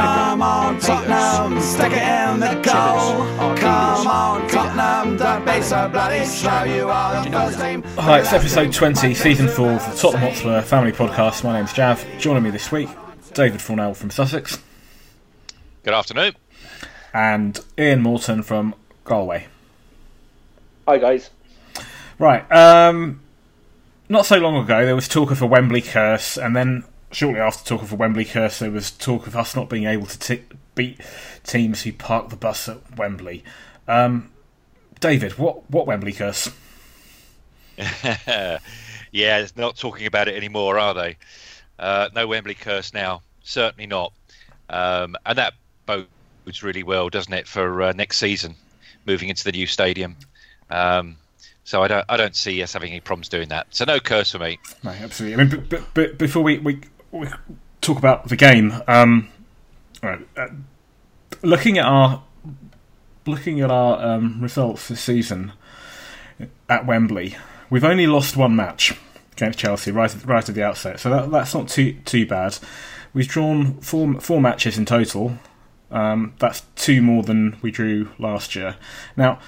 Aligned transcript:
Come 0.00 0.40
on, 0.40 0.80
Tottenham, 0.80 1.60
stick 1.60 1.92
it 1.92 1.98
in 1.98 2.40
the 2.40 2.54
goal. 2.62 3.54
Come 3.56 4.06
on, 4.06 4.48
Tottenham, 4.48 5.18
don't 5.18 5.44
be 5.44 5.60
so 5.60 5.90
bloody 5.90 6.24
slow. 6.24 6.64
You 6.64 6.88
are 6.88 7.22
the 7.22 7.30
first 7.30 7.60
team. 7.60 7.82
Hi, 7.98 8.20
it's 8.20 8.32
episode 8.32 8.72
20, 8.72 9.12
season 9.12 9.46
4 9.46 9.68
of 9.72 9.78
the 9.90 9.96
Tottenham 10.00 10.30
Hotspur 10.30 10.62
Family 10.62 10.92
Podcast. 10.92 11.44
My 11.44 11.52
name's 11.52 11.74
Jav. 11.74 12.02
Joining 12.18 12.42
me 12.42 12.48
this 12.48 12.72
week, 12.72 12.88
David 13.34 13.60
Fornell 13.60 13.94
from 13.94 14.08
Sussex 14.08 14.58
Good 15.82 15.92
afternoon. 15.92 16.34
and 17.12 17.60
Ian 17.78 18.00
Morton 18.00 18.42
from 18.42 18.74
Galway. 19.04 19.48
Hi 20.88 20.96
guys. 20.96 21.28
Right, 22.18 22.50
um, 22.50 23.20
not 24.08 24.24
so 24.24 24.38
long 24.38 24.56
ago 24.56 24.86
there 24.86 24.94
was 24.96 25.08
talk 25.08 25.30
of 25.30 25.42
a 25.42 25.46
Wembley 25.46 25.82
curse, 25.82 26.38
and 26.38 26.56
then 26.56 26.84
shortly 27.12 27.40
after 27.40 27.64
talk 27.64 27.82
of 27.82 27.92
a 27.92 27.96
Wembley 27.96 28.24
curse, 28.24 28.58
there 28.58 28.70
was 28.70 28.90
talk 28.90 29.26
of 29.26 29.36
us 29.36 29.56
not 29.56 29.68
being 29.68 29.84
able 29.84 30.06
to 30.06 30.18
t- 30.18 30.42
beat 30.74 31.00
teams 31.44 31.82
who 31.82 31.92
park 31.92 32.30
the 32.30 32.36
bus 32.36 32.68
at 32.68 32.96
Wembley. 32.96 33.44
Um, 33.88 34.30
David, 35.00 35.38
what 35.38 35.70
what 35.70 35.86
Wembley 35.86 36.12
curse? 36.12 36.50
yeah, 37.76 38.58
they're 39.12 39.48
not 39.56 39.76
talking 39.76 40.06
about 40.06 40.28
it 40.28 40.36
anymore, 40.36 40.78
are 40.78 40.94
they? 40.94 41.16
Uh, 41.78 42.08
no 42.14 42.26
Wembley 42.26 42.54
curse 42.54 42.92
now. 42.92 43.22
Certainly 43.42 43.86
not. 43.86 44.12
Um, 44.68 45.16
and 45.24 45.38
that 45.38 45.54
bodes 45.86 46.62
really 46.62 46.82
well, 46.82 47.08
doesn't 47.08 47.32
it, 47.32 47.48
for 47.48 47.82
uh, 47.82 47.92
next 47.92 48.18
season, 48.18 48.54
moving 49.06 49.30
into 49.30 49.44
the 49.44 49.52
new 49.52 49.66
stadium. 49.66 50.16
Um, 50.68 51.16
so 51.64 51.82
I 51.82 51.88
don't, 51.88 52.04
I 52.08 52.16
don't 52.16 52.36
see 52.36 52.62
us 52.62 52.72
having 52.72 52.90
any 52.90 53.00
problems 53.00 53.28
doing 53.28 53.48
that. 53.48 53.66
So 53.70 53.84
no 53.84 53.98
curse 54.00 54.32
for 54.32 54.38
me. 54.38 54.58
No, 54.82 54.90
absolutely. 54.90 55.34
I 55.34 55.44
mean, 55.44 55.48
but, 55.48 55.68
but, 55.68 55.94
but 55.94 56.18
before 56.18 56.42
we, 56.42 56.58
we, 56.58 56.80
we 57.12 57.28
talk 57.80 57.98
about 57.98 58.28
the 58.28 58.36
game, 58.36 58.74
um, 58.86 59.28
right, 60.02 60.26
uh, 60.36 60.48
looking 61.42 61.78
at 61.78 61.84
our 61.84 62.22
looking 63.26 63.60
at 63.60 63.70
our 63.70 64.02
um, 64.02 64.40
results 64.40 64.88
this 64.88 65.00
season 65.00 65.52
at 66.68 66.86
Wembley, 66.86 67.36
we've 67.68 67.84
only 67.84 68.06
lost 68.06 68.36
one 68.36 68.56
match 68.56 68.94
against 69.32 69.58
Chelsea 69.58 69.90
right 69.90 70.14
at, 70.14 70.24
right 70.24 70.48
at 70.48 70.54
the 70.54 70.62
outset, 70.62 71.00
so 71.00 71.10
that, 71.10 71.30
that's 71.30 71.54
not 71.54 71.68
too 71.68 71.94
too 72.04 72.26
bad. 72.26 72.58
We've 73.12 73.28
drawn 73.28 73.80
four 73.80 74.20
four 74.20 74.40
matches 74.40 74.78
in 74.78 74.86
total. 74.86 75.38
Um, 75.90 76.34
that's 76.38 76.62
two 76.76 77.02
more 77.02 77.24
than 77.24 77.58
we 77.62 77.72
drew 77.72 78.10
last 78.16 78.54
year. 78.54 78.76
Now, 79.16 79.40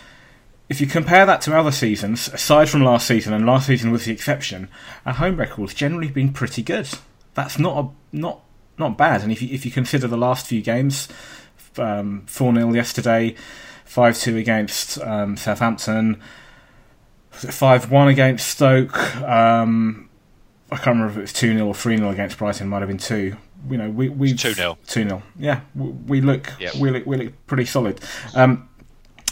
if 0.69 0.81
you 0.81 0.89
compare 0.89 1.25
that 1.25 1.41
to 1.43 1.57
other 1.57 1.71
seasons, 1.71 2.27
aside 2.29 2.69
from 2.69 2.83
last 2.83 3.07
season, 3.07 3.33
and 3.33 3.47
last 3.47 3.69
season 3.69 3.93
was 3.93 4.07
the 4.07 4.13
exception, 4.13 4.69
our 5.07 5.13
home 5.13 5.37
record's 5.37 5.75
generally 5.75 6.09
been 6.09 6.33
pretty 6.33 6.63
good. 6.63 6.89
That's 7.35 7.59
not 7.59 7.85
a, 7.85 8.17
not 8.17 8.41
not 8.79 8.97
bad. 8.99 9.23
And 9.23 9.33
if 9.33 9.43
you 9.43 9.49
if 9.53 9.65
you 9.65 9.71
consider 9.71 10.07
the 10.07 10.17
last 10.17 10.47
few 10.47 10.61
games, 10.63 11.09
um, 11.79 12.25
four 12.27 12.55
0 12.55 12.73
yesterday, 12.75 13.35
five 13.85 14.19
two 14.19 14.37
against 14.37 15.01
um, 15.01 15.37
Southampton, 15.37 16.21
five 17.31 17.91
one 17.91 18.09
against 18.09 18.49
Stoke. 18.49 18.97
Um, 19.23 20.09
I 20.71 20.77
can't 20.77 20.97
remember 20.97 21.13
if 21.13 21.19
it 21.19 21.21
was 21.23 21.33
two 21.33 21.53
0 21.55 21.67
or 21.67 21.75
three 21.75 21.97
0 21.97 22.11
against 22.11 22.39
Brighton. 22.39 22.69
Might 22.69 22.81
have 22.81 22.89
been 22.89 22.99
two. 22.99 23.37
You 23.71 23.77
know, 23.79 23.91
we 23.91 24.09
we 24.09 24.33
2-0. 24.33 24.77
Two 24.89 25.05
0 25.05 25.23
Yeah, 25.39 25.61
we, 25.75 25.91
we 25.91 26.21
look 26.21 26.51
Yep. 26.59 26.75
we 26.77 26.91
look 26.91 27.07
we 27.07 27.17
look 27.17 27.47
pretty 27.47 27.65
solid. 27.65 28.01
Um, 28.35 28.69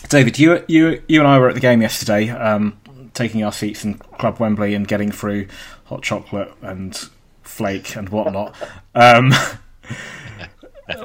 David, 0.09 0.39
you 0.39 0.65
you 0.69 1.03
you 1.09 1.21
and 1.21 1.29
I 1.29 1.39
were 1.39 1.49
at 1.49 1.55
the 1.55 1.61
game 1.61 1.83
yesterday, 1.83 2.31
um, 2.31 2.79
taking 3.13 3.43
our 3.43 3.53
seats 3.53 3.85
in 3.85 3.95
Club 3.95 4.39
Wembley 4.39 4.75
and 4.75 4.87
getting 4.87 5.11
through 5.11 5.49
hot 5.87 6.03
chocolate 6.03 6.53
and 6.63 7.09
flake 7.43 7.97
and 7.97 8.09
whatnot. 8.09 8.55
Um, 8.95 9.33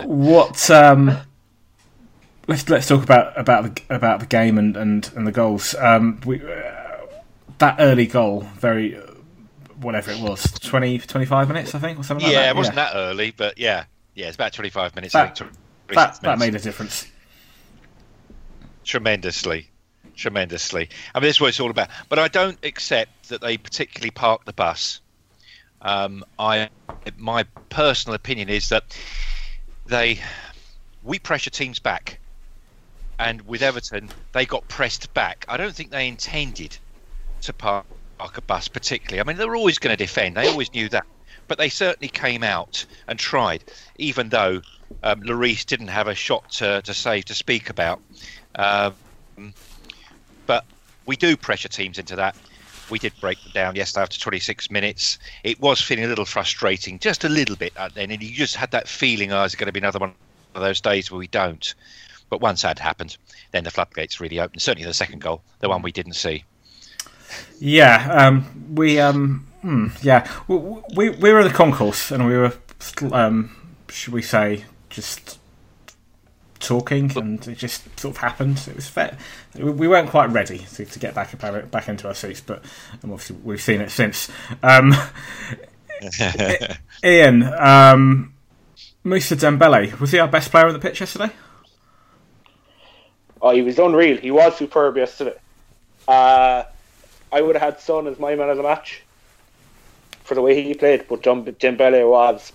what? 0.04 0.70
Um, 0.70 1.18
let's 2.48 2.70
let's 2.70 2.88
talk 2.88 3.04
about 3.04 3.38
about 3.40 3.76
the 3.76 3.96
about 3.96 4.20
the 4.20 4.26
game 4.26 4.58
and 4.58 4.76
and, 4.76 5.10
and 5.16 5.28
the 5.28 5.32
goals. 5.32 5.76
Um, 5.76 6.20
we 6.26 6.42
uh, 6.42 7.06
that 7.58 7.78
early 7.80 8.06
goal, 8.06 8.42
very 8.58 9.00
whatever 9.80 10.12
it 10.12 10.20
was, 10.20 10.44
20, 10.44 11.00
25 11.00 11.48
minutes, 11.48 11.76
I 11.76 11.80
think, 11.80 12.00
or 12.00 12.04
something 12.04 12.26
like 12.26 12.34
yeah, 12.34 12.44
that. 12.44 12.50
it 12.52 12.56
wasn't 12.56 12.76
that 12.76 12.94
early, 12.96 13.32
but 13.32 13.58
yeah, 13.58 13.86
yeah, 14.14 14.28
it's 14.28 14.36
about 14.36 14.54
25 14.54 14.96
minutes. 14.96 15.14
That- 15.14 15.38
think, 15.38 15.52
that, 15.90 16.18
26 16.18 16.20
that 16.20 16.40
made 16.40 16.56
a 16.56 16.60
difference. 16.60 17.08
tremendously, 18.84 19.70
tremendously. 20.16 20.90
I 21.14 21.20
mean, 21.20 21.28
this 21.28 21.38
is 21.38 21.42
what 21.42 21.50
it's 21.50 21.60
all 21.60 21.70
about. 21.70 21.90
But 22.10 22.20
I 22.20 22.28
don't 22.28 22.58
accept 22.64 23.30
that 23.30 23.42
they 23.42 23.58
particularly 23.58 24.12
parked 24.12 24.46
the 24.46 24.54
bus. 24.54 25.02
Um, 25.86 26.24
I, 26.40 26.70
my 27.16 27.46
personal 27.70 28.16
opinion 28.16 28.50
is 28.50 28.70
that 28.70 28.98
they, 29.86 30.20
we 31.04 31.20
pressure 31.20 31.52
teams 31.52 31.78
back, 31.78 32.20
and 33.20 33.40
with 33.44 33.62
Everton, 33.62 34.10
they 34.34 34.48
got 34.48 34.68
pressed 34.68 35.14
back. 35.14 35.46
I 35.48 35.58
don't 35.58 35.76
think 35.76 35.92
they 35.92 36.08
intended 36.08 36.76
to 37.44 37.54
park 37.54 37.86
a 38.20 38.42
bus 38.42 38.68
particularly. 38.68 39.22
I 39.22 39.24
mean, 39.24 39.38
they 39.38 39.46
were 39.46 39.56
always 39.56 39.78
going 39.78 39.96
to 39.96 40.04
defend. 40.04 40.36
They 40.36 40.48
always 40.48 40.74
knew 40.74 40.90
that, 40.90 41.06
but 41.48 41.60
they 41.60 41.70
certainly 41.70 42.10
came 42.10 42.44
out 42.44 42.84
and 43.08 43.20
tried, 43.20 43.64
even 43.98 44.30
though 44.30 44.62
um, 45.04 45.22
Lloris 45.22 45.68
didn't 45.68 45.90
have 45.90 46.08
a 46.08 46.16
shot 46.16 46.50
to, 46.54 46.82
to 46.82 46.94
save 46.96 47.26
to 47.26 47.36
speak 47.36 47.70
about. 47.70 48.02
Um, 48.56 48.96
but 50.48 50.66
we 51.06 51.16
do 51.16 51.38
pressure 51.38 51.70
teams 51.70 52.00
into 52.00 52.16
that. 52.16 52.36
We 52.90 53.00
did 53.00 53.14
break 53.20 53.42
them 53.44 53.52
down 53.54 53.76
yesterday 53.76 54.04
after 54.04 54.20
26 54.20 54.70
minutes. 54.70 55.18
It 55.44 55.60
was 55.60 55.82
feeling 55.82 56.06
a 56.06 56.08
little 56.08 56.26
frustrating, 56.26 57.00
just 57.00 57.24
a 57.24 57.30
little 57.30 57.56
bit 57.56 57.74
at 57.78 57.96
then, 57.96 58.12
and 58.12 58.22
you 58.22 58.36
just 58.36 58.56
had 58.56 58.72
that 58.72 58.88
feeling, 58.88 59.32
oh, 59.32 59.44
is 59.44 59.54
it 59.54 59.58
going 59.58 59.68
to 59.68 59.74
be 59.74 59.80
another 59.80 60.00
one 60.00 60.14
of 60.54 60.62
those 60.62 60.82
days 60.82 61.12
where 61.12 61.20
we 61.20 61.28
don't? 61.28 61.74
But 62.30 62.42
once 62.42 62.62
that 62.64 62.80
happened, 62.80 63.18
then 63.52 63.64
the 63.64 63.72
floodgates 63.72 64.20
really 64.20 64.40
opened. 64.40 64.62
Certainly 64.62 64.88
the 64.88 64.94
second 64.94 65.22
goal, 65.22 65.42
the 65.60 65.70
one 65.70 65.82
we 65.82 65.92
didn't 65.92 66.14
see. 66.14 66.44
Yeah, 67.60 68.08
um, 68.12 68.76
we 68.76 69.00
um, 69.00 69.48
hmm, 69.62 69.88
yeah, 70.02 70.30
we, 70.48 70.58
we 70.96 71.10
we 71.10 71.32
were 71.32 71.42
in 71.42 71.48
the 71.48 71.54
concourse 71.54 72.12
and 72.12 72.26
we 72.26 72.38
were, 72.38 72.54
um, 73.12 73.56
should 73.90 74.14
we 74.14 74.22
say, 74.22 74.66
just 74.90 75.40
talking, 76.60 77.12
and 77.18 77.48
it 77.48 77.58
just 77.58 77.84
sort 78.00 78.16
of 78.16 78.22
happened. 78.22 78.62
It 78.68 78.76
was 78.76 78.88
fair. 78.88 79.18
We 79.56 79.72
we 79.72 79.88
weren't 79.88 80.10
quite 80.10 80.30
ready 80.30 80.60
to, 80.60 80.86
to 80.86 81.00
get 81.00 81.14
back 81.16 81.38
back 81.72 81.90
into 81.90 82.08
our 82.08 82.14
seats, 82.14 82.42
but 82.42 82.64
um, 83.04 83.12
obviously 83.12 83.38
we've 83.44 83.62
seen 83.62 83.82
it 83.82 83.92
since. 83.92 84.30
Um, 84.64 84.94
Ian, 87.04 87.44
um, 87.44 88.34
Musa 89.04 89.36
Dembele 89.36 90.00
was 90.00 90.12
he 90.12 90.20
our 90.20 90.28
best 90.28 90.52
player 90.52 90.68
on 90.68 90.74
the 90.74 90.80
pitch 90.80 91.00
yesterday? 91.00 91.32
Oh, 93.42 93.52
he 93.52 93.62
was 93.62 93.78
unreal. 93.78 94.18
He 94.18 94.32
was 94.32 94.58
superb 94.58 94.98
yesterday. 94.98 95.36
Uh, 96.08 96.64
I 97.32 97.42
would 97.42 97.56
have 97.56 97.74
had 97.74 97.80
Son 97.82 98.08
as 98.08 98.18
my 98.20 98.36
man 98.36 98.50
of 98.50 98.58
the 98.58 98.64
match 98.64 99.04
for 100.24 100.34
the 100.34 100.42
way 100.42 100.62
he 100.62 100.74
played, 100.74 101.06
but 101.08 101.22
Dembele 101.22 102.10
was 102.10 102.52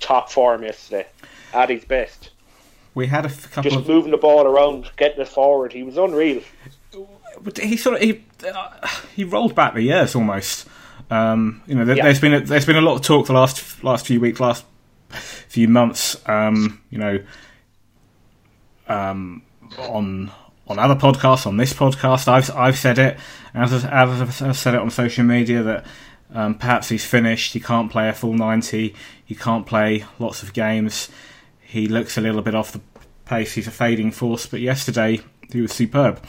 top 0.00 0.30
form 0.30 0.62
yesterday, 0.64 1.06
at 1.54 1.70
his 1.70 1.84
best. 1.84 2.30
We 2.96 3.06
had 3.06 3.24
a 3.26 3.28
f- 3.28 3.50
couple 3.52 3.70
Just 3.70 3.82
of 3.82 3.88
moving 3.88 4.10
the 4.10 4.16
ball 4.16 4.46
around, 4.46 4.90
getting 4.96 5.20
it 5.20 5.28
forward. 5.28 5.72
He 5.72 5.82
was 5.84 5.96
unreal. 5.98 6.40
But 7.42 7.58
he 7.58 7.76
sort 7.76 7.96
of 7.96 8.02
he 8.02 8.24
uh, 8.44 8.68
he 9.14 9.22
rolled 9.22 9.54
back 9.54 9.74
the 9.74 9.82
years 9.82 10.14
almost. 10.16 10.66
Um, 11.10 11.60
you 11.66 11.74
know, 11.74 11.84
there, 11.84 11.96
Yeah. 11.96 12.04
there's 12.04 12.20
been 12.20 12.32
a, 12.34 12.40
there's 12.40 12.64
been 12.66 12.76
a 12.76 12.80
lot 12.80 12.94
of 12.96 13.02
talk 13.02 13.26
the 13.26 13.34
last 13.34 13.84
last 13.84 14.06
few 14.06 14.18
weeks, 14.20 14.40
last 14.40 14.64
few 15.10 15.68
months. 15.68 16.16
Um, 16.26 16.80
you 16.90 16.98
know, 16.98 17.18
um, 18.88 19.42
on 19.78 20.30
on 20.68 20.78
other 20.78 20.94
podcasts, 20.96 21.46
on 21.46 21.56
this 21.58 21.72
podcast, 21.74 22.28
I've 22.28 22.50
I've 22.56 22.78
said 22.78 22.98
it, 22.98 23.18
as 23.54 23.72
as 23.84 24.42
I've 24.42 24.56
said 24.56 24.74
it 24.74 24.80
on 24.80 24.90
social 24.90 25.24
media 25.24 25.62
that 25.62 25.86
um, 26.34 26.54
perhaps 26.54 26.88
he's 26.88 27.04
finished. 27.04 27.52
He 27.52 27.60
can't 27.60 27.90
play 27.90 28.08
a 28.08 28.12
full 28.12 28.32
ninety. 28.34 28.94
He 29.24 29.34
can't 29.34 29.66
play 29.66 30.04
lots 30.18 30.42
of 30.42 30.52
games. 30.52 31.08
He 31.66 31.88
looks 31.88 32.16
a 32.16 32.20
little 32.20 32.42
bit 32.42 32.54
off 32.54 32.72
the 32.72 32.80
pace. 33.24 33.54
He's 33.54 33.66
a 33.66 33.72
fading 33.72 34.12
force. 34.12 34.46
But 34.46 34.60
yesterday 34.60 35.20
he 35.50 35.60
was 35.60 35.72
superb. 35.72 36.22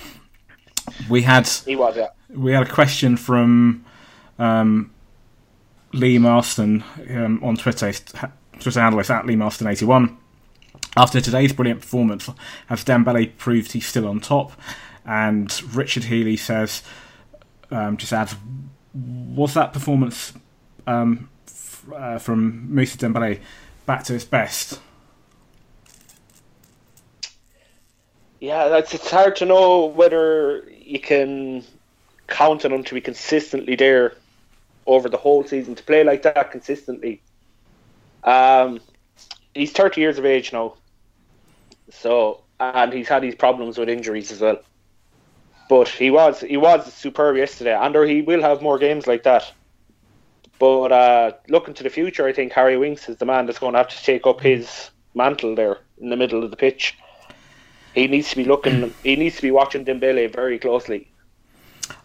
We 1.10 1.22
had 1.24 1.48
He 1.48 1.76
was, 1.76 1.96
yeah. 1.96 2.10
we 2.30 2.54
had 2.54 2.64
a 2.64 2.70
question 2.70 3.18
from 3.18 3.86
um, 4.40 4.92
Lee 5.94 6.18
Marston 6.18 6.84
um, 7.10 7.44
on 7.44 7.58
Twitter. 7.58 7.92
Twitter 8.60 9.00
is 9.00 9.10
at 9.10 9.26
Lee 9.26 9.36
Marston 9.36 9.68
eighty 9.68 9.86
one. 9.86 10.18
After 10.96 11.22
today's 11.22 11.54
brilliant 11.54 11.82
performance, 11.82 12.30
has 12.68 12.84
Dembele 12.84 13.38
proved 13.38 13.74
he's 13.74 13.86
still 13.86 14.08
on 14.08 14.20
top? 14.20 14.54
And 15.06 15.54
Richard 15.76 16.06
Healy 16.06 16.38
says, 16.38 16.82
um, 17.70 17.98
just 17.98 18.12
adds, 18.12 18.36
was 18.94 19.54
that 19.54 19.74
performance 19.74 20.34
um, 20.88 21.30
f- 21.46 21.86
uh, 21.96 22.18
from 22.18 22.74
Moussa 22.74 22.98
Dembele 22.98 23.40
back 23.86 24.04
to 24.06 24.14
his 24.14 24.26
best? 24.26 24.82
Yeah, 28.40 28.68
that's 28.68 28.94
it's 28.94 29.10
hard 29.10 29.36
to 29.38 29.46
know 29.46 29.86
whether 29.86 30.70
you 30.70 31.00
can 31.00 31.64
count 32.28 32.66
on 32.66 32.72
him 32.72 32.84
to 32.84 32.94
be 32.94 33.02
consistently 33.02 33.76
there 33.76 34.14
over 34.86 35.10
the 35.10 35.18
whole 35.18 35.44
season 35.44 35.76
to 35.76 35.84
play 35.84 36.04
like 36.04 36.22
that 36.24 36.52
consistently. 36.52 37.22
Um, 38.24 38.80
he's 39.54 39.72
30 39.72 40.02
years 40.02 40.18
of 40.18 40.26
age 40.26 40.54
now, 40.54 40.76
so 41.90 42.44
and 42.60 42.94
he's 42.94 43.08
had 43.08 43.24
these 43.24 43.36
problems 43.36 43.78
with 43.78 43.90
injuries 43.90 44.32
as 44.32 44.42
well. 44.42 44.60
But 45.70 45.90
he 45.90 46.12
was 46.12 46.42
he 46.42 46.58
was 46.58 46.94
superb 46.94 47.38
yesterday, 47.38 47.76
and 47.76 47.96
he 48.10 48.22
will 48.22 48.42
have 48.42 48.62
more 48.62 48.78
games 48.78 49.08
like 49.08 49.24
that. 49.24 49.52
But 50.60 50.92
uh, 50.92 51.32
looking 51.50 51.74
to 51.76 51.84
the 51.84 51.90
future, 51.90 52.26
I 52.26 52.34
think 52.34 52.52
Harry 52.54 52.78
Winks 52.78 53.10
is 53.10 53.18
the 53.18 53.26
man 53.26 53.46
that's 53.46 53.60
going 53.60 53.74
to 53.74 53.80
have 53.80 53.90
to 53.90 54.04
take 54.04 54.26
up 54.26 54.42
his 54.42 54.90
mantle 55.14 55.56
there 55.56 55.80
in 56.00 56.10
the 56.10 56.16
middle 56.16 56.44
of 56.44 56.52
the 56.52 56.58
pitch. 56.58 56.98
He 57.98 58.08
needs 58.08 58.30
to 58.30 58.36
be 58.36 58.46
looking. 58.46 58.94
he 59.04 59.16
needs 59.16 59.38
to 59.38 59.42
be 59.42 59.52
watching 59.52 59.84
Dembele 59.84 60.32
very 60.32 60.60
closely. 60.60 61.10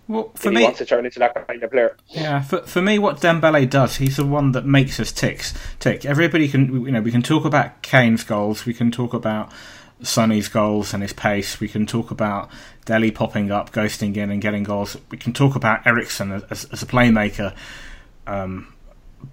Well, 0.09 0.33
for 0.35 0.51
me, 0.51 0.61
he 0.61 0.65
wants 0.65 0.79
to 0.79 0.87
turn 0.87 1.05
into 1.05 1.19
that 1.21 1.47
kind 1.47 1.63
of 1.63 1.71
player. 1.71 1.97
Yeah, 2.09 2.43
for 2.43 2.63
for 2.63 2.83
me, 2.83 2.99
what 2.99 3.21
Dembele 3.21 3.69
does, 3.69 3.97
he's 3.97 4.17
the 4.17 4.27
one 4.27 4.53
that 4.53 4.65
makes 4.65 4.99
us 4.99 5.13
ticks 5.13 5.55
tick. 5.79 6.05
Everybody 6.05 6.49
can, 6.49 6.87
you 6.87 6.91
know, 6.91 7.01
we 7.01 7.11
can 7.11 7.23
talk 7.23 7.45
about 7.45 7.83
Kane's 7.83 8.25
goals, 8.25 8.67
we 8.67 8.75
can 8.75 8.91
talk 8.91 9.15
about 9.15 9.53
Sonny's 10.03 10.49
goals 10.49 10.93
and 10.93 11.03
his 11.03 11.13
pace, 11.13 11.61
we 11.61 11.69
can 11.69 11.87
talk 11.87 12.11
about 12.11 12.51
Dele 12.85 13.11
popping 13.11 13.51
up, 13.51 13.71
ghosting 13.71 14.17
in, 14.17 14.31
and 14.31 14.41
getting 14.41 14.65
goals. 14.65 14.97
We 15.11 15.19
can 15.19 15.33
talk 15.33 15.55
about 15.55 15.87
Eriksen 15.87 16.33
as, 16.33 16.43
as, 16.45 16.65
as 16.67 16.83
a 16.83 16.87
playmaker. 16.87 17.55
Um, 18.27 18.72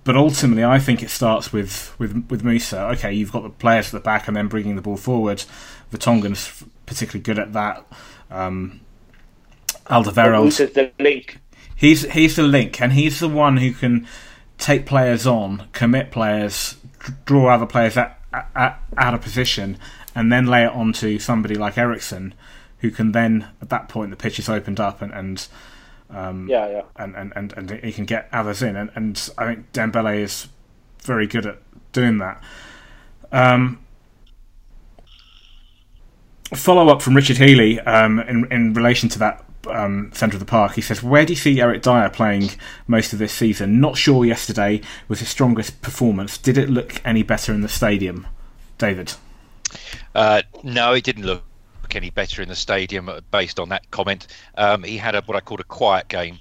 but 0.04 0.16
ultimately, 0.16 0.64
I 0.64 0.80
think 0.80 1.04
it 1.04 1.10
starts 1.10 1.52
with, 1.52 1.94
with 2.00 2.26
with 2.30 2.44
Moussa. 2.44 2.88
Okay, 2.90 3.14
you've 3.14 3.32
got 3.32 3.44
the 3.44 3.50
players 3.50 3.88
at 3.88 3.92
the 3.92 4.00
back, 4.00 4.28
and 4.28 4.36
then 4.36 4.48
bringing 4.48 4.76
the 4.76 4.82
ball 4.82 4.98
forward. 4.98 5.44
Vertonghen's 5.92 6.64
particularly 6.86 7.22
good 7.24 7.40
at 7.40 7.54
that. 7.54 7.86
Um, 8.30 8.82
Alderweireld. 9.86 10.46
Moussa's 10.46 10.74
the 10.74 10.92
link. 11.00 11.40
He's 11.76 12.10
he's 12.12 12.36
the 12.36 12.44
link, 12.44 12.82
and 12.82 12.94
he's 12.94 13.20
the 13.20 13.30
one 13.30 13.58
who 13.58 13.72
can 13.72 14.08
take 14.58 14.86
players 14.86 15.26
on, 15.26 15.68
commit 15.72 16.12
players, 16.12 16.76
draw 17.26 17.48
other 17.48 17.66
players 17.66 17.98
out, 17.98 18.18
out, 18.34 18.76
out 18.98 19.14
of 19.14 19.22
position, 19.22 19.78
and 20.14 20.32
then 20.32 20.46
lay 20.46 20.66
it 20.66 20.72
onto 20.72 21.18
somebody 21.18 21.56
like 21.56 21.78
Eriksen, 21.78 22.34
who 22.80 22.92
can 22.92 23.14
then 23.14 23.48
at 23.62 23.70
that 23.70 23.90
point 23.90 24.12
the 24.12 24.18
pitch 24.18 24.38
is 24.38 24.50
opened 24.50 24.80
up 24.80 25.02
and 25.02 25.12
and 25.14 25.48
um, 26.10 26.48
Yeah, 26.50 26.70
yeah. 26.70 26.82
and, 26.96 27.16
and, 27.16 27.34
and, 27.36 27.54
and 27.54 27.84
he 27.84 27.92
can 27.92 28.06
get 28.06 28.30
others 28.32 28.62
in, 28.62 28.76
and, 28.76 28.90
and 28.96 29.30
I 29.38 29.46
think 29.46 29.72
Dembele 29.74 30.20
is 30.20 30.48
very 31.02 31.28
good 31.28 31.46
at 31.46 31.60
doing 31.92 32.18
that. 32.18 32.42
Um, 33.32 33.80
follow 36.54 36.90
up 36.90 37.02
from 37.02 37.16
Richard 37.16 37.38
Healy 37.38 37.80
um, 37.82 38.20
in 38.20 38.52
in 38.52 38.74
relation 38.74 39.10
to 39.10 39.20
that 39.20 39.46
um, 39.70 40.12
centre 40.14 40.36
of 40.36 40.40
the 40.40 40.46
park. 40.46 40.74
He 40.74 40.82
says, 40.82 41.04
"Where 41.04 41.26
do 41.26 41.34
you 41.34 41.38
see 41.38 41.62
Eric 41.62 41.84
Dier 41.84 42.10
playing 42.10 42.52
most 42.88 43.14
of 43.14 43.20
this 43.20 43.34
season? 43.34 43.80
Not 43.80 43.98
sure 43.98 44.26
yesterday 44.26 44.82
was 45.08 45.20
his 45.20 45.30
strongest 45.30 45.82
performance. 45.82 46.38
Did 46.38 46.58
it 46.58 46.70
look 46.70 47.02
any 47.06 47.24
better 47.24 47.54
in 47.54 47.62
the 47.62 47.70
stadium, 47.70 48.28
David?" 48.78 49.14
Uh, 50.16 50.42
no, 50.64 50.94
it 50.94 51.04
didn't 51.04 51.26
look 51.26 51.44
any 51.96 52.10
better 52.10 52.42
in 52.42 52.50
the 52.50 52.56
stadium 52.56 53.10
uh, 53.10 53.22
based 53.32 53.60
on 53.60 53.70
that 53.70 53.90
comment. 53.92 54.28
Um, 54.56 54.84
he 54.84 54.98
had 54.98 55.16
a, 55.16 55.22
what 55.22 55.36
I 55.36 55.42
called 55.42 55.60
a 55.60 55.66
quiet 55.66 56.08
game. 56.08 56.40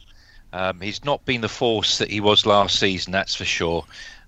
Um, 0.53 0.81
he's 0.81 1.05
not 1.05 1.25
been 1.25 1.41
the 1.41 1.49
force 1.49 1.99
that 1.99 2.11
he 2.11 2.21
was 2.21 2.47
last 2.47 2.79
season, 2.79 3.12
that's 3.12 3.35
for 3.35 3.45
sure. 3.45 3.85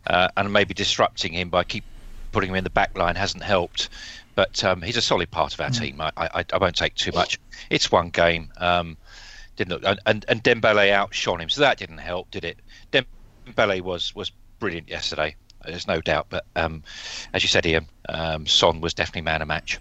Uh, 0.06 0.28
and 0.36 0.52
maybe 0.52 0.74
disrupting 0.74 1.32
him 1.32 1.50
by 1.50 1.64
keep 1.64 1.84
putting 2.32 2.50
him 2.50 2.56
in 2.56 2.64
the 2.64 2.70
back 2.70 2.96
line 2.96 3.16
hasn't 3.16 3.42
helped. 3.42 3.88
But 4.34 4.62
um, 4.64 4.82
he's 4.82 4.96
a 4.96 5.02
solid 5.02 5.30
part 5.30 5.54
of 5.54 5.60
our 5.60 5.70
team. 5.70 6.00
I, 6.00 6.12
I, 6.16 6.44
I 6.52 6.58
won't 6.58 6.76
take 6.76 6.94
too 6.94 7.12
much. 7.12 7.38
It's 7.68 7.90
one 7.90 8.10
game. 8.10 8.50
Um, 8.56 8.96
didn't 9.56 9.72
look, 9.72 9.84
and, 9.84 9.98
and, 10.06 10.24
and 10.28 10.42
Dembele 10.42 10.90
outshone 10.90 11.40
him, 11.40 11.50
so 11.50 11.60
that 11.60 11.78
didn't 11.78 11.98
help, 11.98 12.30
did 12.30 12.44
it? 12.44 12.58
Dembele 12.92 13.82
was 13.82 14.14
was 14.14 14.32
brilliant 14.58 14.88
yesterday. 14.88 15.34
There's 15.64 15.86
no 15.86 16.00
doubt. 16.00 16.26
But 16.30 16.46
um, 16.56 16.82
as 17.34 17.42
you 17.42 17.48
said, 17.48 17.66
Ian, 17.66 17.86
um, 18.08 18.46
Son 18.46 18.80
was 18.80 18.94
definitely 18.94 19.22
man 19.22 19.42
of 19.42 19.48
match. 19.48 19.78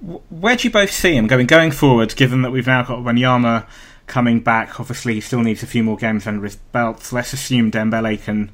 Where 0.00 0.56
do 0.56 0.68
you 0.68 0.72
both 0.72 0.90
see 0.90 1.14
him 1.16 1.26
going 1.26 1.46
going 1.46 1.70
forward? 1.70 2.14
Given 2.16 2.42
that 2.42 2.50
we've 2.50 2.66
now 2.66 2.82
got 2.82 2.98
Wanyama 2.98 3.66
coming 4.06 4.40
back, 4.40 4.78
obviously 4.78 5.14
he 5.14 5.20
still 5.20 5.40
needs 5.40 5.62
a 5.62 5.66
few 5.66 5.82
more 5.82 5.96
games 5.96 6.26
under 6.26 6.44
his 6.44 6.56
belt. 6.56 7.12
Let's 7.12 7.32
assume 7.32 7.70
Dembele 7.70 8.22
can 8.22 8.52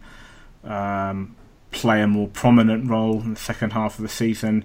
um, 0.65 1.35
play 1.73 2.01
a 2.01 2.07
more 2.07 2.29
prominent 2.29 2.89
role 2.89 3.21
in 3.21 3.35
the 3.35 3.41
second 3.41 3.73
half 3.73 3.99
of 3.99 4.03
the 4.03 4.09
season. 4.09 4.65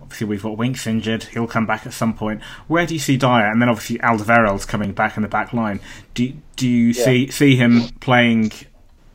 Obviously, 0.00 0.26
we've 0.26 0.42
got 0.42 0.56
Winks 0.58 0.86
injured; 0.86 1.24
he'll 1.24 1.46
come 1.46 1.66
back 1.66 1.86
at 1.86 1.92
some 1.92 2.14
point. 2.14 2.42
Where 2.68 2.86
do 2.86 2.94
you 2.94 3.00
see 3.00 3.16
Dier? 3.16 3.50
And 3.50 3.60
then 3.60 3.68
obviously 3.68 3.98
Alderweireld's 3.98 4.66
coming 4.66 4.92
back 4.92 5.16
in 5.16 5.22
the 5.22 5.28
back 5.28 5.52
line. 5.52 5.80
Do 6.14 6.32
do 6.56 6.68
you 6.68 6.88
Yeah. 6.88 7.04
see 7.04 7.30
see 7.30 7.56
him 7.56 7.88
playing 8.00 8.52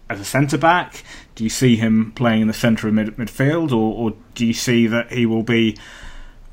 as 0.10 0.20
a 0.20 0.26
centre 0.26 0.58
back? 0.58 1.04
Do 1.36 1.44
you 1.44 1.50
see 1.50 1.76
him 1.76 2.12
playing 2.16 2.42
in 2.42 2.48
the 2.48 2.54
centre 2.54 2.88
of 2.88 2.94
mid- 2.94 3.18
midfield, 3.18 3.72
or, 3.72 3.94
or 4.12 4.14
do 4.36 4.46
you 4.46 4.54
see 4.54 4.88
that 4.88 5.12
he 5.12 5.26
will 5.26 5.44
be 5.44 5.78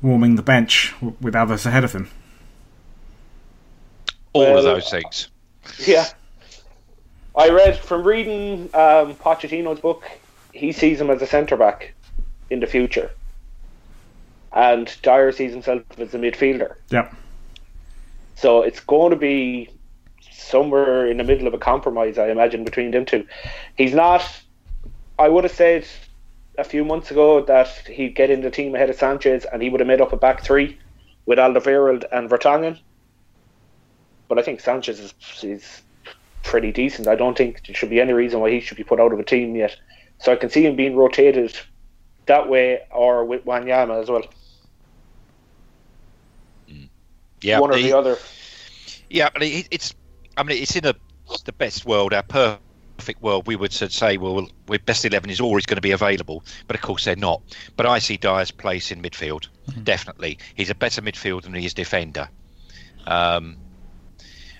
warming 0.01 0.35
the 0.35 0.41
bench 0.41 0.93
with 1.21 1.35
others 1.35 1.65
ahead 1.65 1.83
of 1.83 1.93
him? 1.93 2.09
All 4.33 4.41
Well, 4.43 4.57
of 4.57 4.63
those 4.63 4.89
things. 4.89 5.29
Yeah. 5.79 6.05
I 7.35 7.49
read 7.49 7.77
from 7.77 8.03
reading 8.03 8.69
um, 8.73 9.15
Pochettino's 9.15 9.79
book, 9.79 10.03
he 10.53 10.71
sees 10.71 10.99
him 10.99 11.09
as 11.09 11.21
a 11.21 11.27
centre 11.27 11.57
back 11.57 11.93
in 12.49 12.59
the 12.59 12.67
future. 12.67 13.11
And 14.51 14.91
Dier 15.03 15.31
sees 15.31 15.51
himself 15.51 15.83
as 15.99 16.13
a 16.13 16.17
midfielder. 16.17 16.75
Yeah, 16.89 17.13
So 18.35 18.63
it's 18.63 18.79
going 18.79 19.11
to 19.11 19.15
be 19.17 19.69
somewhere 20.31 21.05
in 21.07 21.17
the 21.17 21.23
middle 21.23 21.47
of 21.47 21.53
a 21.53 21.57
compromise, 21.57 22.17
I 22.17 22.29
imagine, 22.29 22.63
between 22.63 22.91
them 22.91 23.05
two. 23.05 23.27
He's 23.75 23.93
not. 23.93 24.23
I 25.19 25.29
would 25.29 25.43
have 25.43 25.53
said 25.53 25.85
a 26.57 26.63
few 26.63 26.83
months 26.83 27.11
ago 27.11 27.41
that 27.45 27.67
he'd 27.87 28.15
get 28.15 28.29
in 28.29 28.41
the 28.41 28.49
team 28.49 28.73
ahead 28.75 28.89
of 28.89 28.95
Sanchez 28.95 29.45
and 29.45 29.61
he 29.61 29.69
would 29.69 29.79
have 29.79 29.87
made 29.87 30.01
up 30.01 30.13
a 30.13 30.17
back 30.17 30.43
three 30.43 30.77
with 31.25 31.37
Alderweireld 31.37 32.05
and 32.11 32.29
Vertonghen. 32.29 32.79
But 34.27 34.39
I 34.39 34.41
think 34.41 34.59
Sanchez 34.59 34.99
is, 34.99 35.13
is 35.43 35.81
pretty 36.43 36.71
decent. 36.71 37.07
I 37.07 37.15
don't 37.15 37.37
think 37.37 37.65
there 37.65 37.75
should 37.75 37.89
be 37.89 38.01
any 38.01 38.13
reason 38.13 38.39
why 38.39 38.49
he 38.51 38.59
should 38.59 38.77
be 38.77 38.83
put 38.83 38.99
out 38.99 39.13
of 39.13 39.19
a 39.19 39.23
team 39.23 39.55
yet. 39.55 39.75
So 40.19 40.31
I 40.31 40.35
can 40.35 40.49
see 40.49 40.65
him 40.65 40.75
being 40.75 40.95
rotated 40.95 41.55
that 42.25 42.49
way 42.49 42.81
or 42.91 43.23
with 43.23 43.45
Wanyama 43.45 44.01
as 44.01 44.09
well. 44.09 44.23
Mm. 46.69 46.89
Yeah, 47.41 47.59
One 47.59 47.71
or 47.71 47.77
he- 47.77 47.83
the 47.83 47.97
other. 47.97 48.17
Yeah, 49.09 49.29
but 49.31 49.41
it's. 49.43 49.93
I 50.35 50.43
mean, 50.43 50.61
it's 50.61 50.75
in 50.75 50.85
a, 50.85 50.93
the 51.45 51.53
best 51.53 51.85
world, 51.85 52.13
our 52.13 52.23
perfect 52.23 52.61
world. 53.21 53.47
We 53.47 53.55
would 53.55 53.71
say, 53.71 54.17
well, 54.17 54.47
we 54.67 54.77
best 54.77 55.05
eleven 55.05 55.29
is 55.29 55.39
always 55.39 55.65
going 55.65 55.77
to 55.77 55.81
be 55.81 55.91
available, 55.91 56.43
but 56.67 56.75
of 56.75 56.81
course 56.81 57.05
they're 57.05 57.15
not. 57.15 57.41
But 57.75 57.85
I 57.85 57.99
see 57.99 58.17
Dier's 58.17 58.51
place 58.51 58.91
in 58.91 59.01
midfield. 59.01 59.47
Definitely, 59.83 60.37
he's 60.55 60.69
a 60.69 60.75
better 60.75 61.01
midfielder 61.01 61.43
than 61.43 61.53
he 61.53 61.65
is 61.65 61.73
defender. 61.73 62.29
Um, 63.05 63.57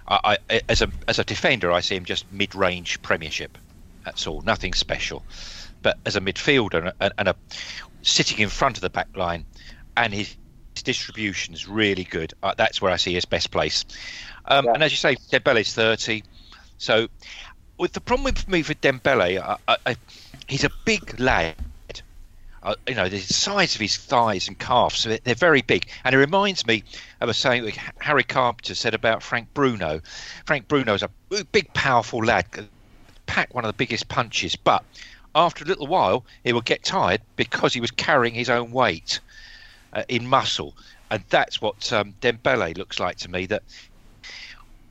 I, 0.07 0.37
I, 0.49 0.61
as 0.69 0.81
a 0.81 0.89
as 1.07 1.19
a 1.19 1.23
defender, 1.23 1.71
I 1.71 1.81
see 1.81 1.95
him 1.95 2.05
just 2.05 2.31
mid-range 2.31 3.01
Premiership. 3.01 3.57
That's 4.05 4.25
all, 4.27 4.41
nothing 4.41 4.73
special. 4.73 5.23
But 5.81 5.97
as 6.05 6.15
a 6.15 6.21
midfielder 6.21 6.93
and, 6.99 7.13
and 7.17 7.27
a 7.27 7.35
sitting 8.01 8.39
in 8.39 8.49
front 8.49 8.77
of 8.77 8.81
the 8.81 8.89
back 8.89 9.07
line, 9.15 9.45
and 9.95 10.13
his 10.13 10.35
his 10.75 10.83
distribution 10.83 11.53
is 11.53 11.67
really 11.67 12.03
good. 12.03 12.33
Uh, 12.43 12.53
that's 12.57 12.81
where 12.81 12.91
I 12.91 12.97
see 12.97 13.13
his 13.13 13.25
best 13.25 13.51
place. 13.51 13.83
Um, 14.45 14.65
Yeah. 14.65 14.73
And 14.73 14.83
as 14.83 14.91
you 14.91 14.97
say, 14.97 15.15
Dembele's 15.31 15.73
thirty, 15.73 16.23
so 16.77 17.07
with 17.77 17.93
the 17.93 18.01
problem 18.01 18.25
with 18.25 18.47
me 18.47 18.61
for 18.61 18.73
Dembele, 18.75 19.39
I, 19.39 19.57
I, 19.67 19.77
I, 19.85 19.95
he's 20.47 20.63
a 20.63 20.71
big 20.85 21.19
lad. 21.19 21.55
Uh, 22.63 22.75
you 22.87 22.95
know, 22.95 23.07
the 23.07 23.19
size 23.19 23.75
of 23.75 23.81
his 23.81 23.95
thighs 23.95 24.47
and 24.47 24.57
calves, 24.57 25.03
they're, 25.03 25.35
very 25.35 25.61
big. 25.61 25.87
And 26.03 26.13
it 26.13 26.17
reminds 26.17 26.65
me 26.65 26.83
of 27.21 27.29
a 27.29 27.33
saying 27.33 27.63
that 27.65 27.77
Harry 28.01 28.23
Carpenter 28.23 28.75
said 28.75 28.93
about 28.93 29.23
Frank 29.23 29.53
Bruno. 29.53 30.01
Frank 30.45 30.67
Bruno 30.67 30.93
is 30.93 31.03
a 31.03 31.09
big, 31.51 31.71
powerful 31.73 32.19
lad, 32.19 32.51
could 32.51 32.67
pack 33.27 33.53
one 33.53 33.63
of 33.63 33.69
the 33.69 33.77
biggest 33.77 34.09
punches, 34.09 34.55
but 34.55 34.83
after 35.35 35.63
a 35.63 35.67
little 35.67 35.87
while, 35.87 36.25
he 36.43 36.51
would 36.51 36.65
get 36.65 36.83
tired 36.83 37.21
because 37.35 37.73
he 37.73 37.79
was 37.79 37.91
carrying 37.91 38.33
his 38.33 38.49
own 38.49 38.71
weight 38.71 39.19
uh, 39.93 40.03
in 40.07 40.27
muscle. 40.27 40.73
And 41.11 41.23
that's 41.29 41.61
what 41.61 41.93
um, 41.93 42.15
Dembele 42.21 42.75
looks 42.77 42.99
like 42.99 43.17
to 43.17 43.29
me. 43.29 43.45
That 43.45 43.63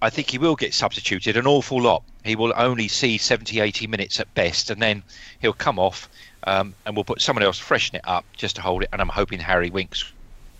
I 0.03 0.11
think 0.11 0.31
he 0.31 0.39
will 0.39 0.57
get 0.57 0.75
substituted 0.75 1.37
an 1.37 1.47
awful 1.47 1.81
lot. 1.81 2.03
He 2.25 2.37
will 2.37 2.53
only 2.57 2.89
see 2.89 3.19
70, 3.19 3.61
80 3.61 3.87
minutes 3.87 4.21
at 4.21 4.33
best, 4.35 4.71
and 4.71 4.81
then 4.81 5.03
he'll 5.41 5.53
come 5.53 5.79
off 5.79 6.09
um, 6.45 6.75
and 6.85 6.95
we'll 6.95 7.05
put 7.05 7.21
someone 7.21 7.43
else 7.43 7.59
freshen 7.59 7.97
it 7.97 8.03
up 8.05 8.25
just 8.37 8.57
to 8.57 8.63
hold 8.63 8.83
it. 8.83 8.89
And 8.93 9.01
I'm 9.01 9.09
hoping 9.09 9.39
Harry 9.41 9.71
Winks 9.71 10.13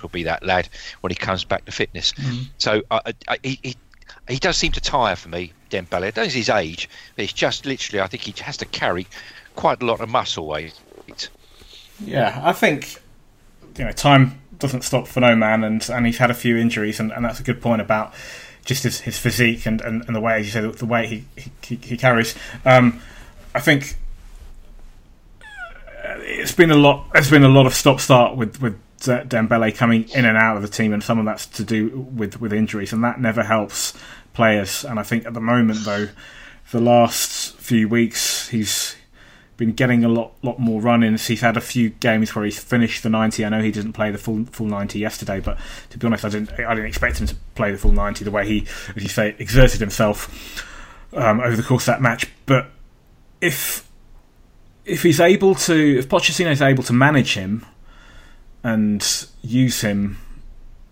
will 0.03 0.09
be 0.09 0.25
that 0.25 0.45
lad 0.45 0.69
when 1.01 1.11
he 1.11 1.17
comes 1.17 1.45
back 1.45 1.65
to 1.67 1.73
fitness. 1.73 2.13
Mm. 2.13 2.47
So 2.59 2.83
I, 2.91 3.15
I, 3.29 3.39
he, 3.43 3.59
he 3.63 3.77
he 4.29 4.39
does 4.39 4.57
seem 4.57 4.73
to 4.73 4.81
tire 4.81 5.17
for 5.17 5.29
me, 5.29 5.53
Dembele. 5.71 5.95
I 5.95 6.01
don't 6.01 6.15
think 6.15 6.27
it's 6.27 6.35
his 6.35 6.49
age, 6.49 6.89
but 7.15 7.25
it's 7.25 7.33
just 7.33 7.67
literally 7.67 8.01
I 8.01 8.07
think 8.07 8.23
he 8.23 8.35
has 8.43 8.57
to 8.59 8.67
carry 8.67 9.07
quite 9.55 9.83
a 9.83 9.87
lot 9.87 10.01
of 10.01 10.09
muscle 10.09 10.47
weight. 10.47 10.79
Yeah, 12.05 12.41
I 12.43 12.53
think 12.53 13.01
you 13.77 13.85
know 13.85 13.93
time 13.93 14.41
doesn't 14.59 14.83
stop 14.83 15.07
for 15.07 15.21
no 15.21 15.37
man, 15.37 15.65
and, 15.65 15.89
and 15.91 16.07
he's 16.07 16.19
had 16.19 16.31
a 16.31 16.35
few 16.35 16.57
injuries, 16.57 16.99
and, 16.99 17.13
and 17.13 17.25
that's 17.25 17.41
a 17.41 17.43
good 17.43 17.61
point 17.61 17.81
about 17.81 18.15
just 18.67 18.83
his, 18.83 19.01
his 19.01 19.19
physique 19.19 19.65
and, 19.65 19.81
and, 19.81 20.05
and 20.07 20.15
the 20.15 20.21
way, 20.21 20.41
as 20.41 20.47
you 20.47 20.53
said, 20.53 20.71
the 20.75 20.87
way 20.87 21.07
he 21.07 21.25
he, 21.63 21.77
he 21.77 21.97
carries. 21.97 22.35
Um, 22.65 23.01
I 23.55 23.61
think 23.61 23.97
it's 26.05 26.53
been 26.53 26.71
a 26.71 26.77
lot. 26.77 27.09
There's 27.13 27.31
been 27.31 27.45
a 27.45 27.49
lot 27.49 27.67
of 27.67 27.75
stop 27.75 28.01
start 28.01 28.37
with 28.37 28.61
with 28.61 28.79
Dembele 28.99 29.75
coming 29.75 30.09
in 30.11 30.25
and 30.25 30.37
out 30.37 30.57
of 30.57 30.63
the 30.63 30.69
team, 30.69 30.93
and 30.93 31.03
some 31.03 31.19
of 31.19 31.25
that's 31.25 31.47
to 31.47 31.65
do 31.65 32.01
with 32.15 32.41
with 32.41 32.53
injuries, 32.53 32.93
and 32.93 33.03
that 33.05 33.21
never 33.21 33.43
helps 33.43 33.95
players. 34.35 34.85
And 34.85 34.99
I 34.99 35.03
think 35.03 35.25
at 35.25 35.33
the 35.33 35.41
moment, 35.41 35.85
though, 35.85 36.09
the 36.73 36.81
last 36.81 37.57
few 37.57 37.89
weeks 37.89 38.49
he's 38.49 38.97
been 39.57 39.73
getting 39.73 40.05
a 40.05 40.09
lot 40.09 40.33
lot 40.43 40.59
more 40.59 40.81
run-ins. 40.81 41.27
He's 41.27 41.41
had 41.41 41.57
a 41.57 41.61
few 41.61 41.91
games 41.91 42.35
where 42.35 42.45
he's 42.45 42.59
finished 42.59 43.03
the 43.03 43.09
ninety. 43.09 43.45
I 43.45 43.49
know 43.49 43.63
he 43.63 43.71
didn't 43.71 43.95
play 43.95 44.11
the 44.11 44.19
full 44.19 44.45
full 44.47 44.67
ninety 44.67 44.99
yesterday, 44.99 45.41
but 45.41 45.59
to 45.91 45.99
be 45.99 46.07
honest, 46.07 46.25
I 46.25 46.29
didn't 46.29 46.53
I 46.53 46.75
didn't 46.75 46.89
expect 46.89 47.21
him 47.21 47.27
to 47.27 47.37
play 47.55 47.73
the 47.73 47.79
full 47.79 47.93
ninety 47.93 48.25
the 48.25 48.31
way 48.31 48.47
he, 48.47 48.67
as 48.95 49.03
you 49.03 49.09
say, 49.09 49.35
exerted 49.39 49.81
himself 49.81 50.65
um, 51.15 51.41
over 51.41 51.57
the 51.57 51.63
course 51.63 51.85
of 51.85 51.95
that 51.95 52.03
match. 52.03 52.31
But 52.45 52.67
if 53.41 53.89
if 54.85 55.03
he's 55.03 55.21
able 55.21 55.55
to, 55.55 55.99
if 55.99 56.09
Pochettino 56.09 56.53
is 56.53 56.63
able 56.63 56.85
to 56.85 56.93
manage 56.93 57.35
him 57.35 57.67
and 58.63 59.27
use 59.43 59.81
him 59.81 60.19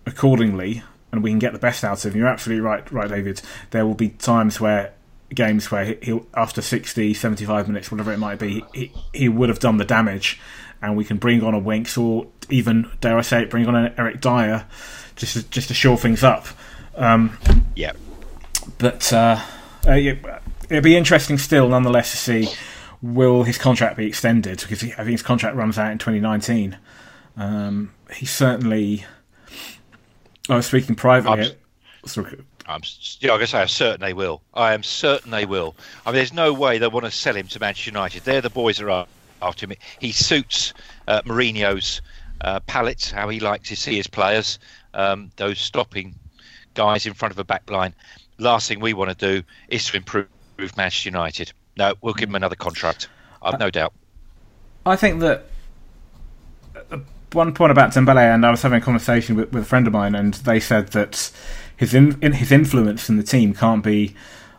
accordingly, 0.06 0.82
and 1.12 1.22
we 1.22 1.30
can 1.30 1.38
get 1.38 1.52
the 1.52 1.58
best 1.58 1.84
out 1.84 2.04
of 2.04 2.12
him, 2.12 2.20
you're 2.20 2.28
absolutely 2.28 2.60
right, 2.60 2.90
right, 2.90 3.08
David. 3.08 3.40
There 3.70 3.86
will 3.86 3.94
be 3.94 4.08
times 4.08 4.60
where 4.60 4.92
games 5.34 5.70
where 5.70 5.96
he'll 6.02 6.26
after 6.34 6.62
60 6.62 7.14
75 7.14 7.68
minutes 7.68 7.90
whatever 7.90 8.12
it 8.12 8.18
might 8.18 8.38
be 8.38 8.64
he, 8.72 8.92
he 9.12 9.28
would 9.28 9.48
have 9.48 9.58
done 9.58 9.76
the 9.76 9.84
damage. 9.84 10.40
And 10.82 10.96
we 10.96 11.04
can 11.04 11.16
bring 11.16 11.42
on 11.42 11.54
a 11.54 11.58
Winks 11.58 11.96
or 11.96 12.26
even 12.50 12.90
dare 13.00 13.16
I 13.16 13.22
say 13.22 13.42
it 13.42 13.50
bring 13.50 13.66
on 13.66 13.74
an 13.74 13.94
Eric 13.96 14.20
Dier 14.20 14.66
just 15.16 15.34
to, 15.34 15.50
just 15.50 15.68
to 15.68 15.74
shore 15.74 15.96
things 15.96 16.22
up. 16.22 16.46
Um, 16.94 17.38
yeah. 17.74 17.92
But 18.78 19.12
uh, 19.12 19.40
uh, 19.86 19.92
it'll 19.94 20.82
be 20.82 20.96
interesting 20.96 21.38
still 21.38 21.68
nonetheless 21.68 22.10
to 22.10 22.16
see 22.16 22.48
will 23.00 23.44
his 23.44 23.58
contract 23.58 23.96
be 23.96 24.06
extended 24.06 24.60
because 24.60 24.80
he, 24.80 24.92
I 24.92 24.96
think 24.96 25.10
his 25.10 25.22
contract 25.22 25.56
runs 25.56 25.78
out 25.78 25.92
in 25.92 25.98
2019 25.98 26.78
um, 27.36 27.92
he 28.14 28.24
certainly 28.24 29.04
I 30.48 30.56
was 30.56 30.66
speaking 30.66 30.94
privately 30.94 31.54
sorry, 32.06 32.44
I'm, 32.66 32.80
yeah, 33.20 33.32
I 33.32 33.38
guess 33.38 33.54
I'm 33.54 33.68
certain 33.68 34.00
they 34.00 34.12
will. 34.12 34.42
I 34.54 34.74
am 34.74 34.82
certain 34.82 35.30
they 35.30 35.46
will. 35.46 35.74
I 36.04 36.10
mean, 36.10 36.16
there's 36.16 36.32
no 36.32 36.52
way 36.52 36.78
they 36.78 36.88
want 36.88 37.04
to 37.04 37.10
sell 37.10 37.34
him 37.34 37.46
to 37.48 37.60
Manchester 37.60 37.90
United. 37.90 38.24
They're 38.24 38.40
the 38.40 38.50
boys 38.50 38.78
that 38.78 38.88
are 38.88 39.06
after 39.42 39.66
him. 39.66 39.74
He 40.00 40.12
suits 40.12 40.72
uh, 41.06 41.22
Mourinho's 41.22 42.00
uh, 42.40 42.60
palette, 42.60 43.12
how 43.14 43.28
he 43.28 43.40
likes 43.40 43.68
to 43.68 43.76
see 43.76 43.96
his 43.96 44.06
players, 44.06 44.58
um, 44.94 45.30
those 45.36 45.58
stopping 45.58 46.14
guys 46.74 47.06
in 47.06 47.14
front 47.14 47.32
of 47.32 47.38
a 47.38 47.44
back 47.44 47.70
line. 47.70 47.94
Last 48.38 48.68
thing 48.68 48.80
we 48.80 48.94
want 48.94 49.16
to 49.16 49.32
do 49.32 49.46
is 49.68 49.86
to 49.86 49.96
improve 49.96 50.28
Manchester 50.76 51.08
United. 51.08 51.52
No, 51.76 51.94
we'll 52.00 52.14
give 52.14 52.28
him 52.28 52.34
another 52.34 52.56
contract. 52.56 53.08
I've 53.42 53.58
no 53.58 53.70
doubt. 53.70 53.92
I 54.86 54.96
think 54.96 55.20
that 55.20 55.44
uh, 56.90 56.98
one 57.32 57.52
point 57.54 57.72
about 57.72 57.92
Dembele, 57.92 58.34
and 58.34 58.44
I 58.44 58.50
was 58.50 58.62
having 58.62 58.80
a 58.80 58.84
conversation 58.84 59.36
with, 59.36 59.52
with 59.52 59.64
a 59.64 59.66
friend 59.66 59.86
of 59.86 59.92
mine, 59.92 60.14
and 60.14 60.34
they 60.34 60.60
said 60.60 60.88
that 60.88 61.30
his 61.76 61.94
in, 61.94 62.20
his 62.20 62.52
influence 62.52 63.08
in 63.08 63.16
the 63.16 63.22
team 63.22 63.54
can't 63.54 63.82
be 63.82 64.14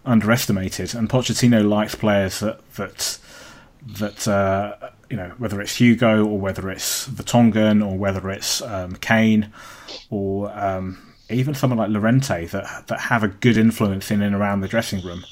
underestimated. 0.06 0.94
And 0.94 1.10
Pochettino 1.10 1.68
likes 1.68 1.96
players 1.96 2.40
that 2.40 2.60
that 2.74 3.18
that 4.00 4.28
uh, 4.28 4.76
you 5.10 5.18
know 5.18 5.34
whether 5.38 5.62
it's 5.62 5.76
Hugo 5.76 6.26
or 6.26 6.40
whether 6.40 6.70
it's 6.70 7.08
Vertonghen 7.08 7.86
or 7.86 7.98
whether 7.98 8.30
it's 8.30 8.62
um, 8.62 8.96
Kane 8.96 9.52
or 10.10 10.52
um, 10.58 11.14
even 11.30 11.54
someone 11.54 11.80
like 11.80 11.90
Llorente 11.90 12.46
that 12.48 12.88
that 12.88 13.00
have 13.00 13.24
a 13.24 13.28
good 13.28 13.58
influence 13.58 14.12
in 14.12 14.22
and 14.22 14.36
around 14.36 14.62
the 14.62 14.68
dressing 14.68 15.02
room. 15.02 15.26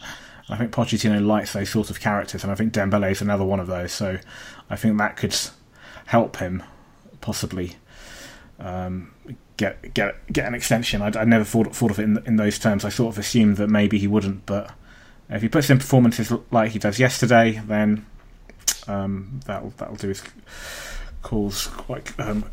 I 0.49 0.57
think 0.57 0.71
Pochettino 0.71 1.25
likes 1.25 1.53
those 1.53 1.69
sorts 1.69 1.89
of 1.89 2.01
characters, 2.01 2.43
and 2.43 2.51
I 2.51 2.55
think 2.55 2.73
Dembele 2.73 3.11
is 3.11 3.21
another 3.21 3.45
one 3.45 3.61
of 3.61 3.67
those. 3.67 3.93
So 3.93 4.19
I 4.69 4.75
think 4.75 4.97
that 4.97 5.15
could 5.15 5.35
help 6.05 6.37
him 6.37 6.63
possibly 7.21 7.77
um, 8.59 9.12
get 9.63 9.93
get 9.93 10.33
get 10.33 10.47
an 10.47 10.53
extension. 10.53 11.01
I, 11.01 11.11
I 11.19 11.23
never 11.23 11.43
thought 11.43 11.75
thought 11.75 11.91
of 11.91 11.99
it 11.99 12.03
in, 12.03 12.23
in 12.25 12.35
those 12.35 12.59
terms. 12.59 12.83
I 12.85 12.89
sort 12.89 13.13
of 13.13 13.19
assumed 13.19 13.57
that 13.57 13.67
maybe 13.67 13.97
he 13.97 14.07
wouldn't, 14.07 14.45
but 14.45 14.71
if 15.29 15.41
he 15.41 15.49
puts 15.49 15.69
in 15.69 15.77
performances 15.77 16.31
like 16.51 16.71
he 16.71 16.79
does 16.79 16.99
yesterday, 16.99 17.61
then 17.65 18.05
um, 18.87 19.39
that'll 19.45 19.73
that'll 19.77 19.95
do 19.95 20.09
his 20.09 20.23
cause 21.21 21.67
quite. 21.67 22.17
Um, 22.19 22.45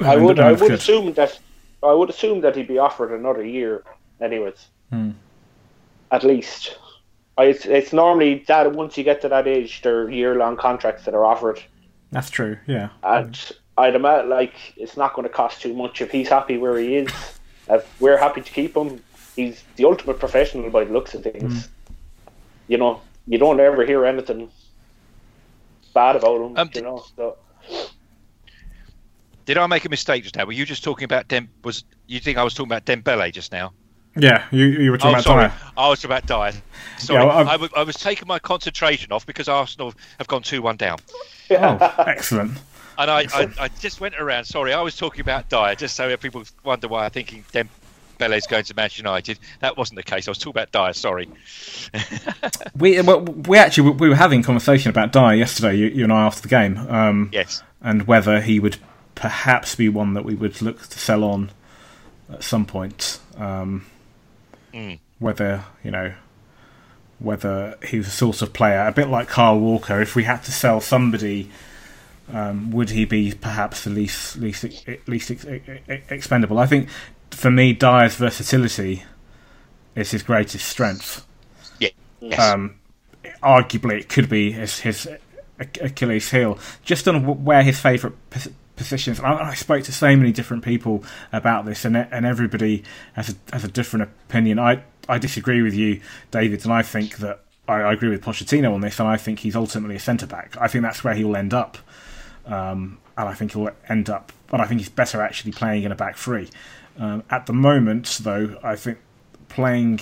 I 0.00 0.16
would 0.16 0.38
I 0.40 0.52
would 0.52 0.58
good. 0.58 0.72
assume 0.72 1.12
that 1.14 1.38
I 1.82 1.92
would 1.92 2.10
assume 2.10 2.40
that 2.40 2.56
he'd 2.56 2.68
be 2.68 2.78
offered 2.78 3.12
another 3.12 3.44
year, 3.44 3.84
anyways. 4.20 4.66
Hmm. 4.90 5.10
At 6.10 6.22
least, 6.22 6.78
I, 7.36 7.44
it's, 7.44 7.66
it's 7.66 7.92
normally 7.92 8.44
that 8.46 8.72
once 8.72 8.96
you 8.96 9.04
get 9.04 9.20
to 9.22 9.28
that 9.28 9.46
age, 9.46 9.82
they're 9.82 10.08
year 10.10 10.36
long 10.36 10.56
contracts 10.56 11.04
that 11.04 11.14
are 11.14 11.24
offered. 11.24 11.62
That's 12.12 12.30
true. 12.30 12.58
Yeah, 12.66 12.88
and 13.02 13.52
I'd 13.78 13.94
imagine 13.94 14.30
like 14.30 14.54
it's 14.76 14.96
not 14.96 15.14
going 15.14 15.28
to 15.28 15.32
cost 15.32 15.60
too 15.60 15.74
much 15.74 16.00
if 16.00 16.10
he's 16.10 16.28
happy 16.28 16.56
where 16.56 16.78
he 16.78 16.96
is. 16.96 17.10
If 17.68 18.00
we're 18.00 18.16
happy 18.16 18.40
to 18.40 18.50
keep 18.50 18.76
him, 18.76 19.02
he's 19.34 19.62
the 19.76 19.84
ultimate 19.84 20.18
professional 20.18 20.70
by 20.70 20.84
the 20.84 20.92
looks 20.92 21.14
of 21.14 21.22
things. 21.22 21.66
Mm. 21.66 21.68
You 22.68 22.78
know, 22.78 23.00
you 23.26 23.38
don't 23.38 23.60
ever 23.60 23.84
hear 23.84 24.04
anything 24.06 24.50
bad 25.94 26.16
about 26.16 26.40
him. 26.40 26.56
Um, 26.56 26.70
you 26.74 26.82
know, 26.82 27.04
so. 27.16 27.36
Did 29.44 29.58
I 29.58 29.66
make 29.66 29.84
a 29.84 29.88
mistake 29.88 30.24
just 30.24 30.36
now? 30.36 30.44
Were 30.44 30.52
you 30.52 30.64
just 30.64 30.82
talking 30.82 31.04
about 31.04 31.28
Dem? 31.28 31.48
Was 31.62 31.84
you 32.06 32.18
think 32.18 32.38
I 32.38 32.42
was 32.42 32.54
talking 32.54 32.72
about 32.72 32.84
Dembele 32.84 33.32
just 33.32 33.52
now? 33.52 33.72
Yeah, 34.18 34.44
you, 34.50 34.64
you 34.64 34.90
were 34.90 34.96
talking 34.96 35.10
oh, 35.10 35.20
about 35.20 35.24
sorry. 35.24 35.48
Dier. 35.48 35.72
I 35.76 35.88
was 35.88 36.04
about 36.04 36.26
Dier. 36.26 36.52
Sorry, 36.98 37.22
yeah, 37.22 37.26
well, 37.26 37.48
I, 37.48 37.52
w- 37.52 37.70
I 37.76 37.82
was 37.82 37.96
taking 37.96 38.26
my 38.26 38.38
concentration 38.38 39.12
off 39.12 39.26
because 39.26 39.46
Arsenal 39.46 39.92
have 40.18 40.26
gone 40.26 40.42
two 40.42 40.62
one 40.62 40.76
down. 40.76 40.98
Oh, 41.50 41.94
excellent. 41.98 42.52
And 42.98 43.10
I, 43.10 43.26
I, 43.32 43.48
I, 43.60 43.68
just 43.68 44.00
went 44.00 44.14
around. 44.16 44.44
Sorry, 44.44 44.72
I 44.72 44.80
was 44.82 44.96
talking 44.96 45.20
about 45.20 45.48
Dier, 45.48 45.74
just 45.74 45.96
so 45.96 46.14
people 46.16 46.44
wonder 46.64 46.88
why 46.88 47.04
I'm 47.04 47.10
thinking 47.10 47.44
Dembele's 47.52 48.46
going 48.46 48.64
to 48.64 48.74
Manchester 48.74 49.00
United. 49.00 49.38
That 49.60 49.76
wasn't 49.76 49.96
the 49.96 50.02
case. 50.02 50.28
I 50.28 50.30
was 50.30 50.38
talking 50.38 50.62
about 50.62 50.72
Dier. 50.72 50.92
Sorry. 50.92 51.28
we 52.76 53.00
well, 53.02 53.20
we 53.20 53.58
actually 53.58 53.90
we 53.90 54.08
were 54.08 54.14
having 54.14 54.40
a 54.40 54.44
conversation 54.44 54.90
about 54.90 55.12
Dier 55.12 55.34
yesterday. 55.34 55.76
You, 55.76 55.86
you 55.88 56.04
and 56.04 56.12
I 56.12 56.26
after 56.26 56.42
the 56.42 56.48
game. 56.48 56.78
Um, 56.78 57.30
yes. 57.32 57.62
And 57.80 58.06
whether 58.06 58.40
he 58.40 58.58
would 58.58 58.78
perhaps 59.14 59.74
be 59.74 59.88
one 59.88 60.14
that 60.14 60.24
we 60.24 60.34
would 60.34 60.60
look 60.62 60.88
to 60.88 60.98
sell 60.98 61.24
on 61.24 61.50
at 62.30 62.42
some 62.42 62.66
point. 62.66 63.18
Um, 63.36 63.86
mm. 64.72 64.98
Whether 65.18 65.64
you 65.82 65.90
know 65.90 66.12
whether 67.18 67.78
he's 67.86 68.06
a 68.06 68.10
sort 68.10 68.42
of 68.42 68.52
player, 68.52 68.86
a 68.86 68.92
bit 68.92 69.08
like 69.08 69.28
Kyle 69.28 69.58
Walker. 69.58 70.00
If 70.00 70.14
we 70.14 70.24
had 70.24 70.42
to 70.44 70.52
sell 70.52 70.80
somebody 70.80 71.50
um, 72.32 72.70
would 72.70 72.90
he 72.90 73.04
be 73.04 73.32
perhaps 73.32 73.84
the 73.84 73.90
least 73.90 74.36
least 74.36 74.64
least 75.06 75.30
expendable? 75.30 76.58
I 76.58 76.66
think 76.66 76.88
for 77.30 77.50
me, 77.50 77.72
Dier's 77.72 78.16
versatility 78.16 79.04
is 79.94 80.10
his 80.10 80.22
greatest 80.22 80.66
strength. 80.66 81.26
Yeah. 81.78 81.90
Yes. 82.20 82.40
Um, 82.40 82.76
arguably, 83.42 84.00
it 84.00 84.08
could 84.08 84.28
be 84.28 84.52
his, 84.52 84.80
his 84.80 85.08
Achilles 85.58 86.30
heel. 86.30 86.58
Just 86.84 87.06
on 87.08 87.44
where 87.44 87.62
his 87.62 87.78
favourite 87.78 88.16
positions. 88.76 89.20
I, 89.20 89.50
I, 89.50 89.54
spoke 89.54 89.84
to 89.84 89.92
so 89.92 90.14
many 90.16 90.32
different 90.32 90.64
people 90.64 91.04
about 91.32 91.64
this, 91.64 91.84
and 91.84 91.96
and 91.96 92.26
everybody 92.26 92.84
has 93.14 93.30
a, 93.30 93.34
has 93.52 93.64
a 93.64 93.68
different 93.68 94.10
opinion. 94.28 94.58
I 94.58 94.82
I 95.08 95.18
disagree 95.18 95.62
with 95.62 95.74
you, 95.74 96.00
David, 96.30 96.64
and 96.64 96.72
I 96.72 96.82
think 96.82 97.16
that 97.18 97.40
I, 97.66 97.74
I 97.74 97.92
agree 97.92 98.10
with 98.10 98.22
Pochettino 98.22 98.74
on 98.74 98.80
this, 98.80 99.00
and 99.00 99.08
I 99.08 99.16
think 99.16 99.40
he's 99.40 99.56
ultimately 99.56 99.96
a 99.96 100.00
centre 100.00 100.26
back. 100.26 100.56
I 100.60 100.68
think 100.68 100.82
that's 100.82 101.02
where 101.02 101.14
he'll 101.14 101.36
end 101.36 101.54
up. 101.54 101.78
Um, 102.46 102.98
and 103.16 103.28
I 103.28 103.34
think 103.34 103.52
he'll 103.52 103.70
end 103.88 104.10
up. 104.10 104.32
But 104.48 104.60
I 104.60 104.66
think 104.66 104.80
he's 104.80 104.88
better 104.88 105.20
actually 105.20 105.52
playing 105.52 105.84
in 105.84 105.92
a 105.92 105.96
back 105.96 106.16
three. 106.16 106.48
Um, 106.98 107.22
at 107.30 107.46
the 107.46 107.52
moment, 107.52 108.18
though, 108.22 108.58
I 108.62 108.76
think 108.76 108.98
playing 109.48 110.00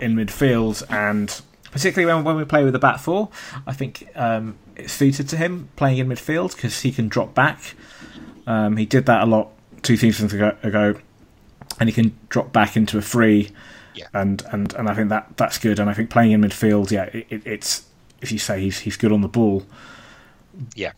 in 0.00 0.14
midfield 0.14 0.82
and 0.90 1.42
particularly 1.70 2.12
when, 2.12 2.24
when 2.24 2.36
we 2.36 2.44
play 2.44 2.64
with 2.64 2.74
a 2.74 2.78
back 2.78 2.98
four, 2.98 3.28
I 3.66 3.72
think 3.72 4.08
um, 4.14 4.56
it's 4.76 4.92
suited 4.92 5.28
to 5.30 5.36
him 5.36 5.68
playing 5.76 5.98
in 5.98 6.08
midfield 6.08 6.54
because 6.54 6.80
he 6.80 6.92
can 6.92 7.08
drop 7.08 7.34
back. 7.34 7.74
Um, 8.46 8.76
he 8.76 8.86
did 8.86 9.06
that 9.06 9.22
a 9.22 9.26
lot 9.26 9.50
two 9.82 9.96
seasons 9.96 10.32
ago, 10.32 10.56
ago, 10.62 10.94
and 11.78 11.88
he 11.88 11.92
can 11.92 12.16
drop 12.28 12.52
back 12.52 12.76
into 12.76 12.96
a 12.96 13.02
free. 13.02 13.50
Yeah. 13.94 14.06
And, 14.12 14.42
and 14.52 14.74
and 14.74 14.88
I 14.88 14.94
think 14.94 15.08
that 15.08 15.36
that's 15.36 15.58
good. 15.58 15.78
And 15.78 15.88
I 15.88 15.94
think 15.94 16.10
playing 16.10 16.32
in 16.32 16.42
midfield, 16.42 16.90
yeah, 16.90 17.04
it, 17.04 17.26
it, 17.30 17.46
it's 17.46 17.86
if 18.20 18.30
you 18.30 18.38
say 18.38 18.60
he's 18.60 18.80
he's 18.80 18.96
good 18.96 19.12
on 19.12 19.22
the 19.22 19.28
ball. 19.28 19.64
Yeah 20.74 20.92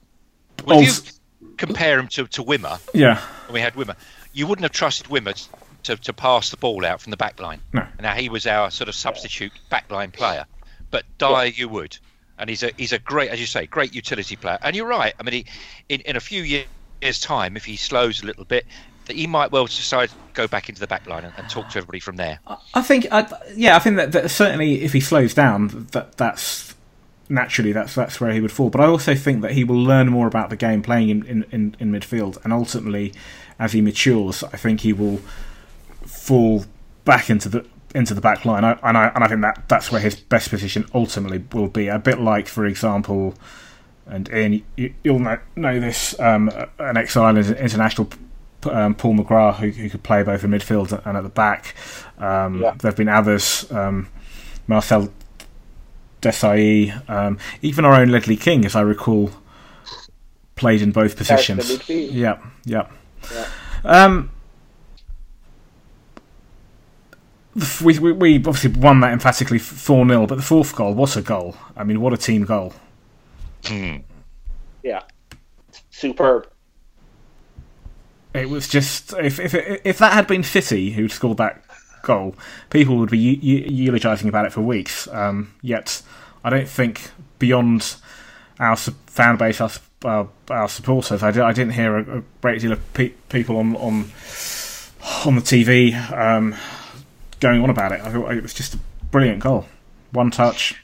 Well, 0.65 0.81
if 0.81 1.00
oh, 1.00 1.12
you 1.41 1.55
compare 1.57 1.99
him 1.99 2.09
to, 2.09 2.27
to 2.27 2.43
Wimmer, 2.43 2.81
yeah, 2.95 3.21
when 3.47 3.55
we 3.55 3.61
had 3.61 3.75
Wimmer, 3.75 3.97
you 4.33 4.47
wouldn't 4.47 4.65
have 4.65 4.73
trusted 4.73 5.07
Wimmer 5.09 5.49
to, 5.85 5.97
to 5.97 6.12
pass 6.12 6.50
the 6.50 6.57
ball 6.57 6.85
out 6.85 7.00
from 7.00 7.11
the 7.11 7.17
back 7.17 7.41
line. 7.41 7.61
No. 7.73 7.87
Now 8.00 8.15
he 8.15 8.29
was 8.29 8.47
our 8.47 8.71
sort 8.71 8.88
of 8.88 8.95
substitute 8.95 9.53
backline 9.71 10.12
player, 10.12 10.45
but 10.91 11.05
Dier 11.19 11.45
you 11.45 11.69
would, 11.69 11.99
and 12.38 12.50
he's 12.50 12.62
a 12.62 12.71
he's 12.77 12.93
a 12.93 12.99
great, 12.99 13.31
as 13.31 13.41
you 13.41 13.47
say, 13.47 13.67
great 13.67 13.95
utility 13.95 14.37
player. 14.37 14.59
And 14.62 14.75
you're 14.77 14.87
right. 14.87 15.15
I 15.19 15.23
mean, 15.23 15.35
he, 15.35 15.47
in 15.88 16.00
in 16.03 16.17
a 16.17 16.21
few 16.21 16.43
years' 16.43 17.21
time, 17.21 17.57
if 17.57 17.65
he 17.65 17.77
slows 17.77 18.23
a 18.23 18.27
little 18.27 18.45
bit, 18.45 18.67
that 19.09 19.17
he 19.17 19.27
might 19.27 19.50
well 19.50 19.67
decide 19.67 20.11
to 20.11 20.15
go 20.35 20.47
back 20.47 20.69
into 20.69 20.81
the 20.81 20.87
back 20.87 21.07
line 21.07 21.25
and, 21.25 21.35
and 21.37 21.50
talk 21.50 21.69
to 21.71 21.79
everybody 21.79 21.99
from 21.99 22.17
there. 22.17 22.38
I 22.75 22.83
think, 22.83 23.07
I, 23.11 23.27
yeah, 23.55 23.75
I 23.75 23.79
think 23.81 23.97
that, 23.97 24.12
that 24.12 24.31
certainly 24.31 24.83
if 24.83 24.93
he 24.93 25.00
slows 25.00 25.35
down, 25.35 25.88
that 25.93 26.17
that's 26.17 26.75
naturally 27.29 27.73
that's 27.73 27.95
that's 27.95 28.21
where 28.21 28.33
he 28.33 28.41
would 28.41 28.53
fall. 28.53 28.71
But 28.71 28.81
I 28.81 28.87
also 28.87 29.15
think 29.15 29.43
that 29.43 29.53
he 29.53 29.65
will 29.65 29.83
learn 29.83 30.09
more 30.09 30.27
about 30.27 30.51
the 30.51 30.57
game 30.57 30.83
playing 30.83 31.11
in, 31.11 31.25
in, 31.25 31.45
in, 31.51 31.77
in 31.79 31.93
midfield, 31.93 32.43
and 32.45 32.53
ultimately, 32.53 33.13
as 33.59 33.73
he 33.73 33.81
matures, 33.81 34.43
I 34.45 34.57
think 34.57 34.81
he 34.81 34.93
will 34.93 35.21
fall 36.05 36.65
back 37.05 37.31
into 37.31 37.49
the 37.49 37.67
into 37.95 38.15
the 38.15 38.21
back 38.21 38.45
line. 38.45 38.65
I, 38.65 38.79
and 38.83 38.97
I 38.99 39.09
and 39.15 39.25
I 39.25 39.29
think 39.29 39.41
that 39.43 39.69
that's 39.69 39.91
where 39.91 40.01
his 40.01 40.17
best 40.17 40.51
position 40.51 40.87
ultimately 40.95 41.43
will 41.53 41.69
be. 41.69 41.89
A 41.89 41.99
bit 41.99 42.21
like, 42.21 42.49
for 42.49 42.67
example, 42.67 43.35
and 44.07 44.29
Ian, 44.33 44.65
you, 44.77 44.95
you'll 45.05 45.19
know, 45.19 45.39
know 45.57 45.81
this, 45.81 46.19
um, 46.21 46.51
an 46.79 46.97
ex-Ireland 46.97 47.57
international. 47.57 48.09
Um, 48.65 48.97
Paul 48.97 49.15
McGrath, 49.15 49.57
who, 49.57 49.69
who 49.69 49.89
could 49.89 50.03
play 50.03 50.25
both 50.25 50.43
in 50.43 50.51
midfield 50.51 51.01
and 51.07 51.17
at 51.17 51.23
the 51.23 51.29
back. 51.29 51.77
Um, 52.19 52.61
Yeah. 52.61 52.75
There 52.77 52.91
have 52.91 52.97
been 52.97 53.09
others, 53.09 53.71
um, 53.71 54.09
Marcel 54.67 55.13
Desailly, 56.21 57.09
um, 57.09 57.39
even 57.63 57.85
our 57.85 57.95
own 57.95 58.09
Ledley 58.09 58.37
King, 58.37 58.65
as 58.65 58.75
I 58.75 58.81
recall, 58.81 59.31
played 60.57 60.83
in 60.83 60.91
both 60.91 61.13
Starts 61.23 61.49
in 61.49 61.57
the 61.57 61.63
positions. 61.63 61.89
Yeah, 62.13 62.39
yeah. 62.65 62.89
Yeah. 63.33 63.47
Um, 63.85 64.31
we, 67.83 67.99
we, 67.99 68.13
we 68.13 68.37
obviously 68.37 68.71
won 68.73 69.01
that 69.01 69.13
emphatically 69.13 69.59
4 69.59 70.07
0, 70.07 70.27
but 70.27 70.37
the 70.37 70.43
fourth 70.43 70.75
goal, 70.75 70.95
what 70.95 71.17
a 71.17 71.23
goal. 71.23 71.57
I 71.77 71.85
mean, 71.85 72.01
what 72.01 72.13
a 72.13 72.17
team 72.17 72.45
goal. 72.45 72.73
Yeah, 74.83 75.03
superb. 75.91 76.49
It 78.35 78.49
was 78.49 78.69
just 78.69 79.13
if 79.15 79.41
if 79.41 79.55
if 79.85 79.99
that 79.99 80.13
had 80.13 80.27
been 80.27 80.45
City 80.45 80.93
who'd 80.93 81.11
scored 81.11 81.39
that 81.39 81.63
goal, 82.09 82.35
people 82.71 82.97
would 82.97 83.11
be 83.11 83.19
eu- 83.19 83.38
eu- 83.41 83.71
eulogising 83.71 84.29
about 84.29 84.47
it 84.47 84.53
for 84.53 84.62
weeks. 84.62 85.07
Um, 85.09 85.55
yet, 85.62 86.03
I 86.43 86.50
don't 86.50 86.69
think 86.69 87.11
beyond 87.38 87.95
our 88.59 88.77
su- 88.77 88.95
fan 89.07 89.37
base, 89.37 89.61
our, 89.61 89.69
su- 89.69 89.81
our, 90.05 90.29
our 90.50 90.69
supporters, 90.69 91.23
I, 91.23 91.31
didn't 91.31 91.71
hear 91.75 91.99
a, 91.99 92.19
a 92.19 92.23
great 92.41 92.61
deal 92.61 92.73
of 92.73 92.93
pe- 92.95 93.12
people 93.29 93.57
on 93.59 93.77
on 93.77 94.11
on 95.25 95.35
the 95.37 95.43
TV 95.43 95.95
um, 96.12 96.57
going 97.41 97.62
on 97.62 97.71
about 97.71 97.93
it. 97.93 98.00
I 98.00 98.11
thought 98.11 98.33
it 98.33 98.43
was 98.43 98.55
just 98.55 98.75
a 98.75 98.79
brilliant 99.11 99.41
goal, 99.41 99.67
one 100.12 100.31
touch. 100.31 100.83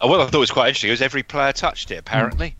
Oh, 0.00 0.08
well, 0.08 0.20
I 0.20 0.24
thought 0.24 0.34
it 0.34 0.38
was 0.38 0.50
quite 0.50 0.68
interesting. 0.68 0.88
It 0.88 0.94
was 0.94 1.02
every 1.02 1.22
player 1.22 1.52
touched 1.52 1.90
it 1.92 1.96
apparently. 1.98 2.56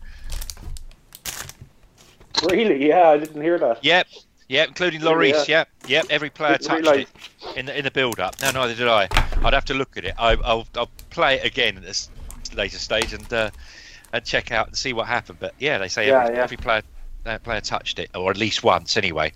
Really? 2.49 2.87
Yeah, 2.87 3.09
I 3.09 3.17
didn't 3.17 3.41
hear 3.41 3.59
that. 3.59 3.83
Yep, 3.83 4.07
yep, 4.47 4.67
including 4.69 5.01
Lloris. 5.01 5.47
Yep, 5.47 5.69
yep. 5.87 6.05
Every 6.09 6.29
player 6.29 6.57
touched 6.57 6.87
it 6.87 7.07
in 7.55 7.65
the 7.65 7.77
in 7.77 7.83
the 7.83 7.91
build 7.91 8.19
up. 8.19 8.35
No, 8.41 8.51
neither 8.51 8.75
did 8.75 8.87
I. 8.87 9.07
I'd 9.43 9.53
have 9.53 9.65
to 9.65 9.73
look 9.73 9.97
at 9.97 10.05
it. 10.05 10.13
I, 10.17 10.33
I'll 10.43 10.67
I'll 10.75 10.89
play 11.09 11.35
it 11.35 11.45
again 11.45 11.77
at 11.77 11.83
this 11.83 12.09
later 12.55 12.77
stage 12.77 13.13
and 13.13 13.31
uh, 13.33 13.49
and 14.11 14.23
check 14.23 14.51
out 14.51 14.67
and 14.67 14.77
see 14.77 14.93
what 14.93 15.07
happened. 15.07 15.39
But 15.39 15.53
yeah, 15.59 15.77
they 15.77 15.87
say 15.87 16.07
Yeah, 16.07 16.23
every, 16.23 16.35
yeah. 16.35 16.43
every 16.43 16.57
player 16.57 16.81
uh, 17.25 17.39
player 17.39 17.61
touched 17.61 17.99
it, 17.99 18.09
or 18.15 18.31
at 18.31 18.37
least 18.37 18.63
once 18.63 18.97
anyway. 18.97 19.33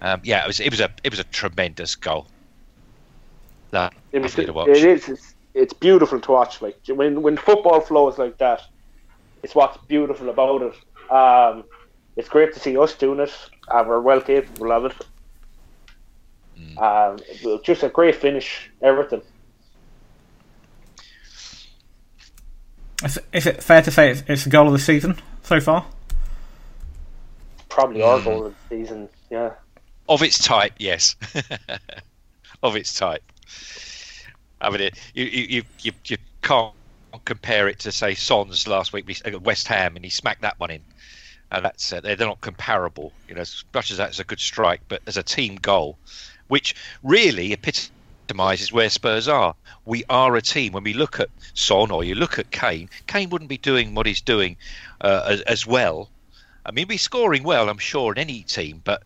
Um, 0.00 0.20
yeah, 0.24 0.44
it 0.44 0.46
was 0.46 0.60
it 0.60 0.70
was 0.70 0.80
a 0.80 0.90
it 1.02 1.10
was 1.10 1.18
a 1.18 1.24
tremendous 1.24 1.96
goal. 1.96 2.26
Lovely 3.72 4.44
It, 4.44 4.54
was, 4.54 4.68
it 4.68 4.84
is. 4.84 5.08
It's, 5.08 5.34
it's 5.54 5.72
beautiful 5.72 6.20
to 6.20 6.32
watch. 6.32 6.62
Like 6.62 6.78
when 6.88 7.22
when 7.22 7.36
football 7.48 7.80
flows 7.80 8.18
like 8.18 8.38
that, 8.38 8.62
it's 9.42 9.54
what's 9.54 9.78
beautiful 9.86 10.28
about 10.28 10.62
it. 10.62 11.12
Um, 11.12 11.64
it's 12.16 12.28
great 12.28 12.54
to 12.54 12.60
see 12.60 12.76
us 12.78 12.94
doing 12.94 13.20
it. 13.20 13.32
Uh, 13.68 13.84
we're 13.86 14.00
well 14.00 14.20
capable 14.20 14.72
of 14.72 14.84
it. 14.86 14.94
Mm. 16.58 16.78
Um, 16.78 17.18
it 17.28 17.44
was 17.44 17.60
just 17.62 17.82
a 17.82 17.88
great 17.88 18.14
finish. 18.14 18.70
Everything. 18.82 19.22
Is, 23.04 23.18
is 23.32 23.46
it 23.46 23.62
fair 23.62 23.82
to 23.82 23.90
say 23.90 24.10
it's, 24.10 24.22
it's 24.28 24.44
the 24.44 24.50
goal 24.50 24.66
of 24.66 24.72
the 24.72 24.78
season 24.78 25.20
so 25.42 25.60
far? 25.60 25.86
Probably 27.68 28.02
our 28.02 28.18
Mm. 28.18 28.24
goal 28.24 28.46
of 28.46 28.54
the 28.68 28.76
season. 28.76 29.08
Yeah. 29.30 29.50
Of 30.08 30.22
its 30.22 30.38
type, 30.38 30.74
yes. 30.78 31.16
of 32.62 32.76
its 32.76 32.94
type. 32.94 33.22
I 34.60 34.70
mean, 34.70 34.80
it, 34.82 34.98
you, 35.14 35.24
you, 35.24 35.46
you, 35.48 35.62
you, 35.80 35.92
you 36.06 36.16
can't 36.42 36.74
compare 37.24 37.68
it 37.68 37.80
to, 37.80 37.92
say, 37.92 38.14
Son's 38.14 38.66
last 38.68 38.92
week 38.92 39.10
at 39.24 39.42
West 39.42 39.66
Ham, 39.68 39.96
and 39.96 40.04
he 40.04 40.10
smacked 40.10 40.42
that 40.42 40.58
one 40.60 40.70
in. 40.70 40.82
And 41.54 41.64
that's 41.64 41.92
uh, 41.92 42.00
they're 42.00 42.16
they're 42.16 42.26
not 42.26 42.40
comparable, 42.40 43.12
you 43.28 43.34
know. 43.34 43.42
As 43.42 43.64
much 43.72 43.90
as 43.90 43.98
that's 43.98 44.18
a 44.18 44.24
good 44.24 44.40
strike, 44.40 44.80
but 44.88 45.02
as 45.06 45.16
a 45.16 45.22
team 45.22 45.56
goal, 45.56 45.96
which 46.48 46.74
really 47.02 47.52
epitomises 47.52 48.72
where 48.72 48.90
Spurs 48.90 49.28
are. 49.28 49.54
We 49.84 50.04
are 50.08 50.34
a 50.34 50.42
team. 50.42 50.72
When 50.72 50.84
we 50.84 50.94
look 50.94 51.20
at 51.20 51.28
Son 51.52 51.90
or 51.90 52.04
you 52.04 52.14
look 52.14 52.38
at 52.38 52.50
Kane, 52.50 52.88
Kane 53.06 53.30
wouldn't 53.30 53.50
be 53.50 53.58
doing 53.58 53.94
what 53.94 54.06
he's 54.06 54.22
doing 54.22 54.56
uh, 55.00 55.26
as, 55.28 55.40
as 55.42 55.66
well. 55.66 56.08
I 56.66 56.70
mean, 56.70 56.82
he'd 56.82 56.88
be 56.88 56.96
scoring 56.96 57.42
well, 57.42 57.68
I'm 57.68 57.78
sure, 57.78 58.12
in 58.12 58.18
any 58.18 58.42
team, 58.42 58.80
but 58.82 59.02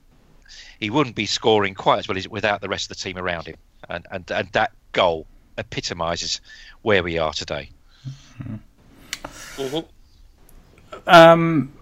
he 0.78 0.90
wouldn't 0.90 1.16
be 1.16 1.26
scoring 1.26 1.74
quite 1.74 1.98
as 1.98 2.08
well 2.08 2.16
as 2.16 2.28
without 2.28 2.60
the 2.60 2.68
rest 2.68 2.90
of 2.90 2.96
the 2.96 3.02
team 3.02 3.18
around 3.18 3.46
him. 3.46 3.56
And 3.88 4.06
and, 4.10 4.30
and 4.30 4.48
that 4.52 4.72
goal 4.92 5.26
epitomises 5.58 6.40
where 6.82 7.02
we 7.02 7.18
are 7.18 7.32
today. 7.32 7.70
hmm 8.36 8.56
Um, 11.06 11.72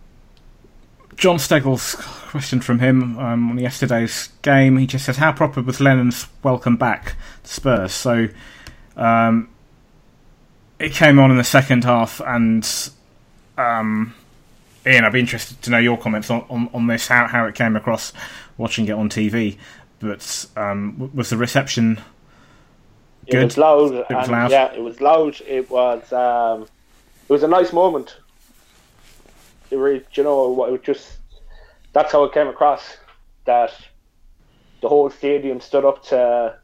John 1.17 1.39
Steggles 1.39 1.95
question 1.95 2.61
from 2.61 2.79
him 2.79 3.19
um, 3.19 3.51
on 3.51 3.59
yesterday's 3.59 4.29
game. 4.43 4.77
He 4.77 4.87
just 4.87 5.07
says, 5.07 5.17
"How 5.17 5.33
proper 5.33 5.63
was 5.63 5.81
Lennon's 5.81 6.27
welcome 6.43 6.77
back 6.77 7.15
to 7.45 7.49
Spurs?" 7.51 7.93
So 7.93 8.29
um, 8.97 9.49
it 10.79 10.93
came 10.93 11.19
on 11.19 11.31
in 11.31 11.37
the 11.39 11.45
second 11.45 11.85
half, 11.85 12.21
and 12.21 12.69
um, 13.57 14.15
Ian, 14.87 15.05
I'd 15.05 15.13
be 15.13 15.21
interested 15.21 15.61
to 15.63 15.71
know 15.71 15.79
your 15.79 15.97
comments 15.97 16.31
on, 16.31 16.45
on, 16.51 16.69
on 16.75 16.87
this. 16.87 17.09
How 17.09 17.27
how 17.27 17.47
it 17.47 17.55
came 17.55 17.77
across 17.77 18.13
watching 18.59 18.87
it 18.87 18.93
on 18.93 19.09
TV, 19.09 19.57
but 20.01 20.47
um, 20.57 21.11
was 21.15 21.31
the 21.31 21.37
reception 21.37 21.99
It 23.27 23.33
Good. 23.33 23.45
was 23.45 23.57
loud. 23.59 23.93
It 23.95 24.07
was 24.11 24.29
loud. 24.29 24.51
Yeah, 24.51 24.73
it 24.75 24.83
was 24.83 25.01
loud. 25.01 25.41
It 25.47 25.71
was. 25.71 26.13
Um, 26.13 26.63
it 27.29 27.33
was 27.33 27.43
a 27.43 27.49
nice 27.49 27.73
moment. 27.73 28.17
It 29.71 29.77
really, 29.77 30.05
you 30.13 30.23
know, 30.23 30.65
it 30.67 30.83
just 30.83 31.19
that's 31.93 32.13
how 32.13 32.25
it 32.25 32.33
came 32.33 32.49
across. 32.49 32.97
That 33.45 33.73
the 34.83 34.89
whole 34.89 35.11
stadium 35.11 35.61
stood 35.61 35.85
up 35.85 36.05
to 36.07 36.59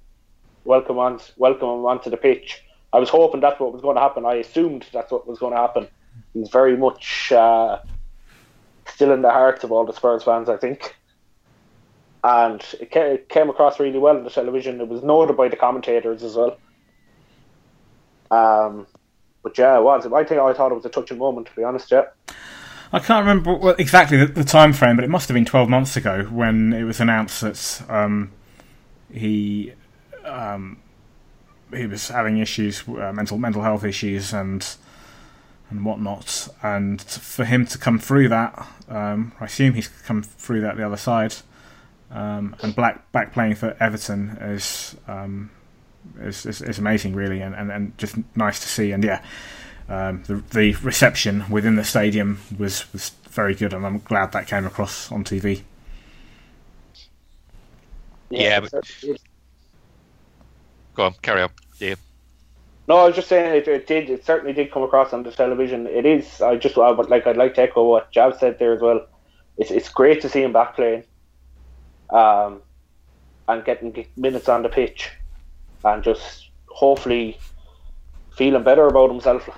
welcome 0.64 0.98
on, 0.98 1.20
welcome 1.36 1.68
him 1.68 1.86
onto 1.86 2.10
the 2.10 2.16
pitch. 2.16 2.62
I 2.92 2.98
was 2.98 3.08
hoping 3.08 3.40
that's 3.40 3.58
what 3.58 3.72
was 3.72 3.82
going 3.82 3.96
to 3.96 4.02
happen. 4.02 4.26
I 4.26 4.34
assumed 4.34 4.86
that's 4.92 5.10
what 5.10 5.26
was 5.26 5.38
going 5.38 5.54
to 5.54 5.60
happen. 5.60 5.88
He's 6.34 6.50
very 6.50 6.76
much 6.76 7.32
uh, 7.32 7.78
still 8.86 9.12
in 9.12 9.22
the 9.22 9.30
hearts 9.30 9.64
of 9.64 9.72
all 9.72 9.86
the 9.86 9.92
Spurs 9.92 10.22
fans, 10.22 10.48
I 10.48 10.56
think. 10.56 10.94
And 12.24 12.62
it 12.80 12.94
it 12.94 13.28
came 13.28 13.50
across 13.50 13.80
really 13.80 13.98
well 13.98 14.16
on 14.16 14.24
the 14.24 14.30
television. 14.30 14.80
It 14.80 14.88
was 14.88 15.02
noted 15.02 15.36
by 15.36 15.48
the 15.48 15.56
commentators 15.56 16.22
as 16.22 16.36
well. 16.36 16.56
Um, 18.30 18.86
but 19.42 19.58
yeah, 19.58 19.78
it 19.78 19.82
was. 19.82 20.06
I 20.06 20.24
think 20.24 20.40
I 20.40 20.52
thought 20.52 20.70
it 20.70 20.76
was 20.76 20.84
a 20.84 20.88
touching 20.88 21.18
moment, 21.18 21.48
to 21.48 21.56
be 21.56 21.64
honest. 21.64 21.90
Yeah, 21.90 22.04
I 22.92 22.98
can't 22.98 23.26
remember 23.26 23.74
exactly 23.78 24.18
the, 24.18 24.26
the 24.26 24.44
time 24.44 24.72
frame, 24.72 24.96
but 24.96 25.04
it 25.04 25.10
must 25.10 25.28
have 25.28 25.34
been 25.34 25.46
12 25.46 25.68
months 25.68 25.96
ago 25.96 26.24
when 26.24 26.72
it 26.72 26.84
was 26.84 27.00
announced 27.00 27.40
that 27.40 27.82
um, 27.88 28.32
he 29.10 29.72
um, 30.24 30.78
he 31.74 31.86
was 31.86 32.08
having 32.08 32.38
issues, 32.38 32.86
uh, 32.86 33.12
mental 33.14 33.38
mental 33.38 33.62
health 33.62 33.84
issues, 33.84 34.32
and 34.32 34.76
and 35.70 35.84
whatnot. 35.84 36.48
And 36.62 37.00
for 37.00 37.44
him 37.44 37.66
to 37.66 37.78
come 37.78 37.98
through 37.98 38.28
that, 38.28 38.68
um, 38.88 39.32
I 39.40 39.46
assume 39.46 39.74
he's 39.74 39.88
come 39.88 40.22
through 40.22 40.60
that 40.60 40.76
the 40.76 40.84
other 40.84 40.96
side. 40.96 41.34
Um, 42.10 42.54
and 42.60 42.76
black 42.76 43.10
back 43.12 43.32
playing 43.32 43.54
for 43.54 43.74
Everton 43.80 44.36
is 44.40 44.96
um, 45.08 45.50
is, 46.20 46.44
is, 46.44 46.60
is 46.60 46.78
amazing, 46.78 47.14
really, 47.14 47.40
and, 47.40 47.54
and, 47.54 47.70
and 47.70 47.96
just 47.98 48.16
nice 48.36 48.60
to 48.60 48.68
see. 48.68 48.92
And 48.92 49.02
yeah, 49.02 49.24
um, 49.88 50.22
the 50.26 50.36
the 50.52 50.72
reception 50.82 51.44
within 51.50 51.76
the 51.76 51.84
stadium 51.84 52.40
was, 52.58 52.90
was 52.92 53.10
very 53.30 53.54
good, 53.54 53.72
and 53.72 53.84
I'm 53.86 53.98
glad 54.00 54.32
that 54.32 54.46
came 54.46 54.66
across 54.66 55.10
on 55.12 55.24
TV. 55.24 55.62
Yeah, 58.30 58.58
it's- 58.64 59.04
it's- 59.04 59.18
Go 60.94 61.04
on, 61.06 61.14
carry 61.22 61.42
on. 61.42 61.50
Yeah. 61.78 61.94
No, 62.86 62.96
I 62.98 63.04
was 63.06 63.16
just 63.16 63.28
saying 63.28 63.54
it, 63.54 63.66
it 63.66 63.86
did. 63.86 64.10
It 64.10 64.26
certainly 64.26 64.52
did 64.52 64.70
come 64.70 64.82
across 64.82 65.12
on 65.14 65.22
the 65.22 65.30
television. 65.30 65.86
It 65.86 66.04
is. 66.04 66.42
I 66.42 66.56
just, 66.56 66.76
I 66.76 66.90
would 66.90 67.08
like. 67.08 67.26
I'd 67.26 67.36
like 67.38 67.54
to 67.54 67.62
echo 67.62 67.84
what 67.88 68.10
Jav 68.10 68.36
said 68.38 68.58
there 68.58 68.74
as 68.74 68.80
well. 68.82 69.06
It's 69.56 69.70
it's 69.70 69.88
great 69.88 70.20
to 70.22 70.28
see 70.28 70.42
him 70.42 70.52
back 70.52 70.76
playing, 70.76 71.04
um, 72.10 72.60
and 73.48 73.64
getting 73.64 74.06
minutes 74.16 74.48
on 74.50 74.62
the 74.62 74.68
pitch, 74.68 75.10
and 75.84 76.02
just 76.02 76.50
hopefully 76.66 77.38
feeling 78.36 78.62
better 78.62 78.86
about 78.86 79.10
himself. 79.10 79.48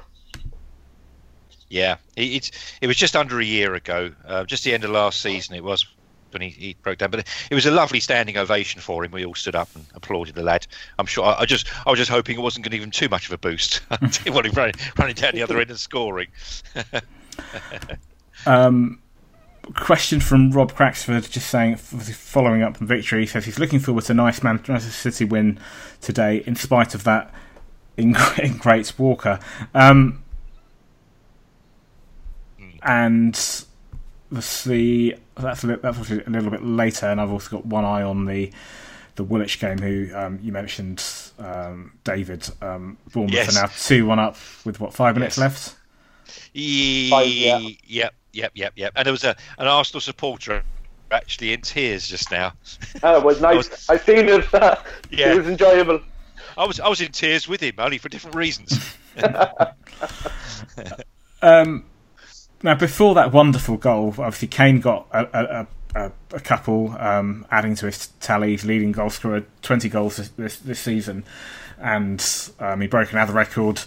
Yeah, 1.74 1.96
it, 2.16 2.52
it 2.80 2.86
was 2.86 2.96
just 2.96 3.16
under 3.16 3.40
a 3.40 3.44
year 3.44 3.74
ago, 3.74 4.12
uh, 4.28 4.44
just 4.44 4.62
the 4.62 4.72
end 4.72 4.84
of 4.84 4.90
last 4.90 5.20
season. 5.20 5.56
It 5.56 5.64
was 5.64 5.84
when 6.30 6.40
he, 6.40 6.50
he, 6.50 6.76
broke 6.80 6.98
down. 6.98 7.10
But 7.10 7.26
it 7.50 7.54
was 7.56 7.66
a 7.66 7.72
lovely 7.72 7.98
standing 7.98 8.36
ovation 8.36 8.80
for 8.80 9.04
him. 9.04 9.10
We 9.10 9.24
all 9.24 9.34
stood 9.34 9.56
up 9.56 9.68
and 9.74 9.84
applauded 9.92 10.36
the 10.36 10.44
lad. 10.44 10.68
I'm 11.00 11.06
sure. 11.06 11.24
I, 11.24 11.40
I 11.40 11.46
just 11.46 11.66
I 11.84 11.90
was 11.90 11.98
just 11.98 12.12
hoping 12.12 12.38
it 12.38 12.42
wasn't 12.42 12.64
going 12.64 12.70
to 12.70 12.76
give 12.76 12.84
him 12.84 12.92
too 12.92 13.08
much 13.08 13.26
of 13.26 13.32
a 13.32 13.38
boost. 13.38 13.80
Didn't 13.90 14.34
want 14.34 14.46
him 14.46 14.52
running, 14.54 15.14
down 15.16 15.32
the 15.34 15.42
other 15.42 15.58
end 15.58 15.70
and 15.70 15.78
scoring. 15.78 16.28
um, 18.46 19.00
question 19.74 20.20
from 20.20 20.52
Rob 20.52 20.74
Cracksford, 20.74 21.28
just 21.28 21.50
saying, 21.50 21.74
following 21.74 22.62
up 22.62 22.80
on 22.80 22.86
victory, 22.86 23.22
he 23.22 23.26
says 23.26 23.46
he's 23.46 23.58
looking 23.58 23.80
forward 23.80 24.04
to 24.04 24.12
a 24.12 24.14
nice 24.14 24.44
Manchester 24.44 24.92
City 24.92 25.24
win 25.24 25.58
today, 26.00 26.44
in 26.46 26.54
spite 26.54 26.94
of 26.94 27.02
that 27.02 27.34
in, 27.96 28.16
in 28.40 28.58
Great 28.58 28.96
Walker. 28.96 29.40
Um, 29.74 30.23
and 32.84 33.34
let's 34.30 34.46
see, 34.46 35.14
that's 35.36 35.64
a, 35.64 35.76
that's 35.76 36.10
a 36.10 36.22
little 36.28 36.50
bit 36.50 36.64
later, 36.64 37.06
and 37.06 37.20
I've 37.20 37.30
also 37.30 37.56
got 37.56 37.66
one 37.66 37.84
eye 37.84 38.02
on 38.02 38.26
the 38.26 38.52
the 39.16 39.24
Woolwich 39.24 39.60
game, 39.60 39.78
who 39.78 40.10
um, 40.14 40.40
you 40.42 40.52
mentioned, 40.52 41.04
um, 41.38 41.92
David. 42.02 42.48
Um, 42.60 42.98
Bournemouth 43.12 43.34
yes. 43.34 43.56
are 43.56 43.62
now 43.62 43.68
two 43.68 44.06
one 44.06 44.18
up 44.18 44.36
with 44.64 44.80
what 44.80 44.92
five 44.92 45.14
minutes 45.14 45.38
yes. 45.38 45.42
left. 45.42 45.76
yeah. 47.22 47.58
Yep, 47.84 48.14
yep, 48.32 48.52
yep, 48.54 48.72
yep. 48.76 48.92
And 48.96 49.06
there 49.06 49.12
was 49.12 49.24
a 49.24 49.36
an 49.58 49.66
Arsenal 49.66 50.00
supporter 50.00 50.64
actually 51.10 51.52
in 51.52 51.60
tears 51.60 52.08
just 52.08 52.30
now. 52.30 52.52
Oh, 53.02 53.18
it 53.18 53.24
was 53.24 53.40
nice. 53.40 53.70
was, 53.70 53.88
I 53.88 53.96
seen 53.98 54.28
it. 54.28 54.52
Uh, 54.52 54.76
yeah. 55.10 55.32
It 55.32 55.38
was 55.38 55.48
enjoyable. 55.48 56.00
I 56.56 56.66
was 56.66 56.80
I 56.80 56.88
was 56.88 57.00
in 57.00 57.12
tears 57.12 57.48
with 57.48 57.60
him, 57.60 57.74
only 57.78 57.98
for 57.98 58.08
different 58.08 58.36
reasons. 58.36 58.78
um, 61.42 61.84
now, 62.64 62.74
before 62.74 63.14
that 63.16 63.30
wonderful 63.30 63.76
goal, 63.76 64.08
obviously 64.16 64.48
Kane 64.48 64.80
got 64.80 65.06
a, 65.12 65.28
a, 65.38 65.66
a, 65.94 66.12
a 66.32 66.40
couple, 66.40 66.96
um, 66.98 67.46
adding 67.50 67.74
to 67.74 67.86
his 67.86 68.06
tally, 68.20 68.56
leading 68.56 68.90
goal 68.90 69.10
scorer, 69.10 69.44
20 69.60 69.90
goals 69.90 70.16
this, 70.16 70.30
this, 70.30 70.56
this 70.60 70.80
season, 70.80 71.24
and 71.78 72.50
um, 72.58 72.80
he 72.80 72.86
broke 72.86 73.12
another 73.12 73.34
record. 73.34 73.82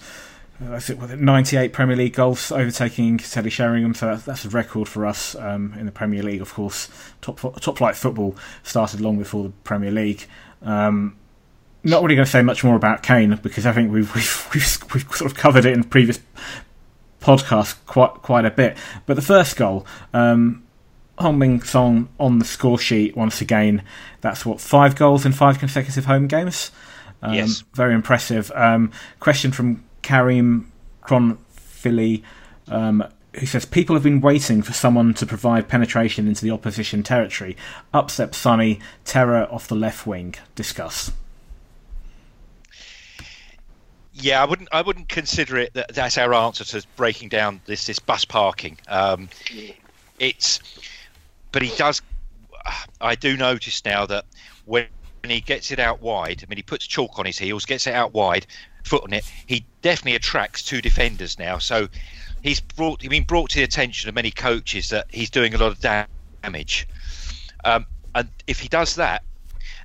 Uh, 0.63 0.73
it, 0.75 0.89
it 0.91 1.19
98 1.19 1.73
Premier 1.73 1.95
League 1.95 2.13
goals, 2.13 2.51
overtaking 2.51 3.17
Teddy 3.17 3.49
Sheringham. 3.49 3.95
So 3.95 4.07
that's, 4.07 4.23
that's 4.23 4.45
a 4.45 4.49
record 4.49 4.87
for 4.87 5.07
us 5.07 5.33
um, 5.35 5.73
in 5.79 5.87
the 5.87 5.91
Premier 5.91 6.21
League. 6.21 6.41
Of 6.41 6.53
course, 6.53 6.87
top 7.21 7.39
top 7.59 7.79
flight 7.79 7.95
football 7.95 8.35
started 8.61 9.01
long 9.01 9.17
before 9.17 9.43
the 9.43 9.49
Premier 9.63 9.91
League. 9.91 10.27
Um, 10.61 11.17
not 11.83 12.03
really 12.03 12.15
going 12.15 12.25
to 12.25 12.31
say 12.31 12.41
much 12.43 12.63
more 12.63 12.75
about 12.75 13.01
Kane 13.01 13.39
because 13.41 13.65
I 13.65 13.71
think 13.71 13.91
we've 13.91 14.13
we've, 14.13 14.49
we've, 14.53 14.93
we've 14.93 15.15
sort 15.15 15.31
of 15.31 15.35
covered 15.35 15.65
it 15.65 15.73
in 15.73 15.83
previous 15.83 16.19
podcast 17.21 17.75
quite 17.85 18.13
quite 18.21 18.45
a 18.45 18.51
bit. 18.51 18.77
But 19.05 19.15
the 19.15 19.21
first 19.21 19.55
goal, 19.55 19.85
um, 20.13 20.63
Heung-min 21.19 21.61
Son 21.61 22.09
on 22.19 22.39
the 22.39 22.45
score 22.45 22.77
sheet 22.77 23.15
once 23.15 23.41
again. 23.41 23.83
That's 24.21 24.45
what 24.45 24.61
five 24.61 24.95
goals 24.95 25.25
in 25.25 25.31
five 25.31 25.59
consecutive 25.59 26.05
home 26.05 26.27
games. 26.27 26.71
Um, 27.21 27.33
yes, 27.33 27.63
very 27.73 27.93
impressive. 27.93 28.51
Um, 28.53 28.91
question 29.19 29.51
from 29.51 29.83
Karim 30.01 30.71
Kronfili. 31.03 32.23
Um, 32.67 33.03
who 33.33 33.45
says 33.45 33.65
people 33.65 33.95
have 33.95 34.03
been 34.03 34.19
waiting 34.19 34.63
for 34.63 34.73
someone 34.73 35.13
to 35.13 35.23
provide 35.23 35.67
penetration 35.67 36.27
into 36.27 36.43
the 36.43 36.49
opposition 36.49 37.03
territory. 37.03 37.55
Upset 37.93 38.33
Sonny, 38.33 38.79
terror 39.05 39.47
off 39.51 39.67
the 39.67 39.75
left 39.75 40.07
wing. 40.07 40.33
Discuss 40.55 41.11
yeah, 44.19 44.41
I 44.41 44.45
wouldn't. 44.45 44.69
I 44.71 44.81
wouldn't 44.81 45.09
consider 45.09 45.57
it 45.57 45.73
that 45.73 45.93
that's 45.93 46.17
our 46.17 46.33
answer 46.33 46.63
to 46.65 46.85
breaking 46.95 47.29
down 47.29 47.61
this 47.65 47.85
this 47.85 47.99
bus 47.99 48.25
parking. 48.25 48.77
Um, 48.87 49.29
it's, 50.19 50.59
but 51.51 51.61
he 51.61 51.75
does. 51.77 52.01
I 52.99 53.15
do 53.15 53.37
notice 53.37 53.85
now 53.85 54.05
that 54.07 54.25
when 54.65 54.87
he 55.23 55.39
gets 55.39 55.71
it 55.71 55.79
out 55.79 56.01
wide, 56.01 56.43
I 56.43 56.49
mean, 56.49 56.57
he 56.57 56.63
puts 56.63 56.85
chalk 56.85 57.19
on 57.19 57.25
his 57.25 57.37
heels, 57.37 57.65
gets 57.65 57.87
it 57.87 57.93
out 57.93 58.13
wide, 58.13 58.47
foot 58.83 59.03
on 59.03 59.13
it. 59.13 59.23
He 59.45 59.65
definitely 59.81 60.15
attracts 60.15 60.63
two 60.63 60.81
defenders 60.81 61.37
now. 61.37 61.59
So 61.59 61.87
he's 62.41 62.59
brought. 62.59 63.01
He's 63.01 63.09
been 63.09 63.23
brought 63.23 63.51
to 63.51 63.57
the 63.57 63.63
attention 63.63 64.09
of 64.09 64.15
many 64.15 64.31
coaches 64.31 64.89
that 64.89 65.05
he's 65.09 65.29
doing 65.29 65.53
a 65.53 65.57
lot 65.57 65.71
of 65.71 65.79
damage. 66.43 66.87
Um, 67.63 67.85
and 68.15 68.29
if 68.47 68.59
he 68.59 68.67
does 68.67 68.95
that, 68.95 69.23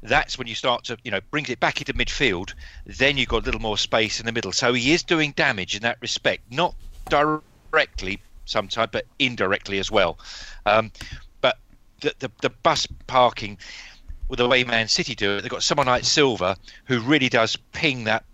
that's 0.02 0.38
when 0.38 0.46
you 0.46 0.54
start 0.54 0.84
to, 0.84 0.96
you 1.04 1.10
know, 1.10 1.20
brings 1.30 1.50
it 1.50 1.60
back 1.60 1.80
into 1.80 1.92
midfield. 1.94 2.54
Then 2.86 3.16
you've 3.16 3.28
got 3.28 3.42
a 3.42 3.46
little 3.46 3.60
more 3.60 3.78
space 3.78 4.20
in 4.20 4.26
the 4.26 4.32
middle. 4.32 4.52
So 4.52 4.72
he 4.72 4.92
is 4.92 5.02
doing 5.02 5.32
damage 5.32 5.76
in 5.76 5.82
that 5.82 5.98
respect, 6.00 6.42
not 6.50 6.74
directly 7.08 8.20
sometimes, 8.44 8.90
but 8.92 9.06
indirectly 9.18 9.78
as 9.78 9.90
well. 9.90 10.18
Um, 10.66 10.92
but 11.40 11.58
the, 12.00 12.14
the, 12.18 12.30
the 12.42 12.50
bus 12.50 12.86
parking, 13.06 13.58
with 14.28 14.38
the 14.38 14.48
way 14.48 14.64
Man 14.64 14.88
City 14.88 15.14
do 15.14 15.36
it, 15.36 15.42
they've 15.42 15.50
got 15.50 15.62
someone 15.62 15.86
like 15.86 16.04
Silva 16.04 16.56
who 16.84 17.00
really 17.00 17.28
does 17.28 17.56
ping 17.72 18.04
that 18.04 18.24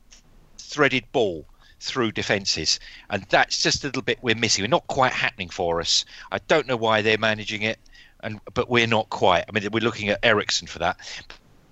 threaded 0.59 1.05
ball 1.13 1.47
through 1.81 2.13
defences, 2.13 2.81
and 3.11 3.25
that's 3.31 3.63
just 3.63 3.85
a 3.85 3.87
little 3.87 4.03
bit 4.03 4.19
we're 4.21 4.35
missing. 4.35 4.65
We're 4.65 4.69
not 4.69 4.87
quite 4.89 5.13
happening 5.13 5.49
for 5.49 5.81
us. 5.81 6.05
I 6.33 6.39
don't 6.49 6.67
know 6.67 6.77
why 6.77 7.03
they're 7.03 7.19
managing 7.19 7.63
it, 7.63 7.79
and 8.21 8.41
but 8.55 8.69
we're 8.69 8.87
not 8.87 9.09
quite. 9.11 9.45
I 9.49 9.53
mean, 9.53 9.69
we're 9.73 9.83
looking 9.83 10.09
at 10.09 10.21
Eriksen 10.23 10.67
for 10.67 10.81
that, 10.81 10.99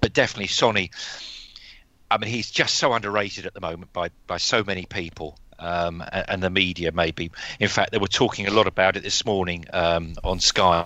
but 0.00 0.12
definitely 0.12 0.48
Sonny. 0.48 0.90
I 2.10 2.18
mean, 2.18 2.30
he's 2.30 2.50
just 2.50 2.76
so 2.76 2.92
underrated 2.92 3.46
at 3.46 3.54
the 3.54 3.60
moment 3.60 3.92
by 3.92 4.10
by 4.26 4.38
so 4.38 4.64
many 4.64 4.86
people. 4.86 5.38
Um, 5.58 6.04
and, 6.12 6.24
and, 6.28 6.42
the 6.42 6.50
media, 6.50 6.92
maybe. 6.92 7.30
In 7.58 7.68
fact, 7.68 7.90
they 7.90 7.96
were 7.96 8.08
talking 8.08 8.46
a 8.46 8.50
lot 8.50 8.66
about 8.66 8.98
it 8.98 9.02
this 9.02 9.24
morning 9.24 9.64
um, 9.72 10.12
on 10.22 10.38
Sky, 10.38 10.84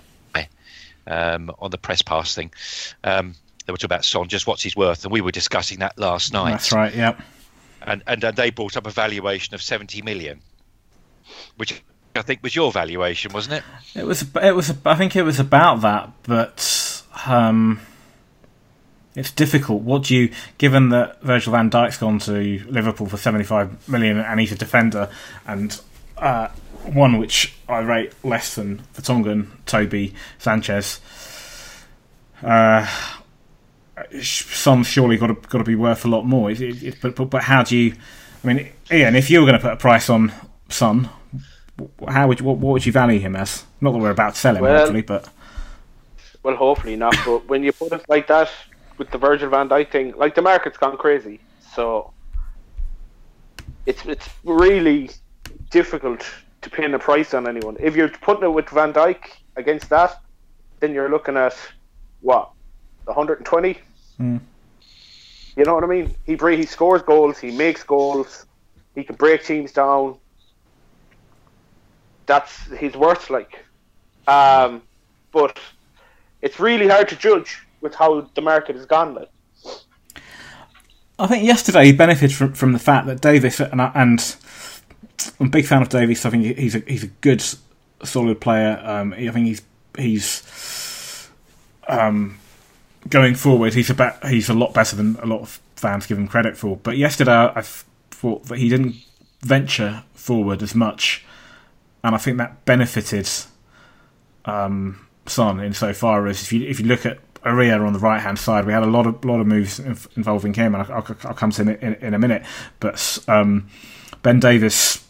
um, 1.05 1.51
on 1.59 1.71
the 1.71 1.77
press 1.77 2.01
pass 2.01 2.33
thing. 2.33 2.51
Um, 3.03 3.35
they 3.65 3.73
were 3.73 3.77
talking 3.77 3.93
about 3.93 4.05
Son, 4.05 4.29
just 4.29 4.47
what's 4.47 4.63
his 4.63 4.75
worth, 4.75 5.03
and 5.03 5.11
we 5.11 5.19
were 5.19 5.31
discussing 5.31 5.79
that 5.79 5.99
last 5.99 6.31
night. 6.31 6.51
That's 6.51 6.71
right. 6.71 6.95
Yep. 6.95 7.21
And 7.81 8.03
and, 8.07 8.23
and 8.23 8.37
they 8.37 8.49
brought 8.49 8.77
up 8.77 8.87
a 8.87 8.91
valuation 8.91 9.55
of 9.55 9.61
seventy 9.61 10.01
million, 10.01 10.39
which 11.57 11.83
I 12.15 12.21
think 12.21 12.43
was 12.43 12.55
your 12.55 12.71
valuation, 12.71 13.31
wasn't 13.33 13.55
it? 13.55 13.99
It 13.99 14.05
was. 14.05 14.23
It 14.35 14.55
was. 14.55 14.73
I 14.85 14.95
think 14.95 15.15
it 15.15 15.23
was 15.23 15.39
about 15.39 15.81
that, 15.81 16.11
but. 16.23 17.03
Um, 17.25 17.81
it's 19.13 19.31
difficult. 19.31 19.81
What 19.81 20.03
do 20.03 20.15
you, 20.15 20.31
given 20.57 20.89
that 20.89 21.21
Virgil 21.21 21.51
van 21.51 21.69
Dijk's 21.69 21.97
gone 21.97 22.19
to 22.19 22.63
Liverpool 22.69 23.07
for 23.07 23.17
75 23.17 23.89
million 23.89 24.17
and 24.17 24.39
he's 24.39 24.53
a 24.53 24.55
defender, 24.55 25.09
and 25.45 25.79
uh, 26.17 26.47
one 26.83 27.17
which 27.17 27.53
I 27.67 27.79
rate 27.79 28.13
less 28.23 28.55
than 28.55 28.83
Vertonghen, 28.93 29.47
Toby, 29.65 30.13
Sanchez. 30.37 30.99
Uh, 32.41 32.87
surely 34.19 35.17
got 35.17 35.27
to 35.27 35.33
got 35.33 35.57
to 35.59 35.63
be 35.63 35.75
worth 35.75 36.05
a 36.05 36.07
lot 36.07 36.23
more. 36.23 36.49
It, 36.49 36.61
it, 36.61 37.01
but, 37.01 37.15
but 37.15 37.29
but 37.29 37.43
how 37.43 37.63
do 37.63 37.77
you? 37.77 37.93
I 38.43 38.47
mean, 38.47 38.69
Ian, 38.91 39.15
if 39.15 39.29
you 39.29 39.39
were 39.39 39.45
going 39.45 39.59
to 39.59 39.63
put 39.63 39.73
a 39.73 39.77
price 39.77 40.09
on 40.09 40.31
Son, 40.69 41.09
how 42.07 42.27
would 42.27 42.39
you, 42.39 42.45
what, 42.45 42.57
what 42.57 42.71
would 42.73 42.85
you 42.85 42.91
value 42.91 43.19
him 43.19 43.35
as? 43.35 43.65
Not 43.79 43.91
that 43.91 43.99
we're 43.99 44.11
about 44.11 44.33
to 44.35 44.39
sell 44.39 44.55
him, 44.55 44.63
well, 44.63 44.83
actually, 44.83 45.01
but 45.01 45.29
well, 46.43 46.55
hopefully 46.55 46.95
not. 46.95 47.15
But 47.25 47.47
when 47.47 47.63
you 47.63 47.71
put 47.71 47.91
it 47.93 48.03
like 48.09 48.27
that, 48.27 48.49
with 48.97 49.09
the 49.11 49.17
Virgil 49.17 49.49
van 49.49 49.67
Dijk 49.67 49.91
thing, 49.91 50.13
like 50.15 50.35
the 50.35 50.41
market's 50.41 50.77
gone 50.77 50.97
crazy. 50.97 51.39
So 51.73 52.13
it's 53.85 54.05
it's 54.05 54.29
really 54.43 55.09
difficult 55.69 56.23
to 56.61 56.69
pin 56.69 56.93
a 56.93 56.99
price 56.99 57.33
on 57.33 57.47
anyone. 57.47 57.77
If 57.79 57.95
you're 57.95 58.09
putting 58.09 58.43
it 58.43 58.53
with 58.53 58.69
Van 58.69 58.93
Dijk 58.93 59.21
against 59.55 59.89
that, 59.89 60.21
then 60.79 60.93
you're 60.93 61.09
looking 61.09 61.37
at 61.37 61.55
what 62.21 62.51
120. 63.05 63.79
Mm. 64.19 64.39
You 65.55 65.65
know 65.65 65.73
what 65.73 65.83
I 65.83 65.87
mean? 65.87 66.15
He 66.25 66.37
he 66.55 66.65
scores 66.65 67.01
goals, 67.01 67.39
he 67.39 67.51
makes 67.51 67.83
goals, 67.83 68.45
he 68.95 69.03
can 69.03 69.15
break 69.15 69.43
teams 69.43 69.71
down. 69.71 70.17
That's 72.31 72.55
his 72.71 72.95
worth, 72.95 73.29
like. 73.29 73.65
Um, 74.25 74.83
but 75.33 75.59
it's 76.41 76.61
really 76.61 76.87
hard 76.87 77.09
to 77.09 77.17
judge 77.17 77.59
with 77.81 77.93
how 77.93 78.21
the 78.21 78.41
market 78.41 78.77
has 78.77 78.85
gone. 78.85 79.15
Like. 79.15 79.29
I 81.19 81.27
think 81.27 81.43
yesterday 81.43 81.87
he 81.87 81.91
benefited 81.91 82.33
from, 82.33 82.53
from 82.53 82.71
the 82.71 82.79
fact 82.79 83.05
that 83.07 83.19
Davies 83.19 83.59
and, 83.59 83.81
and 83.81 84.35
I'm 85.41 85.47
a 85.47 85.49
big 85.49 85.65
fan 85.65 85.81
of 85.81 85.89
Davies. 85.89 86.25
I 86.25 86.29
think 86.29 86.57
he's 86.57 86.73
a 86.73 86.79
he's 86.87 87.03
a 87.03 87.07
good, 87.07 87.43
solid 88.01 88.39
player. 88.39 88.81
Um, 88.81 89.11
I 89.11 89.29
think 89.31 89.47
he's 89.47 89.61
he's 89.97 91.29
um, 91.89 92.39
going 93.09 93.35
forward. 93.35 93.73
He's 93.73 93.89
about 93.89 94.25
he's 94.25 94.47
a 94.47 94.53
lot 94.53 94.73
better 94.73 94.95
than 94.95 95.17
a 95.17 95.25
lot 95.25 95.41
of 95.41 95.59
fans 95.75 96.05
give 96.05 96.17
him 96.17 96.29
credit 96.29 96.55
for. 96.55 96.77
But 96.77 96.95
yesterday, 96.95 97.51
I 97.53 97.61
thought 97.61 98.45
that 98.45 98.57
he 98.57 98.69
didn't 98.69 98.95
venture 99.41 100.03
forward 100.13 100.63
as 100.63 100.73
much, 100.73 101.25
and 102.03 102.15
I 102.15 102.17
think 102.17 102.37
that 102.37 102.65
benefited 102.65 103.29
um, 104.45 105.07
Son 105.27 105.59
insofar 105.59 106.27
as 106.27 106.41
if 106.41 106.53
you 106.53 106.67
if 106.67 106.79
you 106.79 106.85
look 106.85 107.05
at 107.05 107.19
Aurier 107.43 107.85
on 107.85 107.93
the 107.93 107.99
right 107.99 108.21
hand 108.21 108.37
side, 108.37 108.65
we 108.65 108.73
had 108.73 108.83
a 108.83 108.87
lot 108.87 109.07
of 109.07 109.23
lot 109.25 109.39
of 109.39 109.47
moves 109.47 109.79
involving 109.79 110.53
him, 110.53 110.75
and 110.75 110.83
I'll, 110.83 111.05
I'll 111.23 111.33
come 111.33 111.51
to 111.51 111.61
in, 111.61 111.69
in, 111.69 111.93
in 111.95 112.13
a 112.13 112.19
minute. 112.19 112.43
But 112.79 113.19
um, 113.27 113.67
Ben 114.21 114.39
Davies 114.39 115.03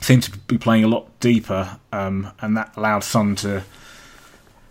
seemed 0.00 0.24
to 0.24 0.38
be 0.38 0.58
playing 0.58 0.84
a 0.84 0.88
lot 0.88 1.18
deeper, 1.20 1.78
um, 1.92 2.32
and 2.40 2.56
that 2.56 2.76
allowed 2.76 3.04
Son 3.04 3.36
to 3.36 3.64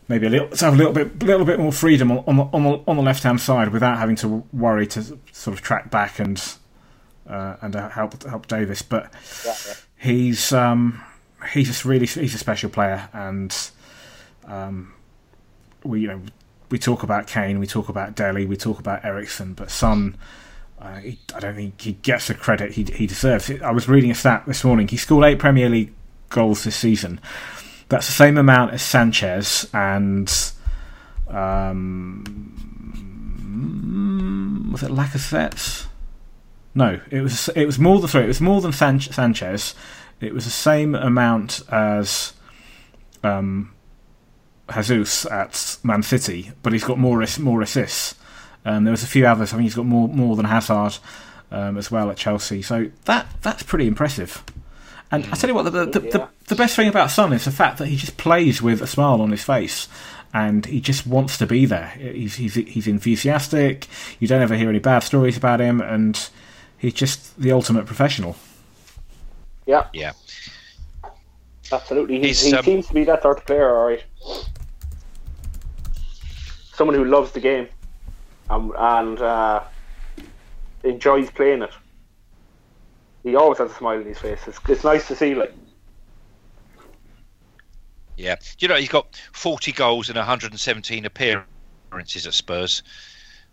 maybe 0.07 0.27
a 0.27 0.29
little 0.29 0.49
to 0.49 0.65
have 0.65 0.73
a 0.73 0.77
little 0.77 0.93
bit 0.93 1.23
little 1.23 1.45
bit 1.45 1.59
more 1.59 1.71
freedom 1.71 2.11
on, 2.11 2.37
the 2.37 2.43
on 2.43 2.63
the, 2.63 2.83
on 2.87 2.97
the 2.97 3.03
left 3.03 3.23
hand 3.23 3.41
side 3.41 3.69
without 3.69 3.97
having 3.97 4.15
to 4.17 4.43
worry 4.53 4.85
to 4.87 5.01
sort 5.31 5.57
of 5.57 5.61
track 5.61 5.89
back 5.89 6.19
and 6.19 6.55
uh, 7.27 7.55
and 7.61 7.75
uh, 7.75 7.89
help 7.89 8.21
help 8.23 8.47
Davies. 8.47 8.81
But 8.81 9.11
yeah, 9.45 9.55
yeah. 9.65 9.73
he's 9.97 10.51
um, 10.51 11.01
he's 11.51 11.67
just 11.67 11.85
really 11.85 12.05
he's 12.05 12.35
a 12.35 12.37
special 12.37 12.69
player, 12.69 13.09
and 13.13 13.55
um, 14.45 14.93
we 15.83 16.01
you 16.01 16.07
know 16.07 16.21
we 16.69 16.79
talk 16.79 17.03
about 17.03 17.27
Kane, 17.27 17.59
we 17.59 17.67
talk 17.67 17.89
about 17.89 18.15
Dele, 18.15 18.45
we 18.45 18.57
talk 18.57 18.79
about 18.79 19.05
Eriksen, 19.05 19.53
but 19.53 19.71
Son. 19.71 20.17
Uh, 20.77 20.97
he, 20.97 21.17
I 21.33 21.39
don't 21.39 21.55
think 21.55 21.79
he 21.79 21.93
gets 21.93 22.27
the 22.27 22.33
credit 22.33 22.73
he, 22.73 22.83
he 22.83 23.07
deserves. 23.07 23.49
I 23.49 23.71
was 23.71 23.87
reading 23.87 24.11
a 24.11 24.15
stat 24.15 24.43
this 24.45 24.63
morning. 24.65 24.89
He 24.89 24.97
scored 24.97 25.23
eight 25.23 25.39
Premier 25.39 25.69
League 25.69 25.93
goals 26.29 26.65
this 26.65 26.75
season. 26.75 27.21
That's 27.87 28.07
the 28.07 28.13
same 28.13 28.37
amount 28.37 28.73
as 28.73 28.81
Sanchez 28.81 29.69
and 29.73 30.29
um, 31.29 32.23
was 34.71 34.83
it 34.83 34.91
Lacazette? 34.91 35.85
No, 36.73 36.99
it 37.09 37.21
was 37.21 37.49
it 37.55 37.65
was 37.65 37.79
more 37.79 37.99
than 37.99 38.09
three. 38.09 38.23
it 38.23 38.27
was 38.27 38.41
more 38.41 38.59
than 38.59 38.73
San- 38.73 38.99
Sanchez. 38.99 39.75
It 40.21 40.33
was 40.33 40.45
the 40.45 40.51
same 40.51 40.95
amount 40.95 41.61
as 41.71 42.33
um, 43.23 43.73
Jesus 44.71 45.25
at 45.25 45.77
Man 45.83 46.03
City, 46.03 46.51
but 46.63 46.73
he's 46.73 46.83
got 46.83 46.97
more 46.97 47.23
more 47.39 47.61
assists. 47.61 48.15
Um, 48.65 48.83
there 48.83 48.91
was 48.91 49.03
a 49.03 49.07
few 49.07 49.27
others. 49.27 49.53
I 49.53 49.57
think 49.57 49.65
he's 49.65 49.75
got 49.75 49.85
more 49.85 50.07
more 50.07 50.35
than 50.35 50.45
Hazard 50.45 50.97
um, 51.51 51.77
as 51.77 51.91
well 51.91 52.09
at 52.09 52.17
Chelsea. 52.17 52.61
So 52.61 52.89
that 53.05 53.27
that's 53.41 53.63
pretty 53.63 53.87
impressive. 53.87 54.43
And 55.11 55.25
I 55.25 55.35
tell 55.35 55.49
you 55.49 55.55
what, 55.55 55.63
the 55.63 55.85
the, 55.85 55.99
the, 55.99 56.29
the 56.47 56.55
best 56.55 56.75
thing 56.75 56.87
about 56.87 57.11
Son 57.11 57.31
is 57.33 57.45
the 57.45 57.51
fact 57.51 57.77
that 57.77 57.87
he 57.87 57.95
just 57.95 58.17
plays 58.17 58.61
with 58.61 58.81
a 58.81 58.87
smile 58.87 59.21
on 59.21 59.31
his 59.31 59.43
face 59.43 59.87
and 60.35 60.65
he 60.65 60.81
just 60.81 61.07
wants 61.07 61.37
to 61.37 61.47
be 61.47 61.65
there. 61.65 61.87
He's, 61.97 62.35
he's, 62.35 62.55
he's 62.55 62.87
enthusiastic. 62.87 63.87
You 64.19 64.27
don't 64.27 64.41
ever 64.41 64.57
hear 64.57 64.67
any 64.69 64.79
bad 64.79 64.99
stories 64.99 65.37
about 65.37 65.61
him, 65.61 65.79
and 65.79 66.29
he's 66.77 66.93
just 66.93 67.39
the 67.39 67.53
ultimate 67.53 67.85
professional. 67.85 68.35
Yeah, 69.65 69.87
yeah, 69.93 70.13
absolutely. 71.71 72.19
He, 72.19 72.33
he 72.33 72.53
um, 72.53 72.63
seems 72.63 72.87
to 72.87 72.93
be 72.93 73.03
that 73.05 73.23
sort 73.23 73.39
of 73.39 73.45
player, 73.45 73.75
all 73.75 73.87
right. 73.87 74.03
Someone 76.73 76.95
who 76.95 77.05
loves 77.05 77.31
the 77.31 77.39
game 77.39 77.67
and, 78.49 78.71
and 78.77 79.21
uh, 79.21 79.63
enjoys 80.83 81.31
playing 81.31 81.63
it. 81.63 81.71
He 83.23 83.35
always 83.35 83.57
has 83.57 83.71
a 83.71 83.73
smile 83.73 83.97
on 83.97 84.05
his 84.05 84.19
face. 84.19 84.41
It's, 84.45 84.59
it's 84.67 84.83
nice 84.83 85.07
to 85.07 85.15
see, 85.15 85.33
like. 85.33 85.53
Yeah, 88.17 88.35
you 88.59 88.67
know 88.67 88.75
he's 88.75 88.89
got 88.89 89.19
40 89.33 89.71
goals 89.73 90.09
and 90.09 90.15
117 90.15 91.05
appearances 91.05 92.27
at 92.27 92.33
Spurs. 92.33 92.83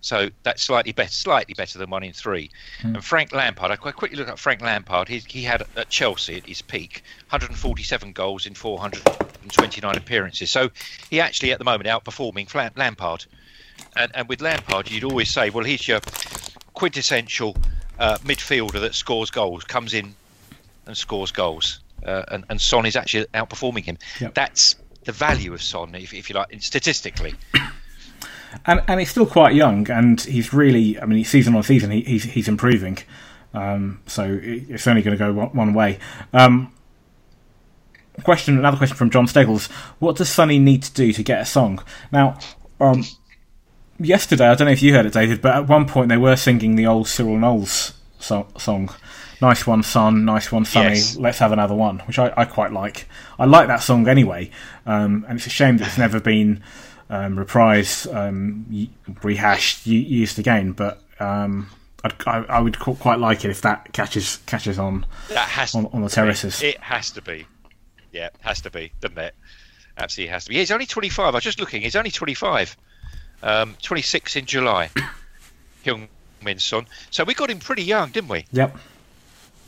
So 0.02 0.30
that's 0.42 0.62
slightly 0.62 0.90
better, 0.90 1.12
slightly 1.12 1.54
better 1.54 1.78
than 1.78 1.88
one 1.88 2.02
in 2.02 2.12
three. 2.12 2.50
Mm. 2.82 2.94
And 2.96 3.04
Frank 3.04 3.32
Lampard, 3.32 3.70
I 3.70 3.76
quite 3.76 3.94
quickly 3.94 4.18
look 4.18 4.28
at 4.28 4.38
Frank 4.38 4.60
Lampard. 4.60 5.08
He, 5.08 5.18
he 5.18 5.44
had 5.44 5.62
at 5.76 5.88
Chelsea 5.88 6.36
at 6.36 6.46
his 6.46 6.60
peak 6.60 7.04
147 7.30 8.12
goals 8.12 8.44
in 8.44 8.54
429 8.54 9.96
appearances. 9.96 10.50
So 10.50 10.70
he 11.08 11.20
actually 11.20 11.52
at 11.52 11.58
the 11.58 11.64
moment 11.64 11.88
outperforming 11.88 12.76
Lampard. 12.76 13.24
And, 13.96 14.10
and 14.14 14.28
with 14.28 14.40
Lampard, 14.40 14.90
you'd 14.90 15.04
always 15.04 15.30
say, 15.30 15.50
well, 15.50 15.64
he's 15.64 15.86
your 15.86 16.00
quintessential 16.74 17.56
uh, 18.00 18.18
midfielder 18.18 18.80
that 18.80 18.96
scores 18.96 19.30
goals, 19.30 19.62
comes 19.62 19.94
in 19.94 20.16
and 20.86 20.96
scores 20.96 21.30
goals. 21.30 21.78
Uh, 22.04 22.24
and, 22.28 22.44
and 22.48 22.60
Son 22.60 22.86
is 22.86 22.96
actually 22.96 23.24
outperforming 23.26 23.84
him. 23.84 23.98
Yep. 24.20 24.34
That's 24.34 24.74
the 25.04 25.12
value 25.12 25.54
of 25.54 25.62
Son, 25.62 25.94
if, 25.94 26.12
if 26.12 26.28
you 26.28 26.34
like, 26.34 26.60
statistically 26.60 27.34
and 28.66 28.82
and 28.86 29.00
he's 29.00 29.10
still 29.10 29.26
quite 29.26 29.54
young, 29.54 29.90
and 29.90 30.20
he's 30.20 30.52
really, 30.52 31.00
I 31.00 31.06
mean, 31.06 31.24
season 31.24 31.54
on 31.54 31.62
season, 31.62 31.90
he, 31.90 32.02
he's 32.02 32.24
he's 32.24 32.48
improving. 32.48 32.98
Um, 33.54 34.00
so 34.06 34.38
it's 34.42 34.86
only 34.86 35.02
going 35.02 35.16
to 35.16 35.24
go 35.24 35.32
one, 35.32 35.48
one 35.48 35.74
way. 35.74 35.98
Um, 36.32 36.72
question, 38.24 38.58
another 38.58 38.76
question 38.76 38.96
from 38.96 39.10
John 39.10 39.26
Steggles: 39.26 39.66
What 39.98 40.16
does 40.16 40.28
Sonny 40.28 40.58
need 40.58 40.82
to 40.84 40.92
do 40.92 41.12
to 41.12 41.22
get 41.22 41.40
a 41.40 41.46
song? 41.46 41.82
Now, 42.10 42.38
um, 42.80 43.04
yesterday, 43.98 44.46
I 44.46 44.54
don't 44.54 44.66
know 44.66 44.72
if 44.72 44.82
you 44.82 44.94
heard 44.94 45.06
it, 45.06 45.12
David, 45.12 45.42
but 45.42 45.54
at 45.54 45.68
one 45.68 45.86
point 45.86 46.08
they 46.08 46.16
were 46.16 46.36
singing 46.36 46.76
the 46.76 46.86
old 46.86 47.08
Cyril 47.08 47.38
Knowles 47.38 47.94
so- 48.18 48.48
song. 48.58 48.90
Nice 49.40 49.66
one, 49.66 49.82
son. 49.82 50.24
Nice 50.24 50.52
one, 50.52 50.64
Sonny. 50.64 50.90
Yes. 50.90 51.16
Let's 51.16 51.38
have 51.38 51.50
another 51.50 51.74
one, 51.74 51.98
which 52.00 52.16
I, 52.16 52.32
I, 52.36 52.44
quite 52.44 52.72
like. 52.72 53.08
I 53.40 53.44
like 53.44 53.66
that 53.66 53.82
song 53.82 54.06
anyway, 54.06 54.52
um, 54.86 55.26
and 55.28 55.36
it's 55.36 55.48
a 55.48 55.50
shame 55.50 55.78
that 55.78 55.88
it's 55.88 55.98
never 55.98 56.20
been 56.20 56.62
um, 57.12 57.36
reprised, 57.36 58.12
um, 58.12 58.88
rehashed, 59.22 59.86
used 59.86 60.38
again. 60.38 60.72
But 60.72 61.00
um, 61.20 61.70
I, 62.02 62.44
I, 62.48 62.60
would 62.60 62.80
quite 62.80 63.18
like 63.20 63.44
it 63.44 63.50
if 63.50 63.60
that 63.60 63.92
catches 63.92 64.38
catches 64.46 64.78
on. 64.78 65.06
That 65.28 65.48
has 65.48 65.74
on, 65.74 65.86
on 65.92 66.02
the 66.02 66.08
terraces. 66.08 66.62
It 66.62 66.80
has 66.80 67.10
to 67.12 67.22
be. 67.22 67.46
Yeah, 68.12 68.26
it 68.26 68.36
has 68.40 68.62
to 68.62 68.70
be, 68.70 68.92
doesn't 69.00 69.18
it? 69.18 69.34
Absolutely 69.98 70.32
has 70.32 70.44
to 70.44 70.48
be. 70.48 70.56
Yeah, 70.56 70.60
he's 70.60 70.70
only 70.70 70.86
25. 70.86 71.26
I 71.26 71.30
was 71.30 71.44
just 71.44 71.60
looking. 71.60 71.82
He's 71.82 71.96
only 71.96 72.10
25. 72.10 72.76
Um, 73.42 73.76
26 73.82 74.36
in 74.36 74.46
July. 74.46 74.90
Hyung 75.84 76.08
Min 76.42 76.58
Son. 76.58 76.86
So 77.10 77.24
we 77.24 77.34
got 77.34 77.50
him 77.50 77.58
pretty 77.58 77.82
young, 77.82 78.10
didn't 78.10 78.30
we? 78.30 78.46
Yep. 78.52 78.76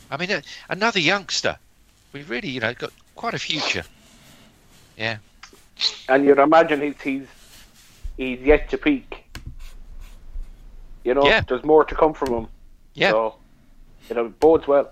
I 0.09 0.17
mean, 0.17 0.31
uh, 0.31 0.41
another 0.67 0.99
youngster. 0.99 1.57
We've 2.11 2.29
really, 2.29 2.49
you 2.49 2.59
know, 2.59 2.73
got 2.73 2.91
quite 3.15 3.33
a 3.33 3.39
future. 3.39 3.83
Yeah. 4.97 5.17
And 6.07 6.25
you'd 6.25 6.39
imagine 6.39 6.81
he's 6.81 7.01
he's 7.01 7.27
he's 8.17 8.39
yet 8.41 8.69
to 8.69 8.77
peak. 8.77 9.25
You 11.03 11.13
know, 11.13 11.25
yeah. 11.25 11.41
there's 11.41 11.63
more 11.63 11.85
to 11.85 11.95
come 11.95 12.13
from 12.13 12.33
him. 12.33 12.47
Yeah. 12.93 13.11
So, 13.11 13.35
you 14.09 14.15
know, 14.15 14.29
bodes 14.39 14.67
well. 14.67 14.91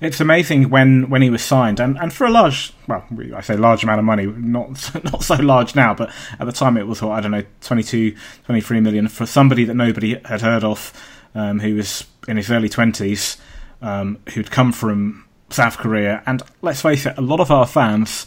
It's 0.00 0.20
amazing 0.20 0.70
when, 0.70 1.10
when 1.10 1.22
he 1.22 1.28
was 1.28 1.42
signed, 1.42 1.78
and, 1.78 1.98
and 1.98 2.12
for 2.12 2.26
a 2.26 2.30
large, 2.30 2.72
well, 2.88 3.04
I 3.34 3.42
say 3.42 3.56
large 3.56 3.84
amount 3.84 3.98
of 3.98 4.04
money, 4.04 4.26
not 4.26 5.04
not 5.04 5.22
so 5.22 5.34
large 5.34 5.76
now, 5.76 5.94
but 5.94 6.10
at 6.38 6.46
the 6.46 6.52
time 6.52 6.76
it 6.76 6.86
was, 6.86 7.02
what, 7.02 7.12
I 7.12 7.20
don't 7.20 7.30
know, 7.30 7.44
22, 7.60 8.16
23 8.46 8.80
million 8.80 9.08
for 9.08 9.26
somebody 9.26 9.64
that 9.64 9.74
nobody 9.74 10.18
had 10.24 10.40
heard 10.40 10.64
of, 10.64 10.92
um, 11.34 11.60
who 11.60 11.74
was 11.74 12.06
in 12.26 12.38
his 12.38 12.50
early 12.50 12.70
20s, 12.70 13.38
um, 13.82 14.18
who'd 14.32 14.50
come 14.50 14.72
from 14.72 15.26
South 15.50 15.76
Korea. 15.76 16.22
And 16.24 16.42
let's 16.62 16.80
face 16.80 17.04
it, 17.04 17.18
a 17.18 17.22
lot 17.22 17.40
of 17.40 17.50
our 17.50 17.66
fans 17.66 18.26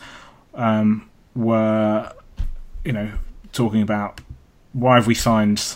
um, 0.53 1.09
were, 1.35 2.11
you 2.83 2.91
know, 2.91 3.11
talking 3.51 3.81
about 3.81 4.21
why 4.73 4.95
have 4.95 5.07
we 5.07 5.15
signed 5.15 5.75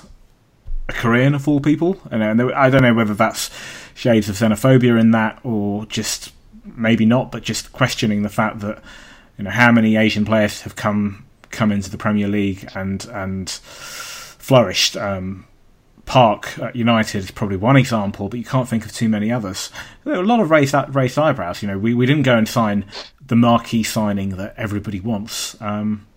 a 0.87 0.93
Korean 0.93 1.35
of 1.35 1.47
all 1.47 1.59
people, 1.59 1.99
and, 2.11 2.23
I 2.23 2.69
don't 2.69 2.81
know 2.81 2.93
whether 2.93 3.13
that's 3.13 3.49
shades 3.93 4.29
of 4.29 4.35
xenophobia 4.35 4.99
in 4.99 5.11
that 5.11 5.39
or 5.43 5.85
just 5.85 6.31
maybe 6.63 7.05
not, 7.05 7.31
but 7.31 7.43
just 7.43 7.71
questioning 7.73 8.23
the 8.23 8.29
fact 8.29 8.59
that 8.59 8.81
you 9.37 9.43
know 9.43 9.49
how 9.51 9.71
many 9.71 9.95
Asian 9.95 10.25
players 10.25 10.61
have 10.61 10.75
come 10.75 11.25
come 11.49 11.71
into 11.71 11.89
the 11.89 11.97
Premier 11.97 12.27
League 12.27 12.69
and 12.75 13.05
and 13.05 13.49
flourished. 13.49 14.97
Um, 14.97 15.45
Park 16.09 16.59
United 16.73 17.19
is 17.19 17.29
probably 17.29 17.55
one 17.55 17.77
example, 17.77 18.29
but 18.29 18.39
you 18.39 18.43
can't 18.43 18.67
think 18.67 18.83
of 18.83 18.91
too 18.91 19.07
many 19.07 19.31
others. 19.31 19.69
There 20.03 20.15
are 20.15 20.23
a 20.23 20.25
lot 20.25 20.39
of 20.39 20.49
raised, 20.49 20.73
raised 20.89 21.19
eyebrows. 21.19 21.61
You 21.61 21.67
know, 21.67 21.77
we, 21.77 21.93
we 21.93 22.07
didn't 22.07 22.23
go 22.23 22.35
and 22.35 22.47
sign 22.47 22.85
the 23.23 23.35
marquee 23.35 23.83
signing 23.83 24.29
that 24.29 24.55
everybody 24.57 24.99
wants. 24.99 25.55
Um, 25.61 26.07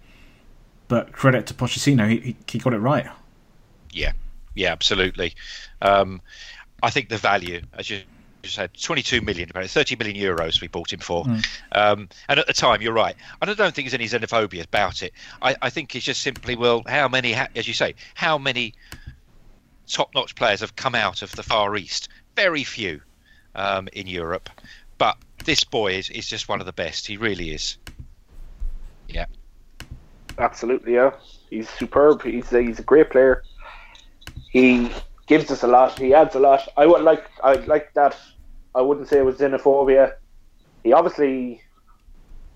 but 0.88 1.12
credit 1.12 1.46
to 1.48 1.54
Pochettino, 1.54 2.08
he, 2.08 2.34
he 2.48 2.58
got 2.58 2.72
it 2.72 2.78
right. 2.78 3.06
Yeah, 3.90 4.12
yeah, 4.54 4.72
absolutely. 4.72 5.34
Um, 5.82 6.22
I 6.82 6.88
think 6.88 7.10
the 7.10 7.18
value, 7.18 7.60
as 7.74 7.90
you 7.90 8.00
said, 8.44 8.70
22 8.72 9.20
million, 9.20 9.50
about 9.50 9.66
30 9.66 9.96
million 9.96 10.16
euros 10.16 10.62
we 10.62 10.68
bought 10.68 10.90
him 10.90 11.00
for. 11.00 11.26
Mm. 11.26 11.46
Um, 11.72 12.08
and 12.30 12.40
at 12.40 12.46
the 12.46 12.54
time, 12.54 12.80
you're 12.80 12.94
right. 12.94 13.14
I 13.42 13.44
don't 13.44 13.74
think 13.74 13.90
there's 13.90 13.92
any 13.92 14.06
xenophobia 14.06 14.64
about 14.64 15.02
it. 15.02 15.12
I, 15.42 15.54
I 15.60 15.68
think 15.68 15.94
it's 15.94 16.06
just 16.06 16.22
simply, 16.22 16.56
well, 16.56 16.82
how 16.86 17.08
many, 17.08 17.34
as 17.34 17.68
you 17.68 17.74
say, 17.74 17.94
how 18.14 18.38
many 18.38 18.72
top-notch 19.86 20.34
players 20.34 20.60
have 20.60 20.76
come 20.76 20.94
out 20.94 21.22
of 21.22 21.32
the 21.32 21.42
Far 21.42 21.76
East? 21.76 22.08
Very 22.36 22.64
few 22.64 23.00
um, 23.54 23.88
in 23.92 24.06
Europe. 24.06 24.48
But 24.98 25.16
this 25.44 25.64
boy 25.64 25.94
is, 25.94 26.10
is 26.10 26.28
just 26.28 26.48
one 26.48 26.60
of 26.60 26.66
the 26.66 26.72
best. 26.72 27.06
He 27.06 27.16
really 27.16 27.50
is. 27.50 27.76
Yeah. 29.08 29.26
Absolutely, 30.38 30.94
yeah. 30.94 31.12
He's 31.50 31.68
superb. 31.68 32.22
He's 32.22 32.52
a, 32.52 32.62
he's 32.62 32.78
a 32.78 32.82
great 32.82 33.10
player. 33.10 33.42
He 34.50 34.90
gives 35.26 35.50
us 35.50 35.62
a 35.62 35.66
lot. 35.66 35.98
He 35.98 36.14
adds 36.14 36.34
a 36.34 36.40
lot. 36.40 36.68
I 36.76 36.86
would 36.86 37.02
like 37.02 37.26
I 37.42 37.54
like 37.54 37.92
that. 37.94 38.16
I 38.74 38.80
wouldn't 38.80 39.08
say 39.08 39.18
it 39.18 39.24
was 39.24 39.36
xenophobia. 39.36 40.14
He 40.84 40.92
obviously 40.92 41.62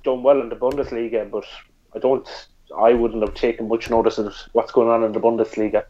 done 0.04 0.22
well 0.22 0.40
in 0.40 0.48
the 0.48 0.56
Bundesliga, 0.56 1.30
but 1.30 1.44
I 1.94 1.98
don't. 1.98 2.28
I 2.76 2.92
wouldn't 2.94 3.22
have 3.22 3.34
taken 3.34 3.68
much 3.68 3.90
notice 3.90 4.18
of 4.18 4.34
what's 4.52 4.72
going 4.72 4.88
on 4.88 5.04
in 5.04 5.12
the 5.12 5.20
Bundesliga. 5.20 5.84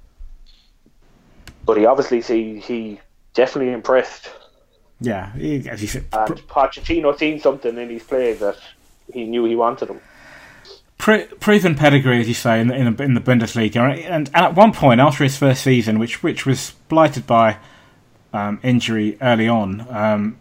But 1.67 1.77
he 1.77 1.85
obviously 1.85 2.21
he, 2.23 2.61
he 2.61 3.01
definitely 3.35 3.73
impressed. 3.73 4.31
Yeah, 5.01 5.33
he, 5.35 5.69
as 5.69 5.83
you 5.83 5.89
said, 5.89 6.07
And 6.13 6.37
Pochettino 6.49 7.19
seen 7.19 7.41
something 7.41 7.77
in 7.77 7.91
his 7.91 8.03
play 8.03 8.33
that 8.35 8.57
he 9.13 9.25
knew 9.25 9.45
he 9.45 9.57
wanted 9.57 9.91
him. 9.91 10.01
Pre- 10.97 11.27
proven 11.27 11.75
pedigree, 11.75 12.21
as 12.21 12.29
you 12.29 12.35
say, 12.35 12.61
in 12.61 12.69
the, 12.69 12.75
in 12.75 12.97
the, 12.97 13.03
in 13.03 13.15
the 13.15 13.21
Bundesliga, 13.21 13.77
and, 13.77 14.01
and 14.01 14.31
at 14.35 14.55
one 14.55 14.73
point 14.73 15.01
after 15.01 15.25
his 15.25 15.37
first 15.37 15.63
season, 15.63 15.99
which 15.99 16.23
which 16.23 16.47
was 16.47 16.73
blighted 16.89 17.27
by 17.27 17.59
um, 18.33 18.59
injury 18.63 19.19
early 19.21 19.49
on, 19.49 19.87
um, 19.91 20.39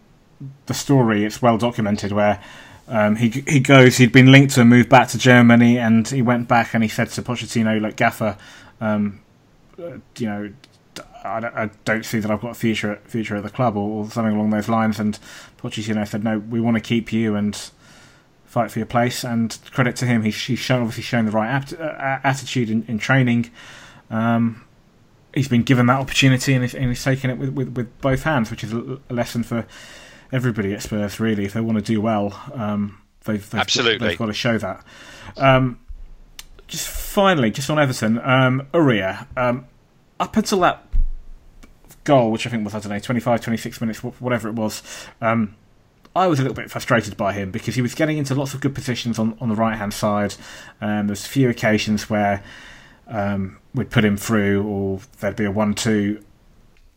the 0.64 0.74
story 0.74 1.24
it's 1.24 1.42
well 1.42 1.58
documented 1.58 2.12
where 2.12 2.42
um, 2.88 3.16
he 3.16 3.28
he 3.46 3.60
goes, 3.60 3.98
he'd 3.98 4.12
been 4.12 4.32
linked 4.32 4.54
to 4.54 4.62
a 4.62 4.64
move 4.64 4.88
back 4.88 5.08
to 5.08 5.18
Germany, 5.18 5.78
and 5.78 6.08
he 6.08 6.22
went 6.22 6.48
back 6.48 6.72
and 6.72 6.82
he 6.82 6.88
said 6.88 7.10
to 7.10 7.22
Pochettino, 7.22 7.78
like 7.80 7.96
Gaffer, 7.96 8.38
um, 8.80 9.20
uh, 9.78 9.98
you 10.16 10.26
know, 10.26 10.52
I 11.24 11.40
don't, 11.40 11.54
I 11.54 11.70
don't, 11.84 12.04
see 12.04 12.18
that 12.18 12.30
I've 12.30 12.40
got 12.40 12.52
a 12.52 12.54
future 12.54 13.00
future 13.04 13.36
at 13.36 13.42
the 13.42 13.50
club 13.50 13.76
or, 13.76 14.04
or 14.04 14.10
something 14.10 14.34
along 14.34 14.50
those 14.50 14.68
lines, 14.68 15.00
and 15.00 15.18
Pochettino 15.58 16.06
said, 16.06 16.22
no, 16.24 16.38
we 16.38 16.60
want 16.60 16.76
to 16.76 16.80
keep 16.80 17.12
you 17.12 17.34
and 17.34 17.70
fight 18.56 18.70
for 18.70 18.78
your 18.78 18.86
place. 18.86 19.24
And 19.24 19.56
credit 19.72 19.96
to 19.96 20.06
him, 20.06 20.22
he's, 20.22 20.40
he's 20.42 20.58
shown 20.58 20.80
obviously 20.80 21.02
shown 21.02 21.26
the 21.26 21.32
right 21.32 21.48
apt, 21.48 21.74
uh, 21.74 22.20
attitude 22.24 22.70
in, 22.70 22.84
in 22.88 22.98
training. 22.98 23.50
Um, 24.08 24.64
he's 25.34 25.48
been 25.48 25.62
given 25.62 25.86
that 25.86 26.00
opportunity 26.00 26.54
and 26.54 26.62
he's, 26.62 26.74
and 26.74 26.86
he's 26.86 27.04
taken 27.04 27.28
it 27.30 27.38
with, 27.38 27.50
with, 27.50 27.76
with, 27.76 28.00
both 28.00 28.22
hands, 28.22 28.50
which 28.50 28.64
is 28.64 28.72
a, 28.72 28.98
lesson 29.10 29.42
for 29.42 29.66
everybody 30.32 30.72
at 30.72 30.82
Spurs. 30.82 31.20
Really, 31.20 31.44
if 31.44 31.52
they 31.52 31.60
want 31.60 31.76
to 31.76 31.84
do 31.84 32.00
well, 32.00 32.40
um, 32.54 32.98
they've, 33.24 33.48
they've 33.50 33.60
absolutely 33.60 33.98
got, 33.98 34.06
they've 34.06 34.18
got 34.18 34.26
to 34.26 34.32
show 34.32 34.56
that. 34.56 34.84
Um, 35.36 35.78
just 36.66 36.88
finally, 36.88 37.50
just 37.50 37.68
on 37.68 37.78
Everton, 37.78 38.18
um, 38.22 38.66
um, 39.36 39.66
up 40.18 40.36
until 40.36 40.60
that 40.60 40.85
goal, 42.06 42.30
which 42.30 42.46
I 42.46 42.50
think 42.50 42.64
was 42.64 42.74
I 42.74 42.80
don't 42.80 42.90
know 42.90 42.98
25, 42.98 43.42
26 43.42 43.80
minutes, 43.80 43.98
whatever 44.02 44.48
it 44.48 44.54
was. 44.54 44.82
Um, 45.20 45.54
I 46.14 46.28
was 46.28 46.38
a 46.38 46.42
little 46.42 46.54
bit 46.54 46.70
frustrated 46.70 47.16
by 47.18 47.34
him 47.34 47.50
because 47.50 47.74
he 47.74 47.82
was 47.82 47.94
getting 47.94 48.16
into 48.16 48.34
lots 48.34 48.54
of 48.54 48.62
good 48.62 48.74
positions 48.74 49.18
on, 49.18 49.36
on 49.38 49.50
the 49.50 49.54
right 49.54 49.76
hand 49.76 49.92
side. 49.92 50.34
Um, 50.80 51.08
there's 51.08 51.26
a 51.26 51.28
few 51.28 51.50
occasions 51.50 52.08
where 52.08 52.42
um, 53.06 53.58
we'd 53.74 53.90
put 53.90 54.02
him 54.02 54.16
through, 54.16 54.66
or 54.66 55.00
there'd 55.20 55.36
be 55.36 55.44
a 55.44 55.50
one-two, 55.50 56.24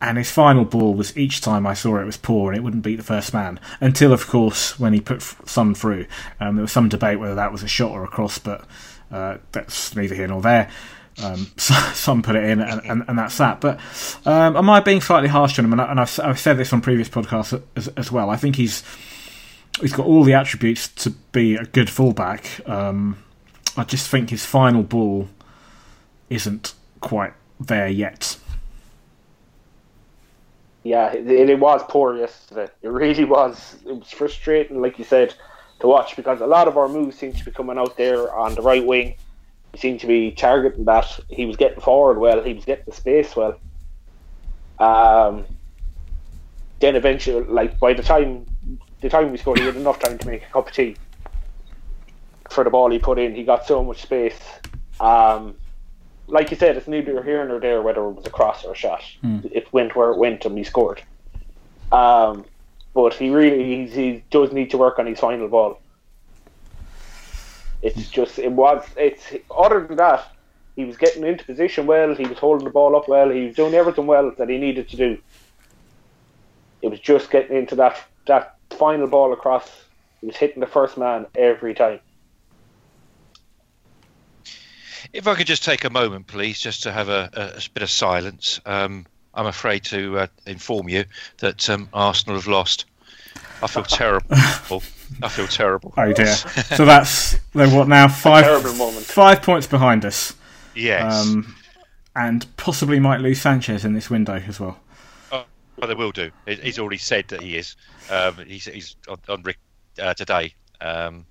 and 0.00 0.16
his 0.16 0.30
final 0.30 0.64
ball 0.64 0.94
was 0.94 1.16
each 1.18 1.42
time 1.42 1.66
I 1.66 1.74
saw 1.74 1.98
it, 1.98 2.02
it 2.02 2.06
was 2.06 2.16
poor 2.16 2.50
and 2.50 2.58
it 2.58 2.62
wouldn't 2.62 2.82
beat 2.82 2.96
the 2.96 3.02
first 3.02 3.34
man. 3.34 3.60
Until, 3.80 4.14
of 4.14 4.26
course, 4.26 4.80
when 4.80 4.94
he 4.94 5.00
put 5.00 5.20
some 5.44 5.74
through, 5.74 6.06
um, 6.40 6.56
there 6.56 6.62
was 6.62 6.72
some 6.72 6.88
debate 6.88 7.20
whether 7.20 7.34
that 7.34 7.52
was 7.52 7.62
a 7.62 7.68
shot 7.68 7.90
or 7.90 8.04
a 8.04 8.08
cross, 8.08 8.38
but 8.38 8.64
uh, 9.10 9.36
that's 9.52 9.94
neither 9.94 10.14
here 10.14 10.28
nor 10.28 10.40
there. 10.40 10.70
Um, 11.22 11.46
some 11.56 12.22
put 12.22 12.36
it 12.36 12.44
in, 12.44 12.60
and, 12.60 12.80
and, 12.84 13.04
and 13.08 13.18
that's 13.18 13.36
that. 13.38 13.60
But 13.60 13.78
um, 14.24 14.56
am 14.56 14.70
I 14.70 14.80
being 14.80 15.00
slightly 15.00 15.28
harsh 15.28 15.58
on 15.58 15.64
him? 15.64 15.72
And, 15.72 15.80
I, 15.80 15.94
have 15.94 16.20
I've 16.22 16.38
said 16.38 16.56
this 16.56 16.72
on 16.72 16.80
previous 16.80 17.08
podcasts 17.08 17.60
as, 17.76 17.88
as, 17.88 18.10
well. 18.10 18.30
I 18.30 18.36
think 18.36 18.56
he's 18.56 18.82
he's 19.80 19.92
got 19.92 20.06
all 20.06 20.24
the 20.24 20.34
attributes 20.34 20.88
to 20.88 21.10
be 21.32 21.56
a 21.56 21.64
good 21.64 21.90
fullback. 21.90 22.66
Um, 22.68 23.22
I 23.76 23.84
just 23.84 24.08
think 24.08 24.30
his 24.30 24.44
final 24.44 24.82
ball 24.82 25.28
isn't 26.28 26.74
quite 27.00 27.32
there 27.58 27.88
yet. 27.88 28.36
Yeah, 30.82 31.12
it, 31.12 31.28
it 31.28 31.58
was 31.58 31.82
poor 31.88 32.16
yesterday. 32.16 32.68
It 32.82 32.88
really 32.88 33.24
was. 33.24 33.76
It 33.86 33.96
was 33.96 34.10
frustrating, 34.10 34.80
like 34.80 34.98
you 34.98 35.04
said, 35.04 35.34
to 35.80 35.86
watch 35.86 36.16
because 36.16 36.40
a 36.40 36.46
lot 36.46 36.68
of 36.68 36.78
our 36.78 36.88
moves 36.88 37.18
seem 37.18 37.32
to 37.32 37.44
be 37.44 37.50
coming 37.50 37.78
out 37.78 37.96
there 37.96 38.34
on 38.34 38.54
the 38.54 38.62
right 38.62 38.84
wing. 38.84 39.16
He 39.72 39.78
seemed 39.78 40.00
to 40.00 40.06
be 40.06 40.32
targeting 40.32 40.84
that. 40.86 41.20
He 41.28 41.46
was 41.46 41.56
getting 41.56 41.80
forward 41.80 42.18
well. 42.18 42.42
He 42.42 42.54
was 42.54 42.64
getting 42.64 42.84
the 42.86 42.92
space 42.92 43.36
well. 43.36 43.58
Um, 44.78 45.44
then 46.80 46.96
eventually, 46.96 47.44
like 47.44 47.78
by 47.78 47.92
the 47.92 48.02
time 48.02 48.46
the 49.00 49.08
time 49.08 49.30
we 49.30 49.38
scored, 49.38 49.58
he 49.58 49.64
had 49.64 49.76
enough 49.76 49.98
time 49.98 50.18
to 50.18 50.26
make 50.26 50.42
a 50.42 50.46
cup 50.46 50.68
of 50.68 50.72
tea 50.72 50.96
for 52.50 52.64
the 52.64 52.70
ball 52.70 52.90
he 52.90 52.98
put 52.98 53.18
in. 53.18 53.34
He 53.34 53.44
got 53.44 53.66
so 53.66 53.84
much 53.84 54.02
space. 54.02 54.38
Um, 54.98 55.54
like 56.26 56.50
you 56.50 56.56
said, 56.56 56.76
it's 56.76 56.88
neither 56.88 57.22
here 57.22 57.46
nor 57.46 57.60
there 57.60 57.82
whether 57.82 58.02
it 58.02 58.12
was 58.12 58.26
a 58.26 58.30
cross 58.30 58.64
or 58.64 58.72
a 58.72 58.76
shot. 58.76 59.02
Mm. 59.22 59.50
It 59.52 59.72
went 59.72 59.96
where 59.96 60.10
it 60.10 60.18
went, 60.18 60.44
and 60.44 60.56
he 60.56 60.64
scored. 60.64 61.02
Um, 61.92 62.44
but 62.94 63.14
he 63.14 63.30
really 63.30 63.86
he 63.88 64.24
does 64.30 64.52
need 64.52 64.70
to 64.70 64.78
work 64.78 64.98
on 64.98 65.06
his 65.06 65.20
final 65.20 65.48
ball. 65.48 65.80
It's 67.82 68.10
just 68.10 68.38
it 68.38 68.52
was 68.52 68.84
it's 68.96 69.32
other 69.50 69.86
than 69.86 69.96
that, 69.96 70.30
he 70.76 70.84
was 70.84 70.96
getting 70.96 71.24
into 71.24 71.44
position 71.44 71.86
well. 71.86 72.14
He 72.14 72.26
was 72.26 72.38
holding 72.38 72.64
the 72.64 72.70
ball 72.70 72.96
up 72.96 73.08
well. 73.08 73.30
He 73.30 73.46
was 73.46 73.56
doing 73.56 73.74
everything 73.74 74.06
well 74.06 74.32
that 74.38 74.48
he 74.48 74.58
needed 74.58 74.88
to 74.90 74.96
do. 74.96 75.18
It 76.82 76.88
was 76.88 77.00
just 77.00 77.30
getting 77.30 77.56
into 77.56 77.74
that 77.76 78.00
that 78.26 78.56
final 78.70 79.06
ball 79.06 79.32
across. 79.32 79.68
He 80.20 80.26
was 80.26 80.36
hitting 80.36 80.60
the 80.60 80.66
first 80.66 80.98
man 80.98 81.26
every 81.34 81.74
time. 81.74 82.00
If 85.12 85.26
I 85.26 85.34
could 85.34 85.46
just 85.46 85.64
take 85.64 85.84
a 85.84 85.90
moment, 85.90 86.26
please, 86.26 86.60
just 86.60 86.82
to 86.84 86.92
have 86.92 87.08
a, 87.08 87.30
a, 87.32 87.58
a 87.58 87.70
bit 87.74 87.82
of 87.82 87.90
silence. 87.90 88.60
Um, 88.64 89.06
I'm 89.34 89.46
afraid 89.46 89.84
to 89.84 90.18
uh, 90.18 90.26
inform 90.46 90.88
you 90.88 91.04
that 91.38 91.68
um, 91.70 91.88
Arsenal 91.92 92.36
have 92.36 92.46
lost. 92.46 92.84
I 93.62 93.66
feel 93.66 93.82
terrible. 93.84 94.82
I 95.22 95.28
feel 95.28 95.46
terrible. 95.46 95.92
Oh 95.96 96.12
dear. 96.12 96.26
so 96.34 96.84
that's 96.84 97.36
they're 97.52 97.68
what 97.68 97.88
now 97.88 98.08
five 98.08 98.62
five 99.04 99.42
points 99.42 99.66
behind 99.66 100.04
us. 100.04 100.34
Yes. 100.74 101.26
Um, 101.26 101.54
and 102.16 102.46
possibly 102.56 102.98
might 102.98 103.20
lose 103.20 103.40
Sanchez 103.40 103.84
in 103.84 103.94
this 103.94 104.10
window 104.10 104.34
as 104.34 104.58
well. 104.58 104.78
Oh, 105.30 105.44
well, 105.76 105.88
they 105.88 105.94
will 105.94 106.12
do. 106.12 106.30
He's 106.46 106.78
already 106.78 106.98
said 106.98 107.28
that 107.28 107.42
he 107.42 107.56
is. 107.56 107.76
Um, 108.10 108.34
he's, 108.46 108.64
he's 108.64 108.96
on, 109.08 109.18
on 109.28 109.42
Rick 109.42 109.58
uh, 110.00 110.14
today. 110.14 110.54
Um, 110.80 111.26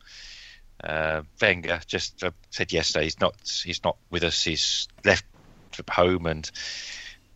uh, 0.84 1.24
Wenger 1.42 1.82
just 1.86 2.24
uh, 2.24 2.32
said 2.52 2.72
yesterday 2.72 3.04
he's 3.06 3.20
not 3.20 3.36
he's 3.64 3.84
not 3.84 3.98
with 4.10 4.24
us. 4.24 4.44
He's 4.44 4.88
left 5.04 5.26
home 5.90 6.26
and 6.26 6.50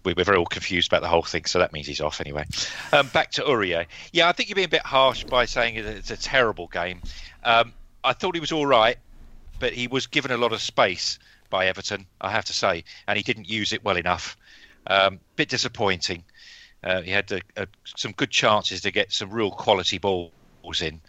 we 0.04 0.14
were 0.14 0.24
very 0.24 0.38
all 0.38 0.46
confused 0.46 0.92
about 0.92 1.02
the 1.02 1.08
whole 1.08 1.24
thing, 1.24 1.46
so 1.46 1.60
that 1.60 1.74
means 1.74 1.88
he's 1.88 2.02
off 2.02 2.20
anyway. 2.22 2.46
Um, 2.92 3.08
back 3.08 3.32
to 3.32 3.42
Aurier. 3.44 3.86
Yeah, 4.12 4.28
I 4.28 4.32
think 4.32 4.50
you're 4.50 4.56
being 4.56 4.66
a 4.66 4.70
bit 4.70 4.86
harsh 4.86 5.24
by 5.24 5.46
saying 5.46 5.76
it's 5.76 6.12
a 6.12 6.18
terrible 6.18 6.68
game. 6.68 7.02
Um, 7.44 7.74
I 8.04 8.14
thought 8.14 8.36
he 8.36 8.42
was 8.42 8.52
all 8.52 8.66
right, 8.66 8.98
but 9.60 9.74
he 9.74 9.88
was 9.88 10.08
given 10.08 10.32
a 10.32 10.38
lot 10.38 10.54
of 10.54 10.62
space 10.62 11.20
by 11.50 11.68
Everton, 11.68 12.06
I 12.20 12.32
have 12.32 12.46
to 12.46 12.54
say, 12.54 12.84
and 13.08 13.18
he 13.18 13.24
didn't 13.24 13.50
use 13.50 13.74
it 13.74 13.84
well 13.84 13.98
enough. 13.98 14.38
Um, 14.88 15.20
bit 15.36 15.50
disappointing. 15.50 16.24
Uh, 16.84 17.02
he 17.02 17.12
had 17.12 17.32
a, 17.32 17.42
a, 17.56 17.68
some 17.96 18.12
good 18.12 18.30
chances 18.30 18.82
to 18.82 18.92
get 18.92 19.12
some 19.12 19.30
real 19.30 19.52
quality 19.52 19.98
balls 20.00 20.82
in. 20.82 21.00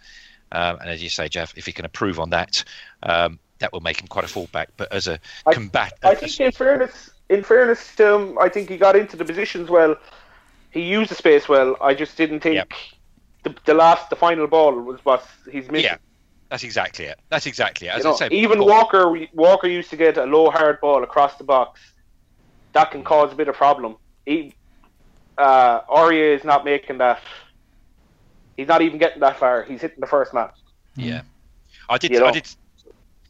Um, 0.51 0.77
and 0.79 0.89
as 0.89 1.03
you 1.03 1.09
say, 1.09 1.27
Jeff, 1.27 1.57
if 1.57 1.65
he 1.65 1.73
can 1.73 1.83
improve 1.83 2.19
on 2.19 2.29
that, 2.29 2.63
um, 3.03 3.39
that 3.59 3.73
will 3.73 3.81
make 3.81 3.99
him 3.99 4.07
quite 4.07 4.23
a 4.23 4.27
fullback. 4.27 4.69
But 4.77 4.93
as 4.93 5.07
a 5.07 5.19
combat, 5.51 5.93
I, 6.03 6.11
I 6.11 6.15
think 6.15 6.39
in 6.39 6.51
fairness, 6.51 7.09
in 7.29 7.43
fairness 7.43 7.95
to 7.95 8.13
him, 8.13 8.37
I 8.39 8.49
think 8.49 8.69
he 8.69 8.77
got 8.77 8.95
into 8.95 9.17
the 9.17 9.25
positions 9.25 9.69
well. 9.69 9.95
He 10.71 10.81
used 10.81 11.09
the 11.09 11.15
space 11.15 11.47
well. 11.47 11.77
I 11.81 11.93
just 11.93 12.17
didn't 12.17 12.41
think 12.41 12.55
yep. 12.55 12.71
the, 13.43 13.55
the 13.65 13.73
last, 13.73 14.09
the 14.09 14.15
final 14.15 14.47
ball 14.47 14.73
was 14.81 15.03
what 15.05 15.25
he's 15.51 15.69
missing. 15.71 15.85
Yeah, 15.85 15.97
that's 16.49 16.63
exactly 16.63 17.05
it. 17.05 17.19
That's 17.29 17.45
exactly 17.45 17.87
it. 17.87 17.91
As 17.91 18.03
you 18.03 18.11
know, 18.11 18.27
even 18.31 18.59
before. 18.59 18.67
Walker, 18.67 19.27
Walker 19.33 19.67
used 19.67 19.89
to 19.91 19.95
get 19.95 20.17
a 20.17 20.25
low 20.25 20.49
hard 20.49 20.81
ball 20.81 21.03
across 21.03 21.37
the 21.37 21.43
box. 21.43 21.79
That 22.73 22.91
can 22.91 23.03
cause 23.03 23.31
a 23.31 23.35
bit 23.35 23.47
of 23.47 23.55
problem. 23.55 23.95
He, 24.25 24.53
uh, 25.37 25.81
Aurier 25.81 26.35
is 26.35 26.43
not 26.43 26.65
making 26.65 26.97
that. 26.97 27.21
He's 28.57 28.67
not 28.67 28.81
even 28.81 28.99
getting 28.99 29.21
that 29.21 29.37
far. 29.37 29.63
He's 29.63 29.81
hitting 29.81 29.99
the 29.99 30.07
first 30.07 30.33
man. 30.33 30.49
Yeah, 30.95 31.21
I 31.89 31.97
did. 31.97 32.11
You 32.11 32.19
know? 32.19 32.27
I 32.27 32.31
did. 32.31 32.47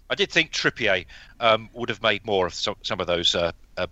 I 0.10 0.16
did 0.16 0.32
think 0.32 0.51
Trippier 0.51 1.06
um, 1.39 1.70
would 1.74 1.89
have 1.89 2.01
made 2.01 2.26
more 2.26 2.45
of 2.45 2.53
some, 2.53 2.76
some 2.84 2.99
of 2.99 3.08
those 3.08 3.34
uh, 3.36 3.51
uh, 3.78 3.88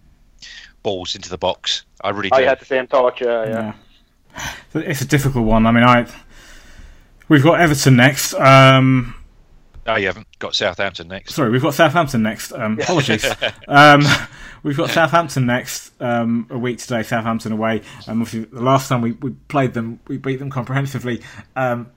balls 0.83 1.15
into 1.15 1.29
the 1.29 1.37
box. 1.37 1.85
I 2.01 2.09
really 2.09 2.29
did. 2.29 2.39
I 2.39 2.49
had 2.49 2.59
the 2.59 2.65
same 2.65 2.87
thought, 2.87 3.19
yeah, 3.19 3.45
yeah. 3.45 3.73
yeah. 4.35 4.53
It's 4.75 5.01
a 5.01 5.07
difficult 5.07 5.45
one. 5.45 5.65
I 5.65 5.71
mean, 5.71 5.83
I 5.83 6.07
we've 7.29 7.43
got 7.43 7.59
Everton 7.59 7.95
next. 7.95 8.33
Um, 8.33 9.15
oh, 9.85 9.95
you 9.95 10.07
haven't 10.07 10.27
got 10.39 10.55
Southampton 10.55 11.07
next. 11.07 11.33
Sorry, 11.33 11.49
we've 11.51 11.61
got 11.61 11.73
Southampton 11.73 12.23
next. 12.23 12.51
Um, 12.51 12.79
apologies. 12.79 13.25
um, 13.67 14.03
we've 14.63 14.77
got 14.77 14.89
Southampton 14.89 15.45
next 15.45 15.93
um, 16.01 16.47
a 16.49 16.57
week 16.57 16.79
today. 16.79 17.03
Southampton 17.03 17.51
away. 17.51 17.81
Um, 18.07 18.23
the 18.23 18.47
last 18.51 18.89
time 18.89 19.01
we, 19.01 19.11
we 19.13 19.31
played 19.47 19.73
them, 19.73 19.99
we 20.07 20.17
beat 20.17 20.37
them 20.37 20.49
comprehensively. 20.49 21.21
Um, 21.55 21.91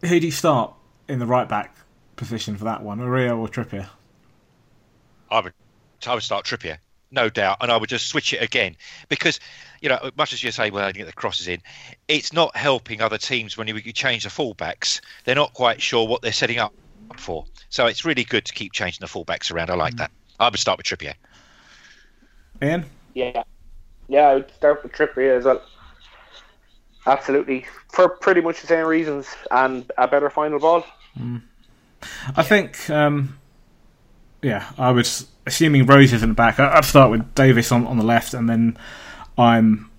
who 0.00 0.20
do 0.20 0.26
you 0.26 0.32
start 0.32 0.74
in 1.08 1.18
the 1.18 1.26
right 1.26 1.48
back 1.48 1.74
position 2.18 2.56
for 2.56 2.64
that 2.64 2.82
one, 2.82 2.98
Aurier 2.98 3.36
or 3.36 3.48
Trippier? 3.48 3.88
I 5.30 5.40
would, 5.40 5.54
I 6.06 6.14
would 6.14 6.22
start 6.22 6.44
Trippier. 6.44 6.78
no 7.10 7.30
doubt, 7.30 7.58
and 7.60 7.70
I 7.72 7.76
would 7.76 7.88
just 7.88 8.06
switch 8.06 8.34
it 8.34 8.42
again 8.42 8.76
because 9.08 9.40
you 9.80 9.88
know, 9.88 10.10
much 10.16 10.32
as 10.32 10.42
you 10.42 10.50
say, 10.50 10.70
well, 10.70 10.84
I 10.84 10.92
get 10.92 11.06
the 11.06 11.12
crosses 11.12 11.48
in, 11.48 11.62
it's 12.08 12.32
not 12.32 12.56
helping 12.56 13.00
other 13.00 13.18
teams 13.18 13.56
when 13.56 13.68
you 13.68 13.92
change 13.92 14.24
the 14.24 14.30
fullbacks. 14.30 15.00
They're 15.24 15.34
not 15.34 15.54
quite 15.54 15.80
sure 15.80 16.06
what 16.06 16.22
they're 16.22 16.32
setting 16.32 16.58
up 16.58 16.74
for. 17.16 17.44
So 17.68 17.86
it's 17.86 18.04
really 18.04 18.24
good 18.24 18.44
to 18.46 18.52
keep 18.52 18.72
changing 18.72 19.00
the 19.00 19.06
fullbacks 19.06 19.52
around. 19.52 19.70
I 19.70 19.74
like 19.74 19.94
mm. 19.94 19.98
that. 19.98 20.10
I 20.40 20.48
would 20.48 20.58
start 20.58 20.78
with 20.78 20.86
Trippier. 20.86 21.14
Ian? 22.62 22.84
Yeah. 23.14 23.42
Yeah, 24.08 24.28
I 24.28 24.34
would 24.34 24.50
start 24.52 24.82
with 24.82 24.92
Trippier 24.92 25.38
as 25.38 25.44
well. 25.44 25.62
Absolutely. 27.06 27.66
For 27.92 28.08
pretty 28.08 28.40
much 28.40 28.60
the 28.60 28.66
same 28.66 28.86
reasons 28.86 29.28
and 29.50 29.90
a 29.96 30.08
better 30.08 30.30
final 30.30 30.58
ball. 30.58 30.84
Mm. 31.18 31.42
I 32.36 32.42
think, 32.42 32.88
um, 32.90 33.38
yeah, 34.42 34.70
I 34.78 34.90
was 34.92 35.26
assuming 35.46 35.86
Rose 35.86 36.12
isn't 36.12 36.34
back. 36.34 36.60
I'd 36.60 36.84
start 36.84 37.10
with 37.10 37.34
Davies 37.34 37.72
on, 37.72 37.86
on 37.86 37.98
the 37.98 38.04
left 38.04 38.34
and 38.34 38.48
then 38.48 38.76
I'm 39.36 39.90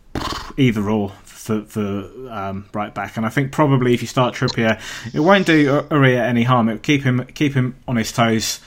either 0.58 0.90
or 0.90 1.14
for, 1.24 1.64
for 1.64 2.30
um, 2.30 2.66
right 2.74 2.94
back, 2.94 3.18
and 3.18 3.26
I 3.26 3.30
think 3.30 3.52
probably 3.52 3.94
if 3.96 4.02
you 4.02 4.08
start 4.08 4.36
Trippier, 4.36 4.80
it 5.14 5.20
won't 5.20 5.48
do 5.48 5.82
Aurier 5.90 6.22
any 6.22 6.44
harm. 6.44 6.70
It'll 6.70 6.80
keep 6.80 7.02
him 7.02 7.26
keep 7.34 7.54
him 7.54 7.76
on 7.88 7.96
his 7.96 8.12
toes. 8.12 8.60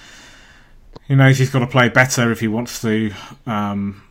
He 1.07 1.15
knows 1.15 1.39
he's 1.39 1.51
got 1.51 1.61
to 1.61 1.67
play 1.67 1.89
better 1.91 2.33
if 2.33 2.41
he 2.41 2.49
wants 2.49 2.81
to 2.83 3.13
um, 3.47 4.03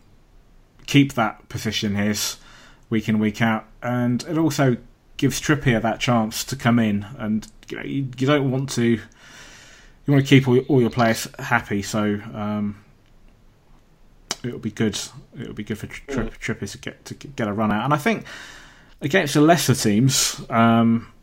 keep 0.85 1.13
that 1.13 1.49
position 1.49 1.95
his 1.95 2.37
week 2.89 3.09
in 3.09 3.19
week 3.19 3.41
out, 3.41 3.65
and 3.81 4.23
it 4.23 4.37
also 4.37 4.77
gives 5.21 5.39
Trippier 5.39 5.79
that 5.83 5.99
chance 5.99 6.43
to 6.45 6.55
come 6.55 6.79
in. 6.79 7.05
And 7.19 7.47
you, 7.69 7.77
know, 7.77 7.83
you, 7.83 8.07
you 8.17 8.25
don't 8.25 8.49
want 8.49 8.71
to 8.71 8.83
you 8.83 8.99
want 10.07 10.25
to 10.25 10.27
keep 10.27 10.47
all, 10.47 10.57
all 10.61 10.81
your 10.81 10.89
players 10.89 11.27
happy, 11.39 11.81
so. 11.83 12.19
Um, 12.33 12.83
it'll 14.43 14.57
be 14.57 14.71
good. 14.71 14.99
It'll 15.39 15.53
be 15.53 15.63
good 15.63 15.77
for 15.77 15.85
tri- 15.85 16.23
mm. 16.23 16.39
Trippier 16.39 16.71
to 16.71 16.77
get 16.79 17.05
to 17.05 17.13
get 17.13 17.47
a 17.47 17.53
run 17.53 17.71
out. 17.71 17.85
And 17.85 17.93
I 17.93 17.97
think 17.97 18.25
against 18.99 19.35
the 19.35 19.41
lesser 19.41 19.75
teams, 19.75 20.41
um, 20.49 21.13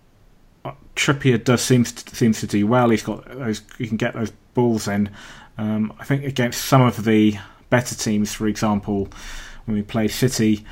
Trippier 0.94 1.42
does 1.42 1.61
seems 1.61 1.90
to, 1.90 2.14
seems 2.14 2.38
to 2.38 2.46
do 2.46 2.68
well. 2.68 2.90
He's 2.90 3.03
got 3.03 3.28
those. 3.28 3.62
He 3.78 3.88
can 3.88 3.96
get 3.96 4.14
those 4.14 4.30
balls 4.55 4.86
in. 4.86 5.11
Um, 5.59 5.92
I 5.99 6.05
think 6.05 6.22
against 6.22 6.66
some 6.66 6.82
of 6.82 7.05
the 7.05 7.36
better 7.68 7.96
teams, 7.96 8.32
for 8.32 8.46
example, 8.46 9.09
when 9.64 9.76
we 9.76 9.82
played 9.82 10.12
City 10.12 10.64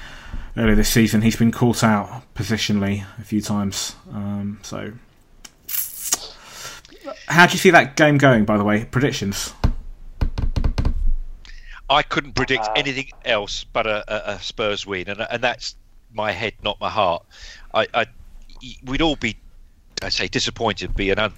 earlier 0.56 0.74
this 0.74 0.88
season, 0.88 1.22
he's 1.22 1.36
been 1.36 1.52
caught 1.52 1.84
out 1.84 2.22
positionally 2.34 3.04
a 3.18 3.24
few 3.24 3.40
times. 3.40 3.94
Um, 4.12 4.58
so, 4.62 4.92
how 7.28 7.46
do 7.46 7.52
you 7.52 7.58
see 7.58 7.70
that 7.70 7.96
game 7.96 8.18
going? 8.18 8.44
By 8.44 8.56
the 8.56 8.64
way, 8.64 8.84
predictions. 8.84 9.52
I 11.88 12.02
couldn't 12.02 12.34
predict 12.34 12.64
uh, 12.64 12.72
anything 12.74 13.10
else 13.24 13.64
but 13.64 13.86
a, 13.86 14.32
a, 14.34 14.40
Spurs 14.40 14.86
win, 14.86 15.08
and 15.08 15.24
and 15.30 15.42
that's 15.42 15.76
my 16.12 16.32
head, 16.32 16.54
not 16.62 16.80
my 16.80 16.90
heart. 16.90 17.24
I, 17.72 17.86
I 17.94 18.06
we'd 18.84 19.02
all 19.02 19.16
be, 19.16 19.36
I 20.02 20.08
say, 20.08 20.26
disappointed. 20.26 20.96
Be 20.96 21.10
an 21.10 21.32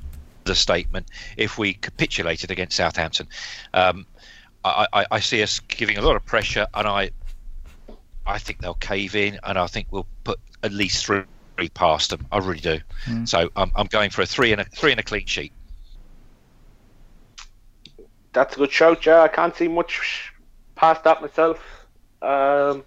understatement 0.46 1.08
if 1.36 1.58
we 1.58 1.74
capitulated 1.74 2.50
against 2.50 2.76
Southampton. 2.76 3.28
Um, 3.74 4.06
I, 4.64 4.86
I, 4.92 5.06
I 5.12 5.20
see 5.20 5.42
us 5.42 5.60
giving 5.60 5.98
a 5.98 6.02
lot 6.02 6.16
of 6.16 6.24
pressure, 6.24 6.66
and 6.72 6.88
I 6.88 7.10
I 8.28 8.38
think 8.38 8.60
they'll 8.60 8.74
cave 8.74 9.16
in, 9.16 9.40
and 9.42 9.58
I 9.58 9.66
think 9.66 9.88
we'll 9.90 10.06
put 10.22 10.38
at 10.62 10.72
least 10.72 11.06
three 11.06 11.24
past 11.72 12.10
them. 12.10 12.26
I 12.30 12.38
really 12.38 12.60
do. 12.60 12.78
Mm. 13.06 13.26
So 13.26 13.50
I'm, 13.56 13.72
I'm 13.74 13.86
going 13.86 14.10
for 14.10 14.20
a 14.20 14.26
three 14.26 14.52
and 14.52 14.60
a 14.60 14.64
three 14.64 14.90
and 14.90 15.00
a 15.00 15.02
clean 15.02 15.26
sheet. 15.26 15.52
That's 18.34 18.54
a 18.54 18.58
good 18.58 18.70
shout, 18.70 19.04
yeah. 19.06 19.22
I 19.22 19.28
can't 19.28 19.56
see 19.56 19.66
much 19.66 20.32
past 20.76 21.02
that 21.04 21.22
myself. 21.22 21.58
Um, 22.20 22.84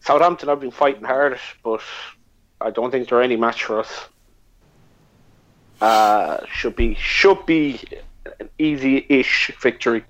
Southampton 0.00 0.48
have 0.48 0.60
been 0.60 0.72
fighting 0.72 1.04
hard, 1.04 1.38
but 1.62 1.80
I 2.60 2.70
don't 2.70 2.90
think 2.90 3.08
they're 3.08 3.22
any 3.22 3.36
match 3.36 3.64
for 3.64 3.78
us. 3.78 4.08
Uh, 5.80 6.44
should 6.46 6.74
be 6.74 6.94
should 6.96 7.46
be 7.46 7.80
an 8.40 8.50
easy-ish 8.58 9.52
victory. 9.62 10.04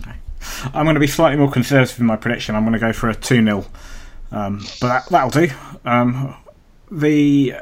Okay. 0.00 0.16
I'm 0.74 0.84
going 0.84 0.94
to 0.94 1.00
be 1.00 1.06
slightly 1.06 1.38
more 1.38 1.50
conservative 1.50 2.00
in 2.00 2.06
my 2.06 2.16
prediction. 2.16 2.54
I'm 2.54 2.62
going 2.62 2.72
to 2.72 2.78
go 2.78 2.92
for 2.92 3.08
a 3.08 3.14
two 3.14 3.42
0 3.42 3.66
um, 4.32 4.64
but 4.80 5.08
that, 5.10 5.24
will 5.24 5.30
do. 5.30 5.50
Um, 5.84 6.36
the 6.90 7.54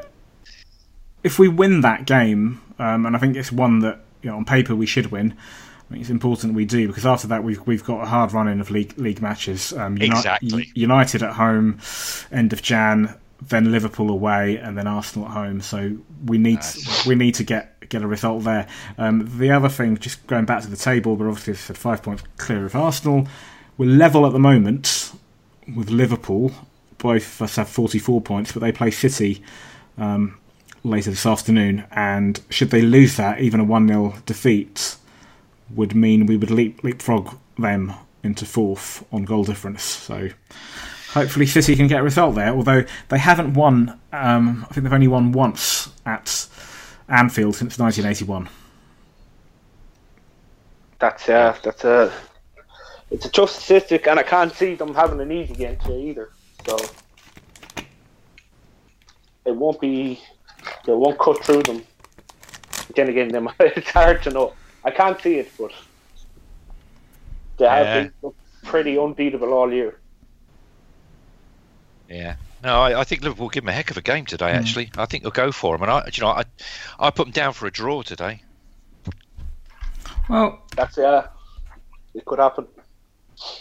if 1.22 1.38
we 1.38 1.48
win 1.48 1.82
that 1.82 2.06
game, 2.06 2.60
um, 2.78 3.06
and 3.06 3.16
I 3.16 3.18
think 3.18 3.36
it's 3.36 3.52
one 3.52 3.80
that 3.80 4.00
you 4.22 4.30
know, 4.30 4.36
on 4.36 4.44
paper 4.44 4.74
we 4.74 4.86
should 4.86 5.10
win. 5.10 5.32
I 5.32 5.90
think 5.90 6.00
it's 6.00 6.10
important 6.10 6.54
we 6.54 6.64
do 6.64 6.88
because 6.88 7.04
after 7.04 7.28
that 7.28 7.44
we've 7.44 7.64
we've 7.66 7.84
got 7.84 8.02
a 8.02 8.06
hard 8.06 8.32
run 8.32 8.48
in 8.48 8.60
of 8.60 8.70
league 8.70 8.96
league 8.98 9.20
matches. 9.20 9.72
Um, 9.72 9.96
Uni- 9.98 10.06
exactly. 10.06 10.70
United 10.74 11.22
at 11.22 11.34
home, 11.34 11.78
end 12.32 12.52
of 12.52 12.62
Jan, 12.62 13.14
then 13.42 13.70
Liverpool 13.70 14.10
away, 14.10 14.56
and 14.56 14.76
then 14.78 14.86
Arsenal 14.86 15.28
at 15.28 15.34
home. 15.34 15.60
So 15.60 15.96
we 16.24 16.38
need 16.38 16.56
nice. 16.56 17.06
we 17.06 17.14
need 17.14 17.34
to 17.36 17.44
get 17.44 17.73
get 17.88 18.02
a 18.02 18.06
result 18.06 18.44
there. 18.44 18.66
Um, 18.98 19.38
the 19.38 19.50
other 19.50 19.68
thing, 19.68 19.96
just 19.98 20.26
going 20.26 20.44
back 20.44 20.62
to 20.62 20.68
the 20.68 20.76
table, 20.76 21.16
but 21.16 21.26
obviously 21.26 21.54
said 21.54 21.78
five 21.78 22.02
points 22.02 22.22
clear 22.36 22.64
of 22.64 22.74
Arsenal. 22.74 23.26
We're 23.76 23.90
level 23.90 24.26
at 24.26 24.32
the 24.32 24.38
moment 24.38 25.12
with 25.74 25.90
Liverpool. 25.90 26.52
Both 26.98 27.34
of 27.36 27.42
us 27.42 27.56
have 27.56 27.68
44 27.68 28.20
points, 28.20 28.52
but 28.52 28.60
they 28.60 28.72
play 28.72 28.90
City 28.90 29.42
um, 29.98 30.38
later 30.82 31.10
this 31.10 31.26
afternoon. 31.26 31.84
And 31.90 32.40
should 32.50 32.70
they 32.70 32.82
lose 32.82 33.16
that, 33.16 33.40
even 33.40 33.60
a 33.60 33.64
1 33.64 33.88
0 33.88 34.14
defeat, 34.26 34.96
would 35.70 35.94
mean 35.94 36.26
we 36.26 36.36
would 36.36 36.50
leap, 36.50 36.82
leapfrog 36.84 37.36
them 37.58 37.94
into 38.22 38.46
fourth 38.46 39.04
on 39.12 39.24
goal 39.24 39.44
difference. 39.44 39.82
So 39.82 40.30
hopefully 41.10 41.46
City 41.46 41.76
can 41.76 41.86
get 41.86 42.00
a 42.00 42.02
result 42.02 42.34
there. 42.34 42.50
Although 42.50 42.84
they 43.08 43.18
haven't 43.18 43.54
won, 43.54 44.00
um, 44.12 44.66
I 44.68 44.72
think 44.72 44.84
they've 44.84 44.92
only 44.92 45.08
won 45.08 45.32
once 45.32 45.90
at 46.04 46.48
Anfield 47.08 47.56
since 47.56 47.78
1981. 47.78 48.48
That's 50.98 51.28
uh, 51.28 51.56
that's 51.62 51.84
a 51.84 52.12
it's 53.10 53.26
a 53.26 53.30
tough 53.30 53.50
statistic, 53.50 54.06
and 54.06 54.18
I 54.18 54.22
can't 54.22 54.52
see 54.52 54.74
them 54.74 54.94
having 54.94 55.20
an 55.20 55.30
easy 55.30 55.54
game 55.54 55.76
today 55.78 56.02
either. 56.02 56.30
So 56.66 56.78
it 59.44 59.54
won't 59.54 59.80
be 59.80 60.20
they 60.84 60.92
won't 60.92 61.18
cut 61.18 61.44
through 61.44 61.62
them. 61.62 61.84
Then 62.96 63.08
again, 63.08 63.28
they 63.28 63.38
might, 63.40 63.54
it's 63.60 63.90
hard 63.90 64.22
to 64.22 64.30
know. 64.30 64.54
I 64.84 64.90
can't 64.90 65.20
see 65.20 65.36
it, 65.36 65.50
but 65.58 65.72
they 67.58 67.66
have 67.66 67.86
yeah. 67.86 68.08
been 68.22 68.32
pretty 68.64 68.98
unbeatable 68.98 69.52
all 69.52 69.72
year. 69.72 69.98
Yeah. 72.08 72.36
No, 72.64 72.80
I, 72.80 73.00
I, 73.00 73.04
think 73.04 73.22
Liverpool 73.22 73.50
give 73.50 73.62
them 73.62 73.68
a 73.68 73.72
heck 73.72 73.90
of 73.90 73.98
a 73.98 74.02
game 74.02 74.24
today. 74.24 74.46
Mm. 74.46 74.54
Actually, 74.54 74.90
I 74.96 75.04
think 75.04 75.22
they'll 75.22 75.32
go 75.32 75.52
for 75.52 75.76
them, 75.76 75.82
and 75.82 75.92
I, 75.92 76.08
you 76.12 76.22
know, 76.22 76.28
I, 76.28 76.44
I 76.98 77.10
put 77.10 77.26
them 77.26 77.32
down 77.32 77.52
for 77.52 77.66
a 77.66 77.70
draw 77.70 78.02
today. 78.02 78.42
Well, 80.28 80.62
that's 80.74 80.96
yeah, 80.96 81.26
it 82.14 82.24
could 82.24 82.38
happen. 82.38 82.66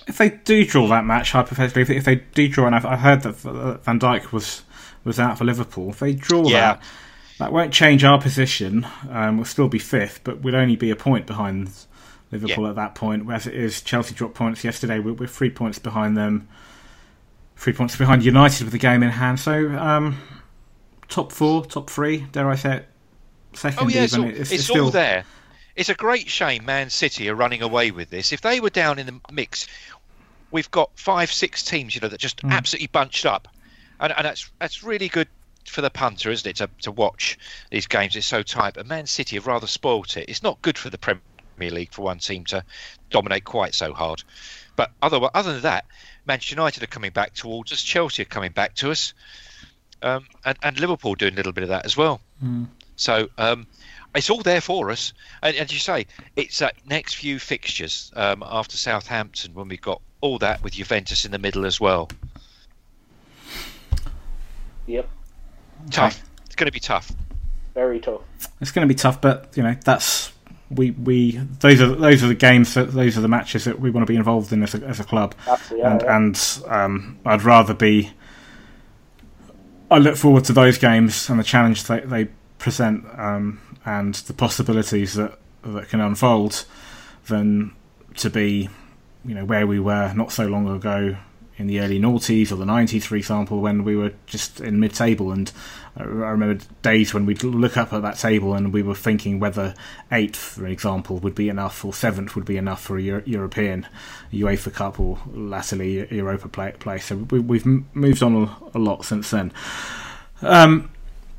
If 0.07 0.17
they 0.17 0.29
do 0.29 0.65
draw 0.65 0.87
that 0.87 1.03
match, 1.03 1.31
hypothetically, 1.31 1.97
if 1.97 2.05
they 2.05 2.15
do 2.15 2.47
draw, 2.47 2.67
and 2.67 2.75
I've, 2.75 2.85
I've 2.85 2.99
heard 2.99 3.23
that 3.23 3.35
Van 3.83 3.99
Dijk 3.99 4.31
was 4.31 4.63
was 5.03 5.19
out 5.19 5.37
for 5.37 5.43
Liverpool, 5.43 5.89
if 5.89 5.99
they 5.99 6.13
draw 6.13 6.47
yeah. 6.47 6.73
that, 6.73 6.83
that 7.39 7.51
won't 7.51 7.73
change 7.73 8.05
our 8.05 8.21
position. 8.21 8.87
Um, 9.09 9.35
we'll 9.35 9.45
still 9.45 9.67
be 9.67 9.79
fifth, 9.79 10.21
but 10.23 10.41
we'd 10.41 10.55
only 10.55 10.77
be 10.77 10.91
a 10.91 10.95
point 10.95 11.27
behind 11.27 11.71
Liverpool 12.31 12.63
yeah. 12.63 12.69
at 12.69 12.75
that 12.77 12.95
point. 12.95 13.25
Whereas 13.25 13.47
it 13.47 13.53
is 13.53 13.81
Chelsea 13.81 14.15
dropped 14.15 14.35
points 14.35 14.63
yesterday. 14.63 14.99
We're, 14.99 15.13
we're, 15.13 15.27
three 15.27 15.49
points 15.49 15.79
behind 15.79 16.15
them. 16.15 16.47
Three 17.63 17.71
points 17.71 17.95
behind 17.95 18.25
United 18.25 18.65
with 18.65 18.73
the 18.73 18.77
game 18.77 19.03
in 19.03 19.09
hand. 19.09 19.39
So 19.39 19.69
um, 19.77 20.17
top 21.07 21.31
four, 21.31 21.65
top 21.65 21.89
three. 21.89 22.17
Dare 22.33 22.49
I 22.49 22.55
say 22.55 22.75
it? 22.75 22.87
Second. 23.53 23.79
Oh 23.81 23.87
yeah, 23.87 24.03
it's, 24.03 24.17
all, 24.17 24.25
it's, 24.25 24.39
it's, 24.39 24.51
it's 24.51 24.63
still... 24.65 24.83
all 24.83 24.91
there. 24.91 25.23
It's 25.77 25.87
a 25.87 25.93
great 25.93 26.27
shame 26.27 26.65
Man 26.65 26.89
City 26.89 27.29
are 27.29 27.35
running 27.35 27.61
away 27.61 27.91
with 27.91 28.09
this. 28.09 28.33
If 28.33 28.41
they 28.41 28.59
were 28.59 28.69
down 28.69 28.99
in 28.99 29.05
the 29.05 29.17
mix, 29.31 29.67
we've 30.51 30.69
got 30.71 30.91
five, 30.99 31.31
six 31.31 31.63
teams, 31.63 31.95
you 31.95 32.01
know, 32.01 32.09
that 32.09 32.19
just 32.19 32.41
mm. 32.41 32.51
absolutely 32.51 32.87
bunched 32.87 33.25
up, 33.25 33.47
and, 34.01 34.11
and 34.11 34.25
that's 34.25 34.51
that's 34.59 34.83
really 34.83 35.07
good 35.07 35.29
for 35.65 35.79
the 35.79 35.89
punter, 35.89 36.31
isn't 36.31 36.49
it, 36.49 36.57
to, 36.57 36.69
to 36.81 36.91
watch 36.91 37.39
these 37.71 37.87
games? 37.87 38.17
It's 38.17 38.27
so 38.27 38.43
tight. 38.43 38.73
But 38.73 38.87
Man 38.87 39.07
City 39.07 39.37
have 39.37 39.47
rather 39.47 39.67
spoilt 39.67 40.17
it. 40.17 40.27
It's 40.27 40.43
not 40.43 40.61
good 40.63 40.77
for 40.77 40.89
the 40.89 40.97
Premier 40.97 41.21
League 41.57 41.93
for 41.93 42.01
one 42.01 42.19
team 42.19 42.43
to 42.43 42.65
dominate 43.09 43.45
quite 43.45 43.73
so 43.73 43.93
hard. 43.93 44.21
But 44.75 44.91
other 45.01 45.29
other 45.33 45.53
than 45.53 45.61
that, 45.61 45.85
Manchester 46.25 46.55
United 46.55 46.83
are 46.83 46.87
coming 46.87 47.11
back 47.11 47.33
towards 47.33 47.71
us. 47.71 47.81
Chelsea 47.81 48.21
are 48.21 48.25
coming 48.25 48.51
back 48.51 48.75
to 48.75 48.91
us, 48.91 49.13
um, 50.01 50.25
and, 50.45 50.57
and 50.63 50.79
Liverpool 50.79 51.15
doing 51.15 51.33
a 51.33 51.35
little 51.35 51.51
bit 51.51 51.63
of 51.63 51.69
that 51.69 51.85
as 51.85 51.97
well. 51.97 52.21
Mm. 52.43 52.67
So 52.95 53.29
um, 53.37 53.67
it's 54.15 54.29
all 54.29 54.41
there 54.41 54.61
for 54.61 54.91
us. 54.91 55.13
And 55.41 55.55
as 55.55 55.71
you 55.71 55.79
say, 55.79 56.05
it's 56.35 56.59
that 56.59 56.75
next 56.85 57.15
few 57.15 57.39
fixtures 57.39 58.11
um, 58.15 58.43
after 58.45 58.77
Southampton 58.77 59.53
when 59.53 59.67
we've 59.67 59.81
got 59.81 60.01
all 60.21 60.37
that 60.39 60.63
with 60.63 60.73
Juventus 60.73 61.25
in 61.25 61.31
the 61.31 61.39
middle 61.39 61.65
as 61.65 61.79
well. 61.79 62.09
Yep. 64.85 65.09
Tough. 65.91 66.23
It's 66.45 66.55
going 66.55 66.67
to 66.67 66.71
be 66.71 66.79
tough. 66.79 67.11
Very 67.73 67.99
tough. 67.99 68.21
It's 68.61 68.71
going 68.71 68.87
to 68.87 68.93
be 68.93 68.97
tough, 68.97 69.19
but 69.19 69.49
you 69.55 69.63
know 69.63 69.75
that's 69.83 70.31
we, 70.75 70.91
we 70.91 71.37
those 71.59 71.81
are 71.81 71.87
those 71.87 72.23
are 72.23 72.27
the 72.27 72.35
games 72.35 72.73
that 72.73 72.91
those 72.91 73.17
are 73.17 73.21
the 73.21 73.27
matches 73.27 73.65
that 73.65 73.79
we 73.79 73.91
want 73.91 74.05
to 74.05 74.11
be 74.11 74.17
involved 74.17 74.51
in 74.51 74.63
as 74.63 74.75
a, 74.75 74.79
as 74.85 74.99
a 74.99 75.03
club, 75.03 75.35
Absolutely, 75.47 75.89
and 75.89 76.01
yeah. 76.01 76.15
and 76.15 76.59
um, 76.67 77.19
I'd 77.25 77.43
rather 77.43 77.73
be. 77.73 78.11
I 79.91 79.99
look 79.99 80.15
forward 80.15 80.45
to 80.45 80.53
those 80.53 80.79
games 80.79 81.29
and 81.29 81.39
the 81.39 81.43
challenge 81.43 81.83
they, 81.83 81.99
they 81.99 82.27
present 82.57 83.05
um, 83.17 83.61
and 83.85 84.15
the 84.15 84.33
possibilities 84.33 85.13
that 85.13 85.37
that 85.63 85.89
can 85.89 85.99
unfold, 85.99 86.65
than 87.27 87.73
to 88.15 88.29
be, 88.29 88.69
you 89.25 89.35
know, 89.35 89.45
where 89.45 89.67
we 89.67 89.79
were 89.79 90.13
not 90.13 90.31
so 90.31 90.45
long 90.45 90.67
ago 90.67 91.15
in 91.57 91.67
the 91.67 91.79
early 91.79 91.99
noughties 91.99 92.51
or 92.51 92.55
the 92.55 92.65
90s, 92.65 93.03
for 93.03 93.15
example, 93.15 93.59
when 93.59 93.83
we 93.83 93.95
were 93.95 94.13
just 94.25 94.59
in 94.59 94.79
mid-table. 94.79 95.31
And 95.31 95.51
I 95.95 96.03
remember 96.03 96.63
days 96.81 97.13
when 97.13 97.25
we'd 97.25 97.43
look 97.43 97.77
up 97.77 97.93
at 97.93 98.01
that 98.01 98.17
table 98.17 98.55
and 98.55 98.73
we 98.73 98.81
were 98.81 98.95
thinking 98.95 99.39
whether 99.39 99.75
eighth, 100.11 100.37
for 100.37 100.65
example, 100.65 101.17
would 101.19 101.35
be 101.35 101.49
enough 101.49 101.85
or 101.85 101.93
seventh 101.93 102.35
would 102.35 102.45
be 102.45 102.57
enough 102.57 102.81
for 102.81 102.97
a 102.97 103.01
Euro- 103.01 103.23
European 103.25 103.85
UEFA 104.31 104.73
Cup 104.73 104.99
or 104.99 105.19
latterly 105.31 106.07
Europa 106.13 106.47
play- 106.47 106.71
place. 106.79 107.05
So 107.05 107.17
we, 107.17 107.39
we've 107.39 107.65
moved 107.65 108.23
on 108.23 108.49
a, 108.73 108.79
lot 108.79 109.05
since 109.05 109.29
then. 109.29 109.51
Um, 110.41 110.89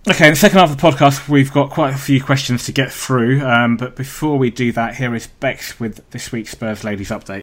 Okay, 0.07 0.27
in 0.27 0.33
the 0.33 0.37
second 0.37 0.59
half 0.59 0.71
of 0.71 0.77
the 0.77 0.83
podcast, 0.87 1.31
we've 1.31 1.51
got 1.51 1.71
quite 1.71 1.95
a 1.95 1.97
few 1.97 2.23
questions 2.23 2.67
to 2.67 2.73
get 2.73 2.93
through. 2.93 3.41
Um, 3.41 3.79
but 3.79 3.97
before 3.97 4.37
we 4.37 4.51
do 4.51 4.71
that, 4.73 4.97
here 4.97 5.15
is 5.15 5.29
Bex 5.29 5.81
with 5.81 6.07
this 6.11 6.31
week's 6.31 6.51
Spurs 6.51 6.85
Ladies 6.85 7.09
update. 7.09 7.41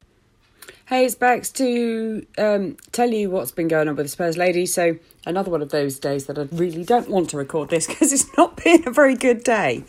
Hey, 0.92 1.06
it's 1.06 1.16
Bex 1.16 1.52
to 1.52 2.28
um, 2.38 2.76
tell 2.92 3.10
you 3.10 3.30
what's 3.30 3.54
been 3.54 3.70
going 3.70 3.88
on 3.88 3.96
with 3.96 4.08
the 4.08 4.10
Spurs 4.10 4.36
ladies. 4.36 4.74
So, 4.74 4.98
another 5.26 5.50
one 5.50 5.62
of 5.62 5.70
those 5.70 5.98
days 6.00 6.26
that 6.26 6.38
I 6.38 6.50
really 6.54 6.84
don't 6.84 7.08
want 7.08 7.30
to 7.30 7.38
record 7.38 7.70
this 7.70 7.88
because 7.88 8.12
it's 8.12 8.28
not 8.36 8.62
been 8.62 8.86
a 8.86 8.92
very 8.92 9.16
good 9.16 9.46
day. 9.46 9.86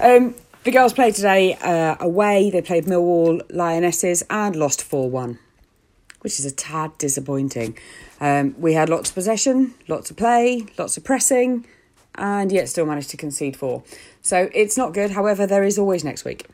Um, 0.00 0.34
the 0.64 0.70
girls 0.70 0.94
played 0.94 1.14
today 1.14 1.56
uh, 1.56 1.96
away. 2.00 2.48
They 2.48 2.62
played 2.62 2.86
Millwall 2.86 3.42
Lionesses 3.50 4.22
and 4.30 4.56
lost 4.56 4.82
4 4.82 5.10
1, 5.10 5.38
which 6.20 6.38
is 6.38 6.46
a 6.46 6.52
tad 6.52 6.96
disappointing. 6.96 7.76
Um, 8.18 8.54
we 8.58 8.72
had 8.72 8.88
lots 8.88 9.10
of 9.10 9.16
possession, 9.16 9.74
lots 9.88 10.10
of 10.10 10.16
play, 10.16 10.64
lots 10.78 10.96
of 10.96 11.04
pressing, 11.04 11.66
and 12.14 12.50
yet 12.50 12.70
still 12.70 12.86
managed 12.86 13.10
to 13.10 13.18
concede 13.18 13.58
four. 13.58 13.82
So, 14.22 14.48
it's 14.54 14.78
not 14.78 14.94
good. 14.94 15.10
However, 15.10 15.46
there 15.46 15.64
is 15.64 15.78
always 15.78 16.02
next 16.02 16.24
week. 16.24 16.46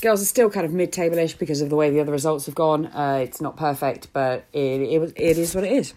Girls 0.00 0.20
are 0.20 0.26
still 0.26 0.50
kind 0.50 0.66
of 0.66 0.72
mid-table-ish 0.72 1.34
because 1.34 1.60
of 1.62 1.70
the 1.70 1.76
way 1.76 1.90
the 1.90 2.00
other 2.00 2.12
results 2.12 2.46
have 2.46 2.54
gone. 2.54 2.86
Uh, 2.86 3.20
it's 3.22 3.40
not 3.40 3.56
perfect, 3.56 4.12
but 4.12 4.44
it, 4.52 4.58
it 4.58 5.12
it 5.16 5.38
is 5.38 5.54
what 5.54 5.64
it 5.64 5.72
is. 5.72 5.94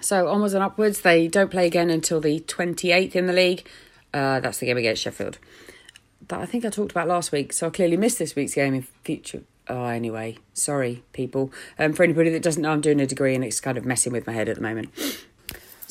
So 0.00 0.28
onwards 0.28 0.54
and 0.54 0.62
upwards. 0.62 1.02
They 1.02 1.28
don't 1.28 1.50
play 1.50 1.66
again 1.66 1.90
until 1.90 2.20
the 2.20 2.40
twenty 2.40 2.90
eighth 2.90 3.14
in 3.14 3.26
the 3.26 3.32
league. 3.32 3.68
Uh, 4.14 4.40
that's 4.40 4.58
the 4.58 4.66
game 4.66 4.78
against 4.78 5.02
Sheffield. 5.02 5.38
That 6.28 6.40
I 6.40 6.46
think 6.46 6.64
I 6.64 6.70
talked 6.70 6.90
about 6.90 7.06
last 7.06 7.32
week. 7.32 7.52
So 7.52 7.66
I 7.66 7.70
clearly 7.70 7.96
missed 7.96 8.18
this 8.18 8.34
week's 8.34 8.54
game 8.54 8.74
in 8.74 8.82
future. 9.04 9.42
Oh, 9.68 9.84
anyway, 9.84 10.38
sorry 10.54 11.04
people. 11.12 11.52
Um, 11.78 11.92
for 11.92 12.02
anybody 12.02 12.30
that 12.30 12.42
doesn't 12.42 12.62
know, 12.62 12.72
I'm 12.72 12.80
doing 12.80 13.00
a 13.00 13.06
degree 13.06 13.34
and 13.34 13.44
it's 13.44 13.60
kind 13.60 13.78
of 13.78 13.84
messing 13.84 14.12
with 14.12 14.26
my 14.26 14.32
head 14.32 14.48
at 14.48 14.56
the 14.56 14.62
moment. 14.62 14.90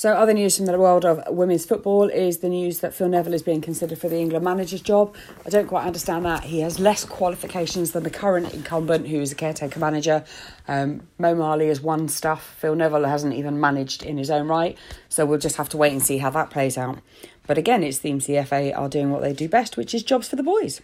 So, 0.01 0.13
other 0.13 0.33
news 0.33 0.57
from 0.57 0.65
the 0.65 0.79
world 0.79 1.05
of 1.05 1.21
women's 1.27 1.63
football 1.63 2.09
is 2.09 2.39
the 2.39 2.49
news 2.49 2.79
that 2.79 2.91
Phil 2.91 3.07
Neville 3.07 3.35
is 3.35 3.43
being 3.43 3.61
considered 3.61 3.99
for 3.99 4.09
the 4.09 4.17
England 4.17 4.43
manager's 4.43 4.81
job. 4.81 5.13
I 5.45 5.49
don't 5.49 5.67
quite 5.67 5.85
understand 5.85 6.25
that. 6.25 6.43
He 6.43 6.61
has 6.61 6.79
less 6.79 7.05
qualifications 7.05 7.91
than 7.91 8.01
the 8.01 8.09
current 8.09 8.51
incumbent, 8.51 9.09
who 9.09 9.21
is 9.21 9.31
a 9.31 9.35
caretaker 9.35 9.79
manager. 9.79 10.25
Um, 10.67 11.05
Mo 11.19 11.35
Marley 11.35 11.67
has 11.67 11.81
won 11.81 12.07
stuff. 12.07 12.55
Phil 12.57 12.73
Neville 12.73 13.05
hasn't 13.05 13.35
even 13.35 13.59
managed 13.59 14.01
in 14.01 14.17
his 14.17 14.31
own 14.31 14.47
right. 14.47 14.75
So, 15.07 15.23
we'll 15.23 15.37
just 15.37 15.57
have 15.57 15.69
to 15.69 15.77
wait 15.77 15.91
and 15.91 16.01
see 16.01 16.17
how 16.17 16.31
that 16.31 16.49
plays 16.49 16.79
out. 16.79 16.97
But 17.45 17.59
again, 17.59 17.83
it 17.83 17.93
seems 17.93 18.25
the 18.25 18.43
FA 18.43 18.73
are 18.73 18.89
doing 18.89 19.11
what 19.11 19.21
they 19.21 19.33
do 19.33 19.47
best, 19.47 19.77
which 19.77 19.93
is 19.93 20.01
jobs 20.01 20.27
for 20.27 20.35
the 20.35 20.41
boys. 20.41 20.81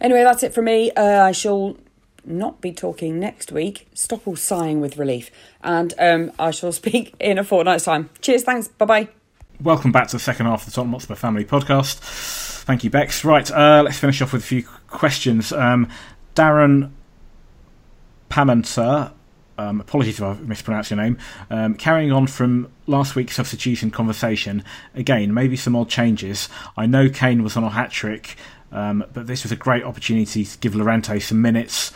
Anyway, 0.00 0.22
that's 0.22 0.44
it 0.44 0.54
for 0.54 0.62
me. 0.62 0.92
Uh, 0.92 1.24
I 1.24 1.32
shall 1.32 1.76
not 2.28 2.60
be 2.60 2.72
talking 2.72 3.18
next 3.18 3.50
week. 3.50 3.88
Stop 3.94 4.26
all 4.28 4.36
sighing 4.36 4.80
with 4.80 4.96
relief. 4.96 5.30
And 5.62 5.94
um, 5.98 6.32
I 6.38 6.50
shall 6.50 6.72
speak 6.82 7.14
in 7.18 7.38
a 7.38 7.44
fortnight's 7.44 7.84
time. 7.84 8.10
Cheers, 8.20 8.44
thanks, 8.44 8.68
bye 8.68 8.86
bye. 8.86 9.08
Welcome 9.60 9.90
back 9.90 10.06
to 10.08 10.16
the 10.16 10.20
second 10.20 10.46
half 10.46 10.60
of 10.62 10.66
the 10.66 10.72
Tottenham 10.72 10.92
Hotspur 10.92 11.16
Family 11.16 11.44
Podcast. 11.44 11.98
Thank 12.64 12.84
you, 12.84 12.90
Bex. 12.90 13.24
Right, 13.24 13.50
uh, 13.50 13.82
let's 13.84 13.98
finish 13.98 14.22
off 14.22 14.32
with 14.32 14.42
a 14.42 14.46
few 14.46 14.62
questions. 14.88 15.52
Um, 15.52 15.88
Darren 16.36 16.92
Pamanter, 18.30 19.12
um, 19.56 19.80
apologies 19.80 20.20
if 20.20 20.24
I've 20.24 20.46
mispronounced 20.46 20.90
your 20.90 20.98
name. 20.98 21.18
Um, 21.50 21.74
carrying 21.74 22.12
on 22.12 22.28
from 22.28 22.70
last 22.86 23.16
week's 23.16 23.34
substitution 23.34 23.90
conversation, 23.90 24.62
again, 24.94 25.34
maybe 25.34 25.56
some 25.56 25.74
odd 25.74 25.88
changes. 25.88 26.48
I 26.76 26.86
know 26.86 27.08
Kane 27.08 27.42
was 27.42 27.56
on 27.56 27.64
a 27.64 27.70
hat 27.70 27.90
trick, 27.90 28.36
um, 28.70 29.04
but 29.12 29.26
this 29.26 29.42
was 29.42 29.50
a 29.50 29.56
great 29.56 29.82
opportunity 29.82 30.44
to 30.44 30.58
give 30.58 30.76
Llorente 30.76 31.18
some 31.18 31.42
minutes. 31.42 31.92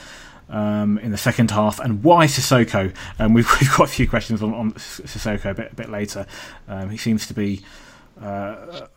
Um, 0.48 0.98
in 0.98 1.12
the 1.12 1.16
second 1.16 1.50
half, 1.50 1.80
and 1.80 2.04
why 2.04 2.26
Sissoko? 2.26 2.94
Um, 3.18 3.32
we've, 3.32 3.48
we've 3.60 3.70
got 3.70 3.84
a 3.84 3.90
few 3.90 4.06
questions 4.06 4.42
on, 4.42 4.52
on 4.52 4.72
Sissoko 4.72 5.46
a 5.46 5.54
bit, 5.54 5.72
a 5.72 5.74
bit 5.74 5.88
later. 5.88 6.26
Um, 6.68 6.90
he 6.90 6.98
seems 6.98 7.26
to 7.28 7.32
be 7.32 7.62
uh, 8.20 8.88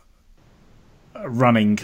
running 1.24 1.78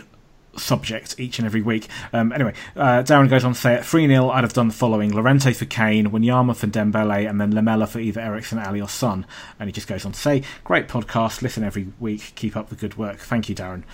subject 0.56 1.18
each 1.18 1.38
and 1.38 1.46
every 1.46 1.62
week. 1.62 1.88
Um, 2.12 2.32
anyway, 2.32 2.54
uh, 2.76 3.02
Darren 3.02 3.28
goes 3.28 3.44
on 3.44 3.54
to 3.54 3.58
say 3.58 3.74
at 3.74 3.84
3 3.84 4.06
0, 4.06 4.30
I'd 4.30 4.44
have 4.44 4.52
done 4.52 4.68
the 4.68 4.74
following 4.74 5.10
Llorente 5.12 5.52
for 5.52 5.64
Kane, 5.64 6.10
Wanyama 6.10 6.56
for 6.56 6.66
Dembele, 6.66 7.28
and 7.28 7.40
then 7.40 7.54
Lamela 7.54 7.86
for 7.86 8.00
either 8.00 8.20
Eriksen, 8.20 8.58
Alli, 8.58 8.80
or 8.80 8.88
Son. 8.88 9.26
And 9.58 9.68
he 9.68 9.72
just 9.72 9.88
goes 9.88 10.04
on 10.04 10.12
to 10.12 10.18
say, 10.18 10.42
Great 10.64 10.88
podcast, 10.88 11.42
listen 11.42 11.64
every 11.64 11.88
week, 12.00 12.32
keep 12.34 12.56
up 12.56 12.68
the 12.68 12.76
good 12.76 12.96
work. 12.96 13.18
Thank 13.18 13.48
you, 13.48 13.54
Darren. 13.54 13.84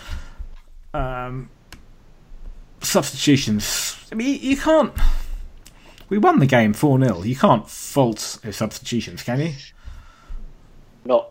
Um, 0.94 1.50
substitutions. 2.80 3.96
I 4.10 4.14
mean, 4.14 4.40
you 4.40 4.56
can't. 4.56 4.92
We 6.08 6.18
won 6.18 6.38
the 6.38 6.46
game 6.46 6.72
4 6.72 7.00
0. 7.02 7.22
You 7.22 7.36
can't 7.36 7.68
fault 7.68 8.18
substitutions, 8.18 9.22
can 9.22 9.40
you? 9.40 9.52
No, 11.04 11.26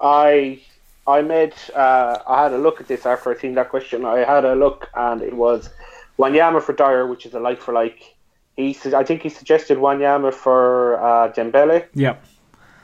I 0.00 0.60
I 1.06 1.22
made 1.22 1.54
uh, 1.74 2.18
I 2.26 2.42
had 2.44 2.52
a 2.52 2.58
look 2.58 2.80
at 2.80 2.88
this 2.88 3.06
after 3.06 3.30
I 3.34 3.38
seen 3.38 3.54
that 3.54 3.68
question. 3.70 4.04
I 4.04 4.18
had 4.20 4.44
a 4.44 4.54
look 4.54 4.88
and 4.94 5.22
it 5.22 5.34
was 5.34 5.70
Wanyama 6.18 6.62
for 6.62 6.72
Dier, 6.72 7.06
which 7.06 7.26
is 7.26 7.34
a 7.34 7.40
like 7.40 7.60
for 7.60 7.72
like. 7.72 8.14
He 8.56 8.72
su- 8.74 8.94
I 8.94 9.02
think 9.02 9.22
he 9.22 9.28
suggested 9.30 9.78
Wanyama 9.78 10.32
for 10.34 11.00
uh, 11.00 11.32
Dembele, 11.32 11.86
Yep. 11.94 12.22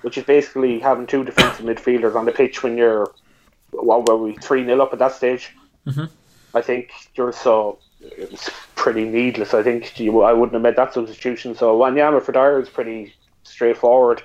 which 0.03 0.17
is 0.17 0.25
basically 0.25 0.79
having 0.79 1.07
two 1.07 1.25
defensive 1.25 1.67
midfielders 1.67 2.15
on 2.15 2.25
the 2.25 2.33
pitch 2.33 2.63
when 2.63 2.79
you're 2.79 3.13
well, 3.73 4.03
were 4.03 4.17
we 4.17 4.35
three 4.37 4.65
0 4.65 4.81
up 4.83 4.93
at 4.95 4.99
that 5.01 5.13
stage. 5.13 5.55
I 6.55 6.63
think 6.63 6.91
you're 7.15 7.33
so 7.33 7.79
it's 8.01 8.51
pretty 8.75 9.05
needless. 9.05 9.55
I 9.55 9.63
think 9.63 9.99
you, 9.99 10.23
I 10.23 10.33
wouldn't 10.33 10.55
have 10.55 10.63
made 10.63 10.77
that 10.77 10.95
substitution. 10.95 11.55
So 11.55 11.79
Wanyama 11.79 12.23
for 12.23 12.33
Dier 12.33 12.61
is 12.61 12.69
pretty 12.69 13.15
straightforward. 13.43 14.23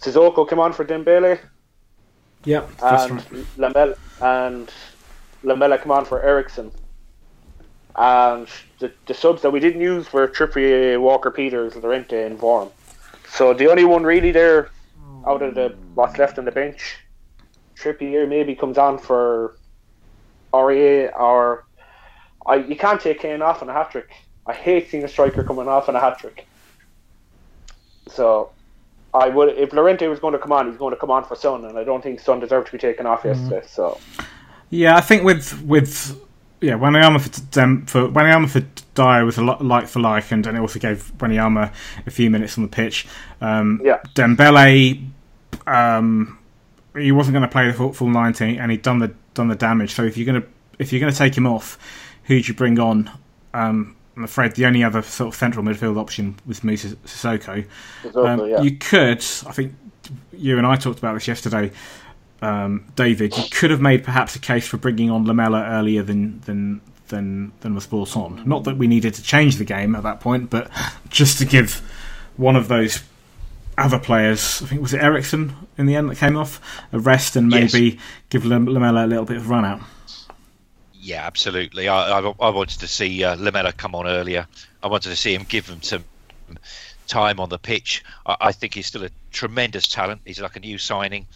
Sissoko 0.00 0.48
came 0.48 0.58
on 0.58 0.72
for 0.72 0.84
Dembele. 0.84 1.38
That's 2.80 3.10
and 3.10 3.32
right. 3.32 3.46
Lamela 3.58 3.94
and 4.22 4.72
Lamela 5.42 5.78
come 5.78 5.92
on 5.92 6.04
for 6.04 6.22
Eriksen. 6.22 6.70
And 7.96 8.48
the, 8.78 8.92
the 9.06 9.14
subs 9.14 9.42
that 9.42 9.50
we 9.50 9.60
didn't 9.60 9.80
use 9.80 10.12
were 10.12 10.26
Trippier, 10.28 10.98
Walker 11.00 11.30
Peters, 11.30 11.76
Llorente, 11.76 12.24
and 12.24 12.38
Vorm. 12.38 12.70
So 13.28 13.52
the 13.52 13.70
only 13.70 13.84
one 13.84 14.04
really 14.04 14.32
there 14.32 14.70
out 15.26 15.42
of 15.42 15.54
the 15.54 15.76
what's 15.94 16.18
left 16.18 16.38
on 16.38 16.44
the 16.44 16.52
bench, 16.52 16.96
Trippier 17.76 18.28
maybe 18.28 18.54
comes 18.54 18.78
on 18.78 18.98
for 18.98 19.56
Aurier 20.52 21.12
or 21.18 21.66
I 22.46 22.56
you 22.56 22.76
can't 22.76 23.00
take 23.00 23.20
Kane 23.20 23.42
off 23.42 23.62
on 23.62 23.68
a 23.68 23.72
hat 23.72 23.90
trick. 23.90 24.10
I 24.46 24.52
hate 24.52 24.90
seeing 24.90 25.04
a 25.04 25.08
striker 25.08 25.44
coming 25.44 25.68
off 25.68 25.88
on 25.88 25.96
a 25.96 26.00
hat 26.00 26.18
trick. 26.18 26.46
So 28.08 28.50
I 29.12 29.28
would 29.28 29.50
if 29.56 29.72
Llorente 29.72 30.06
was 30.08 30.18
going 30.18 30.32
to 30.32 30.38
come 30.38 30.52
on, 30.52 30.68
he's 30.68 30.78
going 30.78 30.94
to 30.94 31.00
come 31.00 31.10
on 31.10 31.24
for 31.24 31.36
Son, 31.36 31.64
and 31.64 31.78
I 31.78 31.84
don't 31.84 32.02
think 32.02 32.20
Son 32.20 32.40
deserved 32.40 32.66
to 32.66 32.72
be 32.72 32.78
taken 32.78 33.06
off 33.06 33.24
yesterday. 33.24 33.62
So 33.66 33.98
Yeah, 34.70 34.96
I 34.96 35.00
think 35.00 35.24
with 35.24 35.62
with 35.62 36.20
yeah, 36.60 36.74
Wanyama 36.74 37.20
for 37.20 37.40
Dem, 37.50 37.86
for 37.86 38.08
Wanyama 38.08 38.48
for 38.48 38.60
Dier 38.94 39.24
was 39.24 39.38
a 39.38 39.42
lot 39.42 39.64
like 39.64 39.88
for 39.88 40.00
like, 40.00 40.30
and, 40.30 40.46
and 40.46 40.56
it 40.56 40.60
also 40.60 40.78
gave 40.78 41.12
Wanyama 41.18 41.72
a 42.06 42.10
few 42.10 42.28
minutes 42.28 42.58
on 42.58 42.64
the 42.64 42.68
pitch. 42.68 43.06
Um, 43.40 43.80
Yeah. 43.82 44.00
Dembele, 44.14 45.08
um, 45.66 46.38
he 46.94 47.12
wasn't 47.12 47.34
going 47.34 47.42
to 47.42 47.48
play 47.48 47.66
the 47.66 47.72
full, 47.72 47.92
full 47.92 48.08
ninety, 48.08 48.58
and 48.58 48.70
he'd 48.70 48.82
done 48.82 48.98
the 48.98 49.14
done 49.34 49.48
the 49.48 49.54
damage. 49.54 49.94
So 49.94 50.04
if 50.04 50.16
you're 50.16 50.26
going 50.26 50.42
to 50.42 50.48
if 50.78 50.92
you're 50.92 51.00
going 51.00 51.12
to 51.12 51.18
take 51.18 51.36
him 51.36 51.46
off, 51.46 51.78
who'd 52.30 52.46
you 52.48 52.54
bring 52.54 52.78
on? 52.78 53.10
Um, 53.52 53.96
I'm 54.16 54.22
afraid 54.24 54.52
the 54.52 54.66
only 54.66 54.84
other 54.84 55.02
sort 55.02 55.28
of 55.28 55.34
central 55.34 55.64
midfield 55.64 55.98
option 55.98 56.36
was 56.46 56.62
Musa 56.62 56.88
Sissoko. 57.04 57.66
Sissoko, 58.02 58.28
Um, 58.28 58.48
yeah. 58.48 58.60
You 58.62 58.76
could, 58.76 59.18
I 59.18 59.52
think, 59.52 59.74
you 60.32 60.56
and 60.56 60.66
I 60.66 60.76
talked 60.76 60.98
about 61.00 61.14
this 61.14 61.26
yesterday, 61.26 61.72
um, 62.40 62.84
David. 62.94 63.36
You 63.36 63.44
could 63.50 63.70
have 63.70 63.80
made 63.80 64.04
perhaps 64.04 64.36
a 64.36 64.38
case 64.38 64.66
for 64.68 64.76
bringing 64.76 65.10
on 65.10 65.26
Lamela 65.26 65.64
earlier 65.64 66.02
than 66.04 66.40
than 66.42 66.80
than 67.08 67.50
than 67.62 67.74
was 67.74 67.86
brought 67.86 68.16
on. 68.16 68.42
Not 68.46 68.62
that 68.64 68.76
we 68.76 68.86
needed 68.86 69.14
to 69.14 69.22
change 69.22 69.56
the 69.56 69.64
game 69.64 69.96
at 69.96 70.04
that 70.04 70.20
point, 70.20 70.50
but 70.50 70.70
just 71.08 71.38
to 71.38 71.44
give 71.44 71.82
one 72.36 72.54
of 72.56 72.68
those 72.68 73.02
other 73.76 73.98
players, 73.98 74.62
I 74.62 74.66
think 74.66 74.82
was 74.82 74.94
it 74.94 75.02
Eriksen 75.02 75.54
in 75.78 75.86
the 75.86 75.96
end 75.96 76.08
that 76.10 76.18
came 76.18 76.36
off, 76.36 76.60
a 76.92 76.98
rest 77.00 77.34
and 77.36 77.50
Yes. 77.50 77.72
maybe 77.72 77.98
give 78.28 78.44
Lam- 78.44 78.66
Lamela 78.66 79.04
a 79.06 79.08
little 79.08 79.24
bit 79.24 79.38
of 79.38 79.48
run 79.48 79.64
out. 79.64 79.80
Yeah, 81.02 81.24
absolutely. 81.24 81.88
I, 81.88 82.20
I, 82.20 82.34
I 82.40 82.50
wanted 82.50 82.80
to 82.80 82.86
see 82.86 83.24
uh, 83.24 83.34
Lamela 83.36 83.72
come 83.72 83.94
on 83.94 84.06
earlier. 84.06 84.46
I 84.82 84.88
wanted 84.88 85.08
to 85.08 85.16
see 85.16 85.34
him 85.34 85.44
give 85.48 85.66
them 85.66 85.82
some 85.82 86.04
time 87.06 87.40
on 87.40 87.48
the 87.48 87.58
pitch. 87.58 88.04
I, 88.26 88.36
I 88.40 88.52
think 88.52 88.74
he's 88.74 88.86
still 88.86 89.04
a 89.04 89.10
tremendous 89.30 89.88
talent. 89.88 90.20
He's 90.26 90.40
like 90.40 90.56
a 90.56 90.60
new 90.60 90.76
signing, 90.76 91.26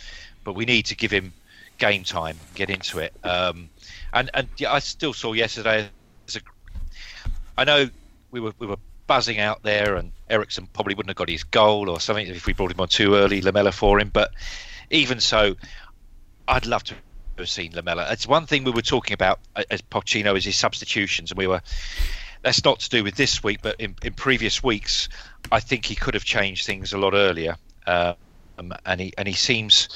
but 0.44 0.54
we 0.54 0.66
need 0.66 0.86
to 0.86 0.96
give 0.96 1.10
him 1.10 1.32
game 1.78 2.04
time, 2.04 2.38
get 2.54 2.68
into 2.68 2.98
it. 2.98 3.14
Um, 3.24 3.70
and 4.12 4.30
and 4.34 4.48
yeah, 4.58 4.72
I 4.72 4.80
still 4.80 5.14
saw 5.14 5.32
yesterday. 5.32 5.88
A, 6.34 6.40
I 7.56 7.64
know 7.64 7.88
we 8.30 8.40
were 8.40 8.52
we 8.58 8.66
were 8.66 8.76
buzzing 9.06 9.40
out 9.40 9.62
there, 9.62 9.96
and 9.96 10.12
Eriksen 10.28 10.68
probably 10.74 10.94
wouldn't 10.94 11.10
have 11.10 11.16
got 11.16 11.30
his 11.30 11.44
goal 11.44 11.88
or 11.88 12.00
something 12.00 12.26
if 12.26 12.46
we 12.46 12.52
brought 12.52 12.70
him 12.70 12.80
on 12.80 12.88
too 12.88 13.14
early, 13.14 13.40
Lamela 13.40 13.72
for 13.72 13.98
him. 13.98 14.10
But 14.12 14.30
even 14.90 15.20
so, 15.20 15.56
I'd 16.46 16.66
love 16.66 16.84
to 16.84 16.94
have 17.42 17.48
seen 17.48 17.72
Lamela. 17.74 18.06
It's 18.10 18.26
one 18.26 18.46
thing 18.46 18.64
we 18.64 18.70
were 18.70 18.82
talking 18.82 19.14
about 19.14 19.40
uh, 19.56 19.64
as 19.70 19.82
Pochino 19.82 20.36
is 20.36 20.44
his 20.44 20.56
substitutions, 20.56 21.30
and 21.30 21.38
we 21.38 21.46
were. 21.46 21.60
That's 22.42 22.62
not 22.62 22.80
to 22.80 22.90
do 22.90 23.02
with 23.02 23.14
this 23.14 23.42
week, 23.42 23.60
but 23.62 23.80
in, 23.80 23.96
in 24.02 24.12
previous 24.12 24.62
weeks, 24.62 25.08
I 25.50 25.60
think 25.60 25.86
he 25.86 25.94
could 25.94 26.12
have 26.12 26.24
changed 26.24 26.66
things 26.66 26.92
a 26.92 26.98
lot 26.98 27.14
earlier, 27.14 27.56
um, 27.86 28.16
and 28.84 29.00
he 29.00 29.14
and 29.16 29.26
he 29.26 29.32
seems 29.34 29.88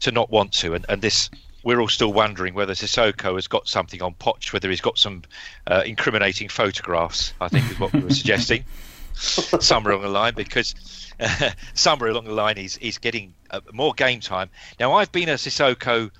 to 0.00 0.10
not 0.10 0.30
want 0.30 0.52
to. 0.52 0.74
And, 0.74 0.86
and 0.88 1.02
this, 1.02 1.28
we're 1.62 1.80
all 1.80 1.88
still 1.88 2.12
wondering 2.12 2.54
whether 2.54 2.72
Sissoko 2.72 3.34
has 3.34 3.48
got 3.48 3.68
something 3.68 4.02
on 4.02 4.14
Poch, 4.14 4.52
whether 4.52 4.70
he's 4.70 4.80
got 4.80 4.98
some 4.98 5.22
uh, 5.66 5.82
incriminating 5.84 6.48
photographs. 6.48 7.34
I 7.40 7.48
think 7.48 7.70
is 7.70 7.78
what 7.78 7.92
we 7.92 8.00
were 8.00 8.10
suggesting 8.10 8.64
somewhere 9.14 9.92
along 9.92 10.04
the 10.04 10.10
line 10.10 10.34
because 10.34 10.74
uh, 11.20 11.50
somewhere 11.74 12.10
along 12.10 12.24
the 12.24 12.32
line 12.32 12.56
he's 12.56 12.76
he's 12.76 12.98
getting 12.98 13.34
uh, 13.50 13.60
more 13.72 13.92
game 13.92 14.20
time. 14.20 14.50
Now 14.80 14.94
I've 14.94 15.12
been 15.12 15.28
a 15.28 15.34
Sissoko 15.34 16.10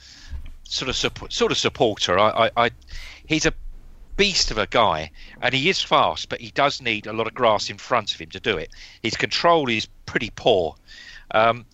sort 0.65 0.89
of 0.89 0.97
support, 0.97 1.33
sort 1.33 1.53
of 1.53 1.59
supporter. 1.59 2.19
I, 2.19 2.47
I, 2.47 2.51
I 2.67 2.71
he's 3.27 3.47
a 3.47 3.53
beast 4.17 4.51
of 4.51 4.59
a 4.59 4.67
guy, 4.67 5.11
and 5.41 5.55
he 5.55 5.69
is 5.69 5.83
fast, 5.83 6.29
but 6.29 6.41
he 6.41 6.51
does 6.51 6.81
need 6.81 7.07
a 7.07 7.13
lot 7.13 7.27
of 7.27 7.35
grass 7.35 7.71
in 7.71 7.79
front 7.79 8.15
of 8.15 8.21
him 8.21 8.31
to 8.31 8.41
do 8.41 8.57
it. 8.57 8.71
His 9.03 9.17
control 9.17 9.69
is 9.69 9.87
pretty 10.07 10.31
poor, 10.35 10.77
um, 11.31 11.67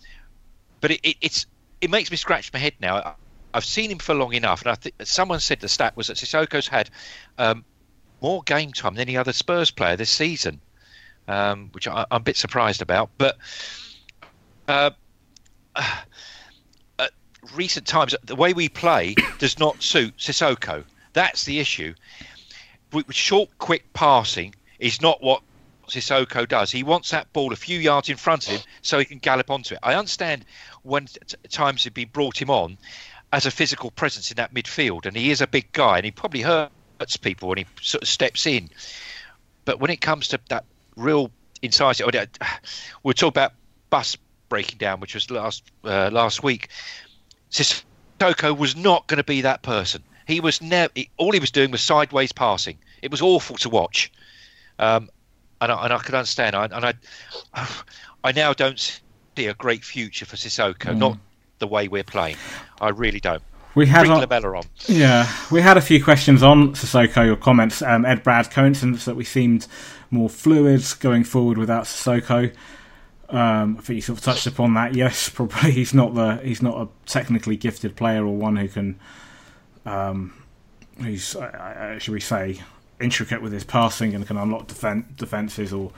but 0.79 0.91
it, 0.91 0.99
it, 1.03 1.17
it's 1.21 1.45
it 1.81 1.89
makes 1.89 2.11
me 2.11 2.17
scratch 2.17 2.51
my 2.53 2.59
head 2.59 2.73
now. 2.79 3.15
I've 3.53 3.65
seen 3.65 3.91
him 3.91 3.99
for 3.99 4.13
long 4.13 4.33
enough, 4.33 4.61
and 4.61 4.71
I 4.71 4.75
think 4.75 4.95
someone 5.03 5.39
said 5.39 5.59
the 5.59 5.67
stat 5.67 5.97
was 5.97 6.07
that 6.07 6.17
Sissoko's 6.17 6.67
had 6.67 6.89
um, 7.37 7.65
more 8.21 8.41
game 8.43 8.71
time 8.71 8.95
than 8.95 9.07
any 9.07 9.17
other 9.17 9.33
Spurs 9.33 9.71
player 9.71 9.95
this 9.95 10.09
season, 10.09 10.61
um, 11.27 11.69
which 11.73 11.87
I, 11.87 12.01
am 12.01 12.05
a 12.11 12.19
bit 12.19 12.37
surprised 12.37 12.81
about. 12.81 13.09
But 13.17 13.37
uh, 14.67 14.91
recent 17.55 17.87
times, 17.87 18.15
the 18.23 18.35
way 18.35 18.53
we 18.53 18.69
play 18.69 19.15
does 19.39 19.59
not 19.59 19.81
suit 19.81 20.17
Sissoko. 20.17 20.83
That's 21.13 21.45
the 21.45 21.59
issue. 21.59 21.93
Short, 23.09 23.49
quick 23.57 23.91
passing 23.93 24.55
is 24.79 25.01
not 25.01 25.21
what 25.21 25.41
Sissoko 25.87 26.47
does. 26.47 26.71
He 26.71 26.83
wants 26.83 27.11
that 27.11 27.31
ball 27.33 27.53
a 27.53 27.57
few 27.57 27.79
yards 27.79 28.09
in 28.09 28.17
front 28.17 28.47
of 28.47 28.53
him 28.53 28.61
so 28.81 28.99
he 28.99 29.05
can 29.05 29.19
gallop 29.19 29.49
onto 29.49 29.75
it. 29.75 29.79
I 29.83 29.95
understand 29.95 30.45
when 30.83 31.05
t- 31.05 31.37
times 31.49 31.83
have 31.83 31.93
been 31.93 32.09
brought 32.11 32.41
him 32.41 32.49
on 32.49 32.77
as 33.33 33.45
a 33.45 33.51
physical 33.51 33.91
presence 33.91 34.31
in 34.31 34.35
that 34.35 34.53
midfield, 34.53 35.05
and 35.05 35.15
he 35.15 35.31
is 35.31 35.41
a 35.41 35.47
big 35.47 35.71
guy, 35.71 35.97
and 35.97 36.05
he 36.05 36.11
probably 36.11 36.41
hurts 36.41 37.17
people 37.21 37.49
when 37.49 37.59
he 37.59 37.65
sort 37.81 38.03
of 38.03 38.09
steps 38.09 38.45
in. 38.45 38.69
But 39.65 39.79
when 39.79 39.91
it 39.91 40.01
comes 40.01 40.29
to 40.29 40.39
that 40.49 40.65
real 40.95 41.31
incisive, 41.61 42.07
we'll 43.03 43.13
talk 43.13 43.29
about 43.29 43.53
bus 43.89 44.17
breaking 44.49 44.77
down, 44.77 44.99
which 44.99 45.13
was 45.13 45.29
last 45.31 45.63
uh, 45.83 46.09
last 46.11 46.43
week. 46.43 46.69
Sissoko 47.51 48.57
was 48.57 48.75
not 48.75 49.07
going 49.07 49.17
to 49.17 49.23
be 49.23 49.41
that 49.41 49.61
person. 49.61 50.03
He 50.25 50.39
was 50.39 50.61
never. 50.61 50.93
All 51.17 51.31
he 51.31 51.39
was 51.39 51.51
doing 51.51 51.71
was 51.71 51.81
sideways 51.81 52.31
passing. 52.31 52.77
It 53.01 53.11
was 53.11 53.21
awful 53.21 53.57
to 53.57 53.69
watch, 53.69 54.11
um, 54.79 55.09
and, 55.59 55.71
I, 55.71 55.85
and 55.85 55.93
I 55.93 55.97
could 55.97 56.15
understand. 56.15 56.55
I, 56.55 56.65
and 56.65 56.85
I, 56.85 56.93
I 58.23 58.31
now 58.31 58.53
don't 58.53 58.79
see 59.35 59.47
a 59.47 59.53
great 59.53 59.83
future 59.83 60.25
for 60.25 60.35
Sissoko. 60.35 60.91
Mm. 60.91 60.97
Not 60.97 61.17
the 61.59 61.67
way 61.67 61.87
we're 61.87 62.03
playing. 62.03 62.37
I 62.79 62.89
really 62.89 63.19
don't. 63.19 63.43
We 63.73 63.87
had 63.87 64.07
Lamela 64.07 64.57
on. 64.57 64.63
Yeah, 64.87 65.31
we 65.49 65.61
had 65.61 65.77
a 65.77 65.81
few 65.81 66.03
questions 66.03 66.43
on 66.43 66.73
Sissoko. 66.73 67.25
Your 67.25 67.37
comments, 67.37 67.81
um, 67.81 68.05
Ed 68.05 68.21
Brad, 68.21 68.51
coincidence 68.51 69.05
that 69.05 69.15
we 69.15 69.23
seemed 69.23 69.67
more 70.09 70.29
fluid 70.29 70.83
going 70.99 71.23
forward 71.23 71.57
without 71.57 71.85
Sissoko. 71.85 72.53
Um, 73.31 73.77
I 73.77 73.81
think 73.81 73.95
you 73.95 74.01
sort 74.01 74.19
of 74.19 74.25
touched 74.25 74.47
upon 74.47 74.73
that. 74.73 74.93
Yes, 74.93 75.29
probably 75.33 75.71
he's 75.71 75.93
not 75.93 76.13
the 76.13 76.37
he's 76.37 76.61
not 76.61 76.81
a 76.81 76.89
technically 77.05 77.57
gifted 77.57 77.95
player 77.95 78.25
or 78.25 78.35
one 78.35 78.57
who 78.57 78.67
can 78.67 78.99
um, 79.85 80.33
who's 80.99 81.35
uh, 81.35 81.97
should 81.99 82.13
we 82.13 82.19
say 82.19 82.61
intricate 82.99 83.41
with 83.41 83.51
his 83.51 83.63
passing 83.63 84.13
and 84.13 84.27
can 84.27 84.37
unlock 84.37 84.67
defen- 84.67 85.15
defences 85.17 85.73
or 85.73 85.91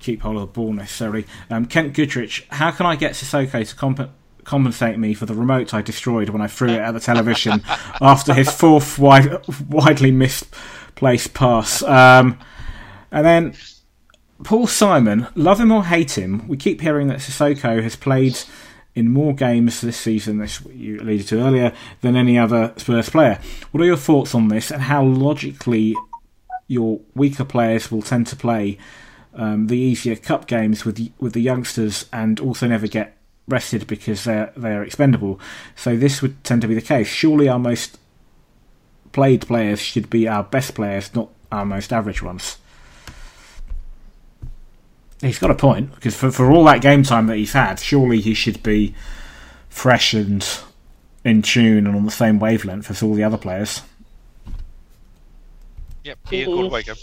keep 0.00 0.22
hold 0.22 0.36
of 0.36 0.40
the 0.42 0.46
ball 0.46 0.72
necessarily. 0.72 1.24
Um, 1.50 1.66
Kent 1.66 1.94
Goodrich, 1.94 2.46
how 2.50 2.70
can 2.70 2.84
I 2.86 2.96
get 2.96 3.12
Sissoko 3.12 3.66
to 3.66 3.76
comp- 3.76 4.10
compensate 4.44 4.98
me 4.98 5.14
for 5.14 5.26
the 5.26 5.34
remote 5.34 5.72
I 5.72 5.82
destroyed 5.82 6.30
when 6.30 6.42
I 6.42 6.46
threw 6.48 6.70
it 6.70 6.80
at 6.80 6.92
the 6.92 7.00
television 7.00 7.62
after 8.00 8.34
his 8.34 8.50
fourth 8.50 8.98
wide- 8.98 9.38
widely 9.68 10.10
misplaced 10.10 11.34
pass? 11.34 11.82
Um, 11.82 12.38
and 13.10 13.24
then 13.24 13.54
Paul 14.44 14.66
Simon, 14.66 15.26
love 15.34 15.60
him 15.60 15.72
or 15.72 15.84
hate 15.84 16.16
him, 16.16 16.46
we 16.46 16.56
keep 16.56 16.80
hearing 16.80 17.08
that 17.08 17.18
Sissoko 17.18 17.82
has 17.82 17.96
played 17.96 18.38
in 18.94 19.10
more 19.10 19.34
games 19.34 19.80
this 19.80 19.96
season, 19.96 20.40
as 20.40 20.60
you 20.66 21.00
alluded 21.00 21.26
to 21.28 21.40
earlier, 21.40 21.72
than 22.00 22.16
any 22.16 22.38
other 22.38 22.72
Spurs 22.76 23.08
player. 23.08 23.40
What 23.70 23.82
are 23.82 23.86
your 23.86 23.96
thoughts 23.96 24.34
on 24.34 24.48
this, 24.48 24.70
and 24.70 24.82
how 24.82 25.04
logically 25.04 25.96
your 26.66 27.00
weaker 27.14 27.44
players 27.44 27.90
will 27.90 28.02
tend 28.02 28.26
to 28.28 28.36
play 28.36 28.78
um, 29.34 29.66
the 29.66 29.78
easier 29.78 30.16
cup 30.16 30.46
games 30.46 30.84
with 30.84 30.96
the, 30.96 31.12
with 31.18 31.32
the 31.32 31.42
youngsters, 31.42 32.06
and 32.12 32.40
also 32.40 32.66
never 32.66 32.86
get 32.86 33.16
rested 33.48 33.86
because 33.86 34.24
they're 34.24 34.52
they're 34.56 34.82
expendable. 34.82 35.40
So 35.74 35.96
this 35.96 36.20
would 36.22 36.42
tend 36.44 36.62
to 36.62 36.68
be 36.68 36.74
the 36.74 36.82
case. 36.82 37.08
Surely 37.08 37.48
our 37.48 37.58
most 37.58 37.98
played 39.12 39.46
players 39.46 39.80
should 39.80 40.10
be 40.10 40.28
our 40.28 40.44
best 40.44 40.74
players, 40.74 41.14
not 41.14 41.30
our 41.50 41.64
most 41.64 41.92
average 41.92 42.22
ones. 42.22 42.58
He's 45.20 45.38
got 45.38 45.50
a 45.50 45.54
point 45.54 45.94
because 45.94 46.14
for 46.14 46.30
for 46.30 46.50
all 46.50 46.64
that 46.64 46.80
game 46.80 47.02
time 47.02 47.26
that 47.26 47.36
he's 47.36 47.52
had, 47.52 47.80
surely 47.80 48.20
he 48.20 48.34
should 48.34 48.62
be 48.62 48.94
fresh 49.68 50.14
and 50.14 50.46
in 51.24 51.42
tune 51.42 51.86
and 51.86 51.96
on 51.96 52.04
the 52.04 52.10
same 52.10 52.38
wavelength 52.38 52.90
as 52.90 53.02
all 53.02 53.14
the 53.14 53.24
other 53.24 53.36
players. 53.36 53.82
Yep, 56.04 56.18
he 56.30 56.44
mm-hmm. 56.44 56.72
wake 56.72 56.88
up. 56.88 56.98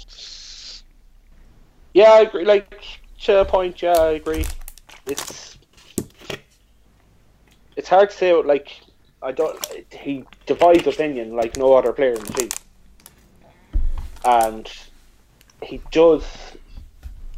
Yeah, 1.94 2.12
I 2.12 2.22
agree. 2.22 2.46
Like 2.46 2.82
to 3.22 3.42
a 3.42 3.46
point, 3.46 3.82
yeah, 3.82 3.94
I 3.94 4.12
agree. 4.12 4.46
It's 5.06 5.58
it's 7.76 7.90
hard 7.90 8.10
to 8.10 8.16
say. 8.16 8.34
Like 8.34 8.80
I 9.22 9.32
don't. 9.32 9.64
He 9.92 10.24
divides 10.46 10.88
opinion 10.88 11.36
like 11.36 11.58
no 11.58 11.74
other 11.74 11.92
player 11.92 12.14
in 12.14 12.24
the 12.24 12.34
team, 12.34 12.50
and 14.24 14.72
he 15.62 15.82
does 15.92 16.24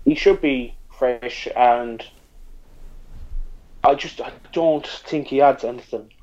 he 0.07 0.15
should 0.15 0.39
be 0.39 0.73
fresh, 0.97 1.49
and 1.53 2.01
I 3.83 3.93
just 3.93 4.21
I 4.21 4.31
don't 4.53 4.87
think 4.87 5.27
he 5.27 5.41
adds 5.41 5.65
anything. 5.65 6.13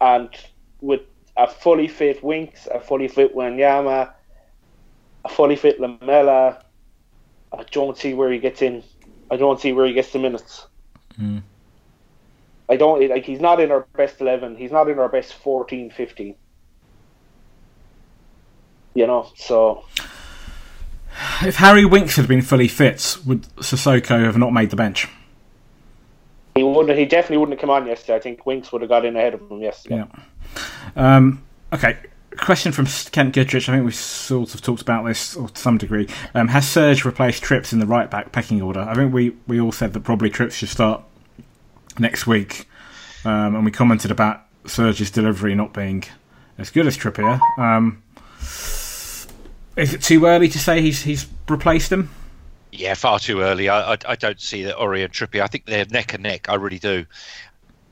And 0.00 0.30
with 0.80 1.02
a 1.36 1.46
fully 1.46 1.88
fit 1.88 2.24
Winks, 2.24 2.66
a 2.72 2.80
fully 2.80 3.06
fit 3.06 3.36
Wanyama, 3.36 4.12
a 5.26 5.28
fully 5.28 5.56
fit 5.56 5.78
Lamela, 5.78 6.64
I 7.52 7.64
don't 7.70 7.98
see 7.98 8.14
where 8.14 8.32
he 8.32 8.38
gets 8.38 8.62
in. 8.62 8.82
I 9.30 9.36
don't 9.36 9.60
see 9.60 9.74
where 9.74 9.84
he 9.86 9.92
gets 9.92 10.10
the 10.10 10.20
minutes. 10.20 10.66
Mm. 11.20 11.42
I 12.70 12.76
don't 12.76 13.06
like 13.10 13.26
he's 13.26 13.40
not 13.40 13.60
in 13.60 13.70
our 13.70 13.86
best 13.94 14.22
11, 14.22 14.56
he's 14.56 14.72
not 14.72 14.88
in 14.88 14.98
our 14.98 15.10
best 15.10 15.34
14, 15.34 15.90
15. 15.90 16.34
You 18.94 19.06
know, 19.06 19.30
so 19.36 19.84
if 21.42 21.56
Harry 21.56 21.84
Winks 21.84 22.16
had 22.16 22.28
been 22.28 22.42
fully 22.42 22.68
fit, 22.68 23.18
would 23.26 23.42
Sissoko 23.56 24.24
have 24.24 24.38
not 24.38 24.52
made 24.52 24.70
the 24.70 24.76
bench? 24.76 25.08
He 26.54 26.62
wouldn't. 26.62 26.98
He 26.98 27.04
definitely 27.04 27.38
wouldn't 27.38 27.58
have 27.58 27.60
come 27.60 27.70
on 27.70 27.86
yesterday. 27.86 28.16
I 28.16 28.20
think 28.20 28.44
Winks 28.44 28.72
would 28.72 28.82
have 28.82 28.88
got 28.88 29.04
in 29.04 29.16
ahead 29.16 29.34
of 29.34 29.50
him 29.50 29.60
yesterday. 29.60 29.96
Yeah. 29.96 31.16
Um, 31.16 31.42
okay. 31.72 31.98
Question 32.36 32.72
from 32.72 32.86
Kent 33.12 33.34
Goodrich. 33.34 33.68
I 33.68 33.72
think 33.72 33.84
we 33.84 33.92
sort 33.92 34.54
of 34.54 34.62
talked 34.62 34.82
about 34.82 35.04
this 35.04 35.34
to 35.34 35.50
some 35.54 35.78
degree. 35.78 36.08
Um, 36.34 36.48
has 36.48 36.68
Serge 36.68 37.04
replaced 37.04 37.42
Trips 37.42 37.72
in 37.72 37.80
the 37.80 37.86
right 37.86 38.10
back 38.10 38.32
pecking 38.32 38.62
order? 38.62 38.80
I 38.80 38.94
think 38.94 39.12
we, 39.12 39.36
we 39.46 39.60
all 39.60 39.72
said 39.72 39.92
that 39.92 40.00
probably 40.00 40.30
Trips 40.30 40.54
should 40.54 40.68
start 40.68 41.02
next 41.98 42.26
week, 42.26 42.68
um, 43.24 43.56
and 43.56 43.64
we 43.64 43.70
commented 43.70 44.10
about 44.10 44.42
Serge's 44.64 45.10
delivery 45.10 45.54
not 45.54 45.74
being 45.74 46.04
as 46.56 46.70
good 46.70 46.86
as 46.86 46.96
Trippier. 46.96 47.40
Is 49.76 49.94
it 49.94 50.02
too 50.02 50.26
early 50.26 50.48
to 50.48 50.58
say 50.58 50.80
he's 50.82 51.02
he's 51.02 51.26
replaced 51.48 51.92
him? 51.92 52.10
Yeah, 52.72 52.94
far 52.94 53.18
too 53.18 53.40
early. 53.40 53.68
I, 53.68 53.94
I, 53.94 53.96
I 54.06 54.16
don't 54.16 54.40
see 54.40 54.62
that 54.64 54.76
Aurier 54.76 55.04
and 55.04 55.12
Trippier. 55.12 55.42
I 55.42 55.46
think 55.48 55.66
they're 55.66 55.86
neck 55.86 56.14
and 56.14 56.22
neck. 56.22 56.48
I 56.48 56.54
really 56.54 56.78
do. 56.78 57.04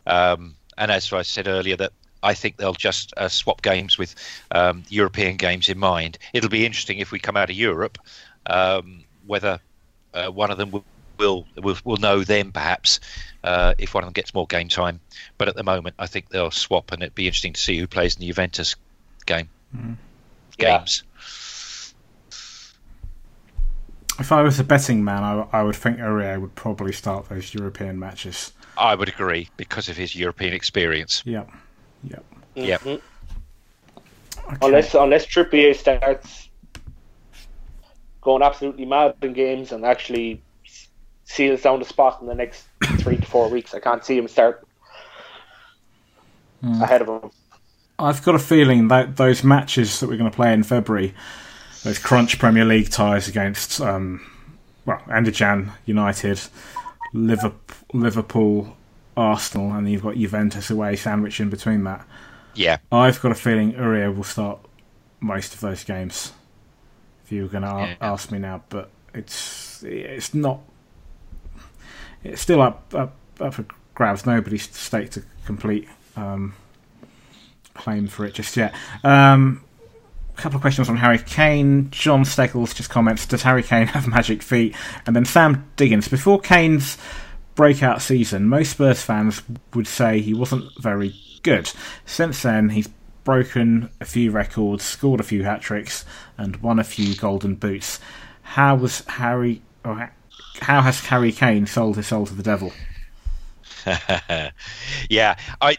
Um, 0.07 0.55
and 0.77 0.91
as 0.91 1.13
I 1.13 1.23
said 1.23 1.49
earlier, 1.49 1.77
that 1.77 1.93
I, 2.23 2.31
I 2.31 2.35
think 2.35 2.57
they'll 2.57 2.73
just 2.73 3.13
uh, 3.17 3.29
swap 3.29 3.63
games 3.63 3.99
with 3.99 4.15
um, 4.53 4.85
European 4.89 5.37
games 5.37 5.69
in 5.69 5.79
mind. 5.79 6.19
It'll 6.33 6.51
be 6.51 6.65
interesting 6.65 6.99
if 6.99 7.11
we 7.11 7.19
come 7.19 7.37
out 7.37 7.51
of 7.51 7.57
Europe, 7.57 7.99
um, 8.47 9.03
whether 9.27 9.59
uh, 10.15 10.29
one 10.29 10.51
of 10.51 10.59
them 10.59 10.71
will 10.71 10.85
will 11.19 11.47
will, 11.61 11.77
will 11.85 11.97
know 11.97 12.23
then 12.23 12.53
perhaps 12.53 13.01
uh, 13.43 13.75
if 13.79 13.95
one 13.95 14.05
of 14.05 14.07
them 14.07 14.13
gets 14.13 14.33
more 14.35 14.47
game 14.47 14.69
time. 14.69 15.01
But 15.37 15.49
at 15.49 15.57
the 15.57 15.65
moment, 15.65 15.97
I 15.99 16.07
think 16.07 16.29
they'll 16.29 16.53
swap, 16.53 16.93
and 16.93 17.03
it'd 17.03 17.15
be 17.15 17.27
interesting 17.27 17.53
to 17.55 17.61
see 17.61 17.79
who 17.79 17.87
plays 17.89 18.15
in 18.15 18.21
the 18.21 18.27
Juventus 18.29 18.77
game 19.27 19.49
Mm. 19.77 19.97
games. 20.57 21.03
If 24.19 24.33
I 24.33 24.43
was 24.43 24.59
a 24.59 24.65
betting 24.65 25.05
man, 25.05 25.23
I, 25.23 25.47
I 25.53 25.63
would 25.63 25.77
think 25.77 25.99
Aurier 25.99 26.41
would 26.41 26.55
probably 26.55 26.93
start 26.93 27.29
those 27.29 27.55
European 27.55 27.99
matches. 27.99 28.53
I 28.77 28.95
would 28.95 29.09
agree 29.09 29.49
because 29.57 29.89
of 29.89 29.97
his 29.97 30.15
European 30.15 30.53
experience. 30.55 31.23
Yep. 31.25 31.51
Yep. 32.05 32.25
Yep. 32.55 32.81
Mhm. 32.83 33.01
Okay. 34.47 34.57
Unless 34.63 34.95
unless 34.95 35.27
Trippier 35.27 35.75
starts 35.77 36.49
going 38.21 38.43
absolutely 38.43 38.87
mad 38.87 39.15
in 39.23 39.33
games 39.35 39.73
and 39.73 39.85
actually 39.85 40.43
seals 41.25 41.63
down 41.63 41.79
the 41.79 41.85
spot 41.85 42.21
in 42.21 42.27
the 42.27 42.35
next 42.35 42.67
three 42.99 43.17
to 43.17 43.27
four 43.27 43.49
weeks, 43.51 43.75
I 43.75 43.81
can't 43.81 44.05
see 44.05 44.17
him 44.17 44.29
start 44.29 44.65
Hmm. 46.61 46.83
ahead 46.83 47.03
of 47.03 47.09
him. 47.09 47.31
I've 48.01 48.25
got 48.25 48.35
a 48.35 48.39
feeling 48.41 48.89
that 48.89 49.17
those 49.17 49.45
matches 49.45 50.01
that 50.01 50.09
we're 50.09 50.17
going 50.17 50.31
to 50.31 50.35
play 50.35 50.53
in 50.53 50.65
February, 50.65 51.15
those 51.85 51.99
crunch 51.99 52.39
Premier 52.39 52.65
League 52.65 52.91
ties 52.91 53.29
against, 53.29 53.81
um, 53.81 54.21
well, 54.85 54.99
Enderjan 55.09 55.73
United, 55.87 56.41
Liverpool, 57.13 57.77
Liverpool, 57.93 58.77
Arsenal, 59.17 59.73
and 59.73 59.87
then 59.87 59.93
you've 59.93 60.03
got 60.03 60.17
Juventus 60.17 60.71
away, 60.71 60.97
sandwiched 60.97 61.41
in 61.41 61.51
between 61.51 61.85
that. 61.85 62.07
Yeah. 62.55 62.79
I've 62.91 63.21
got 63.21 63.33
a 63.33 63.37
feeling 63.37 63.73
Aurier 63.75 64.15
will 64.15 64.25
start 64.25 64.59
most 65.21 65.55
of 65.55 65.61
those 65.61 65.85
games. 65.85 66.33
If 67.25 67.33
you 67.33 67.43
were 67.43 67.49
going 67.49 67.63
to 67.63 67.69
Yeah. 67.69 67.95
ask 68.01 68.31
me 68.31 68.39
now, 68.39 68.63
but 68.69 68.91
it's 69.15 69.83
it's 69.85 70.35
not. 70.35 70.61
It's 72.25 72.41
still 72.43 72.63
up 72.63 72.93
up, 72.95 73.15
up 73.41 73.55
for 73.55 73.65
grabs. 73.95 74.27
Nobody's 74.27 74.69
staked 74.77 75.17
a 75.19 75.23
complete 75.47 75.89
um, 76.17 76.55
claim 77.75 78.09
for 78.09 78.25
it 78.25 78.35
just 78.35 78.57
yet. 78.57 78.75
Um, 79.05 79.63
a 79.65 79.68
couple 80.39 80.57
of 80.57 80.61
questions 80.63 80.89
on 80.89 80.97
Harry 80.97 81.19
Kane. 81.19 81.91
John 81.91 82.25
Steggles 82.25 82.73
just 82.73 82.91
comments: 82.91 83.27
Does 83.27 83.43
Harry 83.43 83.63
Kane 83.63 83.87
have 83.89 84.07
magic 84.07 84.43
feet? 84.43 84.75
And 85.07 85.15
then 85.15 85.25
Sam 85.25 85.71
Diggins. 85.77 86.09
Before 86.09 86.41
Kane's 86.41 86.97
breakout 87.55 88.01
season, 88.01 88.49
most 88.49 88.71
Spurs 88.71 89.03
fans 89.03 89.43
would 89.75 89.87
say 89.87 90.21
he 90.21 90.35
wasn't 90.35 90.71
very 90.81 91.15
good. 91.43 91.71
Since 92.07 92.43
then, 92.43 92.71
he's 92.71 92.89
broken 93.25 93.91
a 94.01 94.05
few 94.05 94.31
records, 94.31 94.85
scored 94.85 95.21
a 95.21 95.25
few 95.25 95.45
hat 95.45 95.61
tricks, 95.61 96.05
and 96.39 96.57
won 96.59 96.79
a 96.79 96.85
few 96.85 97.15
golden 97.17 97.57
boots. 97.57 98.01
How 98.43 98.77
was 98.77 99.05
Harry? 99.07 99.63
Or 99.85 100.11
how 100.61 100.83
has 100.83 101.01
Harry 101.07 101.33
Kane 101.33 101.67
sold 101.67 101.97
his 101.97 102.07
soul 102.07 102.27
to 102.27 102.35
the 102.35 102.43
devil? 102.43 102.73
yeah, 105.11 105.37
I 105.61 105.77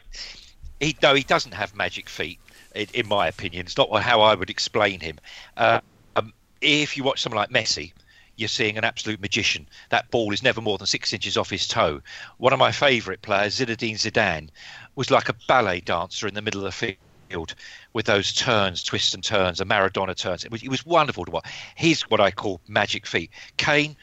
he 0.80 0.96
no, 1.02 1.14
he 1.14 1.24
doesn't 1.24 1.54
have 1.54 1.76
magic 1.76 2.10
feet. 2.10 2.40
In, 2.80 2.88
in 2.94 3.08
my 3.10 3.28
opinion, 3.28 3.66
it's 3.66 3.78
not 3.78 3.90
how 4.02 4.22
I 4.22 4.36
would 4.36 4.50
explain 4.50 5.02
him. 5.02 5.20
Uh, 5.58 5.82
um, 6.16 6.32
if 6.62 6.96
you 6.96 7.04
watch 7.04 7.22
someone 7.22 7.38
like 7.38 7.50
Messi, 7.50 7.92
you're 8.38 8.48
seeing 8.48 8.78
an 8.78 8.86
absolute 8.86 9.20
magician. 9.20 9.68
That 9.90 10.10
ball 10.12 10.32
is 10.32 10.42
never 10.42 10.62
more 10.62 10.78
than 10.78 10.88
six 10.88 11.12
inches 11.12 11.36
off 11.36 11.50
his 11.50 11.68
toe. 11.68 12.02
One 12.38 12.54
of 12.54 12.60
my 12.60 12.72
favourite 12.72 13.22
players, 13.22 13.60
Zinedine 13.60 13.96
Zidane, 13.96 14.50
was 14.96 15.12
like 15.12 15.28
a 15.28 15.36
ballet 15.50 15.82
dancer 15.82 16.26
in 16.26 16.36
the 16.36 16.42
middle 16.42 16.66
of 16.66 16.74
the 16.74 16.98
field 17.30 17.54
with 17.92 18.06
those 18.06 18.32
turns, 18.32 18.82
twists 18.82 19.14
and 19.14 19.24
turns, 19.24 19.60
and 19.60 19.70
Maradona 19.70 20.16
turns. 20.16 20.46
It 20.46 20.52
was, 20.52 20.64
it 20.64 20.70
was 20.70 20.86
wonderful 20.86 21.26
to 21.26 21.32
watch. 21.32 21.52
He's 21.76 22.04
what 22.04 22.22
I 22.22 22.32
call 22.32 22.62
magic 22.70 23.06
feet. 23.06 23.30
Kane, 23.58 23.98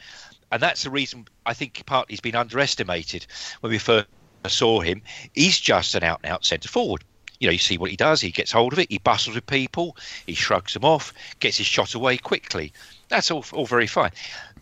and 0.51 0.61
that's 0.61 0.83
the 0.83 0.91
reason 0.91 1.27
I 1.47 1.55
think 1.55 1.83
partly 1.87 2.13
he's 2.13 2.21
been 2.21 2.35
underestimated 2.35 3.25
when 3.61 3.71
we 3.71 3.79
first 3.79 4.07
saw 4.47 4.81
him. 4.81 5.01
He's 5.33 5.59
just 5.59 5.95
an 5.95 6.03
out 6.03 6.19
and 6.23 6.31
out 6.31 6.45
centre 6.45 6.69
forward. 6.69 7.03
You 7.39 7.47
know, 7.47 7.51
you 7.51 7.59
see 7.59 7.77
what 7.77 7.91
he 7.91 7.97
does. 7.97 8.21
He 8.21 8.31
gets 8.31 8.51
hold 8.51 8.73
of 8.73 8.79
it. 8.79 8.91
He 8.91 8.97
bustles 8.97 9.35
with 9.35 9.45
people. 9.45 9.95
He 10.25 10.33
shrugs 10.33 10.73
them 10.73 10.85
off. 10.85 11.13
Gets 11.39 11.57
his 11.57 11.67
shot 11.67 11.93
away 11.93 12.17
quickly. 12.17 12.73
That's 13.09 13.31
all, 13.31 13.45
all 13.53 13.65
very 13.65 13.87
fine. 13.87 14.11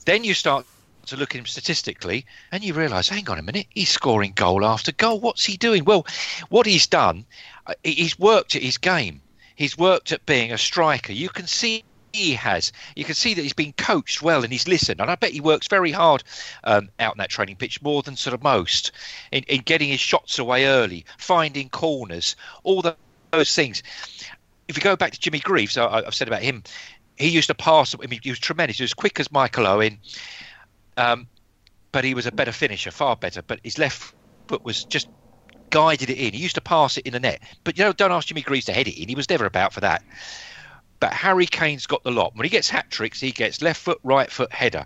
Then 0.06 0.24
you 0.24 0.34
start 0.34 0.66
to 1.08 1.18
look 1.18 1.36
at 1.36 1.40
him 1.40 1.46
statistically, 1.46 2.26
and 2.52 2.64
you 2.64 2.74
realise, 2.74 3.10
hang 3.10 3.30
on 3.30 3.40
a 3.40 3.44
minute, 3.44 3.68
he's 3.70 3.90
scoring 3.90 4.34
goal 4.34 4.66
after 4.66 4.92
goal. 4.92 5.20
What's 5.20 5.46
he 5.46 5.58
doing? 5.58 5.86
Well, 5.86 6.06
what 6.50 6.66
he's 6.66 6.88
done, 6.88 7.26
uh, 7.68 7.76
he's 7.84 8.18
worked 8.18 8.56
at 8.56 8.64
his 8.64 8.78
game. 8.78 9.22
He's 9.56 9.78
worked 9.78 10.12
at 10.12 10.26
being 10.26 10.52
a 10.52 10.58
striker. 10.58 11.14
You 11.14 11.30
can 11.30 11.48
see 11.48 11.84
he 12.16 12.34
has. 12.34 12.72
You 12.96 13.04
can 13.04 13.16
see 13.16 13.34
that 13.34 13.42
he's 13.42 13.54
been 13.54 13.74
coached 13.74 14.22
well 14.22 14.44
and 14.44 14.52
he's 14.52 14.68
listened. 14.68 15.02
And 15.02 15.12
I 15.12 15.16
bet 15.16 15.32
he 15.32 15.42
works 15.42 15.68
very 15.68 15.92
hard 15.92 16.24
um, 16.64 16.90
out 17.00 17.14
in 17.14 17.20
that 17.20 17.30
training 17.30 17.58
pitch, 17.58 17.82
more 17.82 18.02
than 18.02 18.16
sort 18.16 18.34
of 18.34 18.44
most, 18.44 18.92
in, 19.32 19.44
in 19.44 19.62
getting 19.62 19.90
his 19.90 20.00
shots 20.00 20.40
away 20.40 20.66
early, 20.66 21.06
finding 21.18 21.70
corners, 21.70 22.36
all 22.64 22.82
tho- 22.82 22.96
those 23.32 23.54
things. 23.54 23.84
If 24.68 24.78
you 24.78 24.82
go 24.84 24.96
back 24.96 25.12
to 25.12 25.20
Jimmy 25.20 25.40
Greaves, 25.40 25.78
I, 25.78 26.04
I've 26.06 26.16
said 26.16 26.28
about 26.28 26.42
him, 26.42 26.64
he 27.18 27.30
used 27.30 27.48
to 27.48 27.56
pass. 27.56 27.96
I 27.96 28.08
mean, 28.08 28.20
he 28.24 28.30
was 28.30 28.40
tremendous. 28.40 28.78
He 28.78 28.84
was 28.84 28.94
quick 28.94 29.20
as 29.20 29.32
Michael 29.32 29.68
Owen, 29.68 30.00
um, 30.98 31.28
but 31.92 32.04
he 32.04 32.14
was 32.14 32.26
a 32.26 32.32
better 32.32 32.52
finisher, 32.52 32.92
far 32.92 33.16
better. 33.16 33.42
But 33.42 33.60
his 33.64 33.78
left 33.78 34.14
foot 34.48 34.64
was 34.66 34.84
just 34.84 35.08
guided 35.70 36.10
it 36.10 36.18
in. 36.18 36.34
He 36.34 36.40
used 36.42 36.56
to 36.56 36.62
pass 36.62 36.98
it 36.98 37.06
in 37.06 37.14
the 37.14 37.20
net. 37.20 37.42
But 37.64 37.78
you 37.78 37.86
know, 37.86 37.94
don't 37.94 38.12
ask 38.12 38.28
Jimmy 38.28 38.42
Greaves 38.42 38.66
to 38.66 38.74
head 38.74 38.88
it 38.88 39.02
in. 39.02 39.08
He 39.08 39.16
was 39.16 39.30
never 39.30 39.46
about 39.46 39.74
for 39.74 39.82
that. 39.82 40.04
But 41.00 41.14
Harry 41.14 41.46
Kane's 41.46 41.86
got 41.86 42.04
the 42.04 42.12
lot. 42.12 42.36
When 42.36 42.46
he 42.46 42.50
gets 42.50 42.70
hat 42.70 42.90
tricks, 42.90 43.20
he 43.20 43.32
gets 43.32 43.62
left 43.62 43.82
foot, 43.82 44.00
right 44.04 44.32
foot, 44.32 44.52
header. 44.52 44.86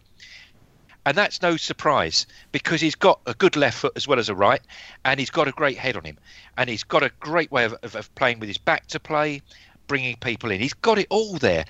And 1.06 1.18
that's 1.18 1.42
no 1.42 1.56
surprise 1.58 2.28
because 2.52 2.82
he's 2.82 2.96
got 2.96 3.20
a 3.26 3.34
good 3.34 3.56
left 3.56 3.78
foot 3.78 3.94
as 3.96 4.08
well 4.08 4.20
as 4.20 4.30
a 4.30 4.36
right, 4.36 4.62
and 5.06 5.20
he's 5.20 5.30
got 5.30 5.48
a 5.48 5.52
great 5.52 5.78
head 5.78 5.96
on 5.96 6.04
him. 6.04 6.18
And 6.58 6.70
he's 6.70 6.84
got 6.84 7.04
a 7.04 7.12
great 7.20 7.52
way 7.52 7.66
of, 7.66 7.74
of, 7.84 7.96
of 7.96 8.14
playing 8.16 8.40
with 8.40 8.50
his 8.50 8.58
back 8.58 8.88
to 8.88 9.00
play, 9.00 9.42
bringing 9.88 10.18
people 10.18 10.52
in. 10.52 10.60
He's 10.60 10.74
got 10.74 10.98
it 10.98 11.08
all 11.10 11.38
there. 11.38 11.66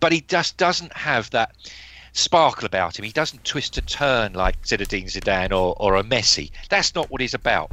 But 0.00 0.12
he 0.12 0.22
just 0.22 0.56
doesn't 0.56 0.96
have 0.96 1.30
that 1.30 1.54
sparkle 2.12 2.64
about 2.64 2.98
him. 2.98 3.04
He 3.04 3.12
doesn't 3.12 3.44
twist 3.44 3.76
and 3.76 3.86
turn 3.86 4.32
like 4.32 4.62
Zinedine 4.62 5.04
Zidane 5.04 5.50
or, 5.50 5.76
or 5.78 5.96
a 5.96 6.02
Messi. 6.02 6.50
That's 6.70 6.94
not 6.94 7.10
what 7.10 7.20
he's 7.20 7.34
about. 7.34 7.72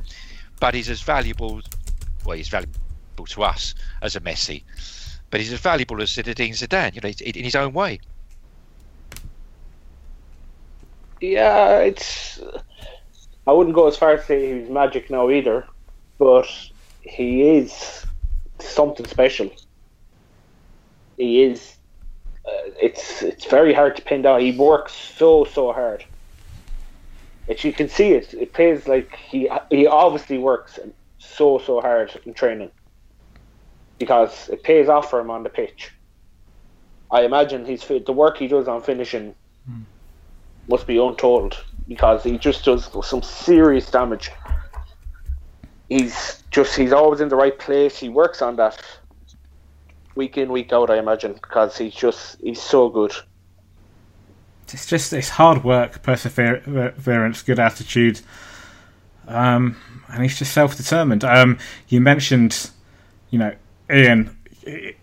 But 0.59 0.73
he's 0.73 0.89
as 0.89 1.01
valuable, 1.01 1.61
well, 2.25 2.35
he's 2.35 2.49
valuable 2.49 2.73
to 3.25 3.43
us 3.43 3.73
as 4.01 4.15
a 4.15 4.19
Messi 4.19 4.63
but 5.33 5.41
he's 5.41 5.51
as 5.51 5.59
valuable 5.61 5.99
as 5.99 6.11
Zinedine 6.11 6.51
Zidane, 6.51 6.93
you 6.93 7.01
know, 7.01 7.11
in 7.25 7.43
his 7.43 7.55
own 7.55 7.73
way. 7.73 7.99
Yeah, 11.21 11.79
it's. 11.79 12.39
I 13.47 13.51
wouldn't 13.51 13.73
go 13.73 13.87
as 13.87 13.97
far 13.97 14.11
as 14.11 14.25
say 14.25 14.59
he's 14.59 14.69
magic 14.69 15.09
now 15.09 15.31
either, 15.31 15.65
but 16.19 16.47
he 17.01 17.57
is 17.57 18.05
something 18.59 19.07
special. 19.07 19.49
He 21.17 21.41
is. 21.41 21.77
Uh, 22.45 22.69
it's 22.79 23.23
it's 23.23 23.45
very 23.45 23.73
hard 23.73 23.95
to 23.95 24.03
pin 24.03 24.21
down. 24.21 24.39
He 24.39 24.51
works 24.51 24.93
so 24.93 25.45
so 25.45 25.73
hard. 25.73 26.05
It's, 27.47 27.63
you 27.63 27.73
can 27.73 27.89
see 27.89 28.11
it. 28.11 28.35
It 28.35 28.53
plays 28.53 28.87
like 28.87 29.15
he 29.15 29.49
he 29.71 29.87
obviously 29.87 30.37
works 30.37 30.77
so 31.17 31.57
so 31.57 31.81
hard 31.81 32.11
in 32.23 32.35
training 32.35 32.69
because 33.99 34.49
it 34.49 34.63
pays 34.63 34.89
off 34.89 35.09
for 35.09 35.19
him 35.19 35.29
on 35.29 35.43
the 35.43 35.49
pitch. 35.49 35.91
I 37.11 37.21
imagine 37.21 37.65
he's 37.65 37.85
the 37.85 38.11
work 38.11 38.37
he 38.37 38.47
does 38.47 38.67
on 38.67 38.81
finishing 38.81 39.35
must 40.67 40.87
be 40.87 40.97
untold 40.97 41.63
because 41.87 42.23
he 42.23 42.37
just 42.37 42.65
does 42.65 42.89
some 43.05 43.21
serious 43.21 43.89
damage. 43.89 44.31
He's 45.89 46.43
just 46.49 46.75
he's 46.75 46.93
always 46.93 47.21
in 47.21 47.29
the 47.29 47.35
right 47.35 47.57
place. 47.57 47.99
He 47.99 48.09
works 48.09 48.41
on 48.41 48.55
that 48.55 48.81
week 50.15 50.37
in 50.37 50.51
week 50.51 50.71
out. 50.71 50.89
I 50.89 50.97
imagine 50.97 51.33
because 51.33 51.77
he's 51.77 51.93
just 51.93 52.39
he's 52.41 52.61
so 52.61 52.89
good. 52.89 53.13
It's 54.71 54.87
just 54.87 55.13
it's 55.13 55.29
hard 55.29 55.63
work, 55.63 56.01
perseverance, 56.01 57.43
good 57.43 57.59
attitude, 57.59 58.21
um, 59.27 59.77
and 60.07 60.23
he's 60.23 60.39
just 60.39 60.51
self-determined. 60.53 61.23
Um, 61.23 61.59
you 61.89 62.01
mentioned, 62.01 62.71
you 63.29 63.37
know, 63.37 63.53
Ian. 63.93 64.37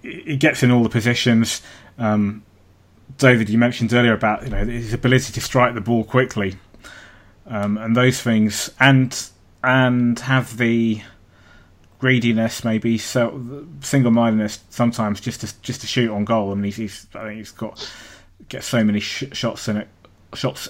He 0.02 0.36
gets 0.36 0.62
in 0.62 0.70
all 0.70 0.82
the 0.82 0.88
positions. 0.88 1.62
Um, 1.98 2.42
David, 3.18 3.50
you 3.50 3.58
mentioned 3.58 3.92
earlier 3.92 4.14
about 4.14 4.44
you 4.44 4.50
know 4.50 4.64
his 4.64 4.92
ability 4.92 5.32
to 5.32 5.40
strike 5.40 5.74
the 5.74 5.80
ball 5.80 6.04
quickly, 6.04 6.56
um, 7.46 7.76
and 7.76 7.94
those 7.94 8.20
things, 8.20 8.70
and 8.80 9.28
and 9.62 10.18
have 10.20 10.56
the 10.56 11.02
greediness, 11.98 12.64
maybe 12.64 12.96
so, 12.96 13.66
single-mindedness 13.80 14.60
sometimes 14.70 15.20
just 15.20 15.42
to 15.42 15.60
just 15.60 15.82
to 15.82 15.86
shoot 15.86 16.10
on 16.10 16.24
goal. 16.24 16.50
I 16.50 16.54
mean, 16.54 16.64
he's, 16.64 16.76
he's 16.76 17.06
I 17.14 17.24
think 17.24 17.38
he's 17.38 17.50
got 17.50 17.92
get 18.48 18.64
so 18.64 18.82
many 18.82 19.00
sh- 19.00 19.24
shots 19.32 19.68
in 19.68 19.76
it, 19.76 19.88
shots 20.34 20.68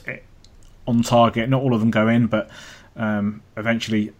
on 0.86 1.02
target. 1.02 1.48
Not 1.48 1.62
all 1.62 1.72
of 1.72 1.80
them 1.80 1.90
go 1.90 2.08
in, 2.08 2.26
but 2.26 2.50
um, 2.96 3.42
eventually 3.56 4.12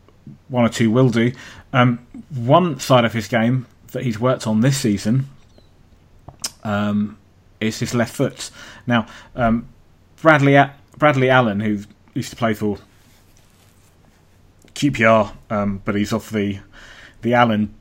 one 0.49 0.65
or 0.65 0.69
two 0.69 0.91
will 0.91 1.11
do. 1.11 1.33
Um, 1.73 2.07
one 2.31 2.79
side 2.79 3.05
of 3.05 3.13
his 3.13 3.27
game 3.27 3.67
that 3.93 4.05
he's 4.05 4.18
worked 4.18 4.47
on 4.47 4.61
this 4.61 4.78
season 4.78 5.28
um, 6.64 7.18
is 7.61 7.78
his 7.78 7.95
left 7.95 8.14
foot. 8.14 8.51
Now, 8.86 9.07
um, 9.34 9.68
Bradley 10.20 10.59
Bradley 10.97 11.30
Allen, 11.30 11.61
who 11.61 11.80
used 12.14 12.30
to 12.30 12.36
play 12.36 12.55
for 12.55 12.78
QPR, 14.74 15.32
um, 15.51 15.82
but 15.84 15.95
he's 15.95 16.12
off 16.12 16.30
the 16.30 16.59
the 17.22 17.34
Allen 17.34 17.74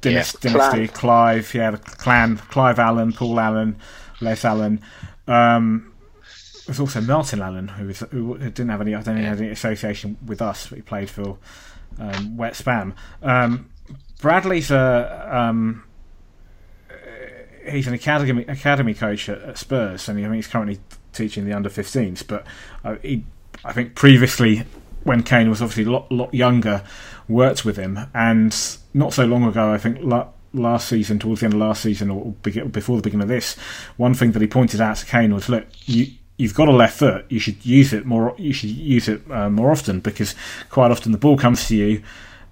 dynasty, 0.00 0.48
Yeah. 0.48 0.52
dynasty 0.54 0.88
Clive, 0.88 1.54
yeah, 1.54 1.72
the 1.72 1.78
clan, 1.78 2.36
Clive 2.36 2.78
Allen, 2.78 3.12
Paul 3.12 3.38
Allen, 3.40 3.76
Les 4.20 4.44
Allen. 4.44 4.80
Um, 5.28 5.92
there's 6.66 6.80
also 6.80 7.00
Martin 7.00 7.40
Allen, 7.42 7.68
who, 7.68 7.86
was, 7.86 8.00
who 8.10 8.38
didn't 8.38 8.70
have 8.70 8.80
any, 8.80 8.94
I 8.94 8.98
don't 8.98 9.14
think 9.14 9.18
he 9.20 9.24
had 9.24 9.38
any 9.40 9.50
association 9.50 10.16
with 10.26 10.42
us, 10.42 10.66
but 10.68 10.76
he 10.76 10.82
played 10.82 11.08
for 11.10 11.38
um, 11.98 12.36
Wet 12.36 12.54
Spam. 12.54 12.94
Um, 13.22 13.70
Bradley's 14.20 14.70
a 14.70 15.28
um, 15.30 15.84
he's 17.68 17.86
an 17.86 17.94
academy 17.94 18.44
academy 18.46 18.94
coach 18.94 19.28
at, 19.28 19.40
at 19.42 19.58
Spurs, 19.58 20.08
and 20.08 20.18
I 20.18 20.22
think 20.22 20.34
he's 20.36 20.46
currently 20.46 20.78
teaching 21.12 21.44
the 21.44 21.52
under 21.52 21.68
15s. 21.68 22.26
But 22.26 22.46
uh, 22.84 22.96
he, 23.02 23.24
I 23.64 23.72
think 23.72 23.94
previously, 23.94 24.64
when 25.04 25.22
Kane 25.22 25.50
was 25.50 25.60
obviously 25.62 25.84
a 25.84 25.90
lot, 25.90 26.10
lot 26.10 26.32
younger, 26.32 26.82
worked 27.28 27.64
with 27.64 27.76
him, 27.76 27.98
and 28.14 28.56
not 28.94 29.12
so 29.12 29.24
long 29.26 29.44
ago, 29.44 29.72
I 29.72 29.78
think. 29.78 29.98
La- 30.00 30.28
Last 30.52 30.88
season, 30.88 31.18
towards 31.18 31.40
the 31.40 31.46
end 31.46 31.52
of 31.54 31.60
last 31.60 31.82
season, 31.82 32.08
or 32.08 32.32
before 32.40 32.96
the 32.96 33.02
beginning 33.02 33.24
of 33.24 33.28
this, 33.28 33.56
one 33.98 34.14
thing 34.14 34.32
that 34.32 34.40
he 34.40 34.48
pointed 34.48 34.80
out 34.80 34.96
to 34.96 35.04
Kane 35.04 35.34
was, 35.34 35.50
"Look, 35.50 35.66
you 35.84 36.06
you've 36.38 36.54
got 36.54 36.68
a 36.68 36.72
left 36.72 36.98
foot. 36.98 37.26
You 37.28 37.38
should 37.38 37.66
use 37.66 37.92
it 37.92 38.06
more. 38.06 38.34
You 38.38 38.54
should 38.54 38.70
use 38.70 39.06
it 39.06 39.20
uh, 39.30 39.50
more 39.50 39.70
often 39.70 40.00
because 40.00 40.34
quite 40.70 40.90
often 40.90 41.12
the 41.12 41.18
ball 41.18 41.36
comes 41.36 41.68
to 41.68 41.76
you, 41.76 42.02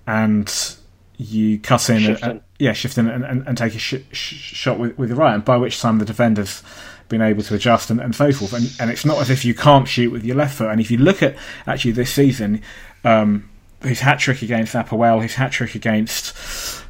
and 0.06 0.76
you 1.16 1.58
cut 1.58 1.88
in, 1.90 2.00
Shift 2.00 2.22
and, 2.22 2.32
in. 2.32 2.40
yeah, 2.58 2.72
shift 2.72 2.98
in 2.98 3.08
and, 3.08 3.24
and, 3.24 3.46
and 3.46 3.56
take 3.56 3.74
a 3.74 3.78
sh- 3.78 3.94
sh- 4.12 4.34
shot 4.34 4.78
with, 4.78 4.98
with 4.98 5.08
the 5.10 5.14
right, 5.14 5.34
and 5.34 5.44
by 5.44 5.56
which 5.56 5.80
time 5.80 5.98
the 5.98 6.04
defender's 6.04 6.62
been 7.08 7.22
able 7.22 7.42
to 7.42 7.54
adjust 7.54 7.90
and, 7.90 8.00
and 8.00 8.14
so 8.14 8.32
forth. 8.32 8.52
And, 8.52 8.70
and 8.80 8.90
it's 8.90 9.04
not 9.04 9.18
as 9.20 9.30
if 9.30 9.44
you 9.44 9.54
can't 9.54 9.86
shoot 9.86 10.10
with 10.10 10.24
your 10.24 10.36
left 10.36 10.56
foot. 10.56 10.70
And 10.70 10.80
if 10.80 10.90
you 10.90 10.98
look 10.98 11.22
at 11.22 11.36
actually 11.66 11.92
this 11.92 12.12
season, 12.12 12.62
um, 13.04 13.48
his 13.82 14.00
hat 14.00 14.18
trick 14.18 14.40
against 14.42 14.74
APOEL, 14.74 15.20
his 15.22 15.34
hat 15.34 15.52
trick 15.52 15.74
against 15.74 16.34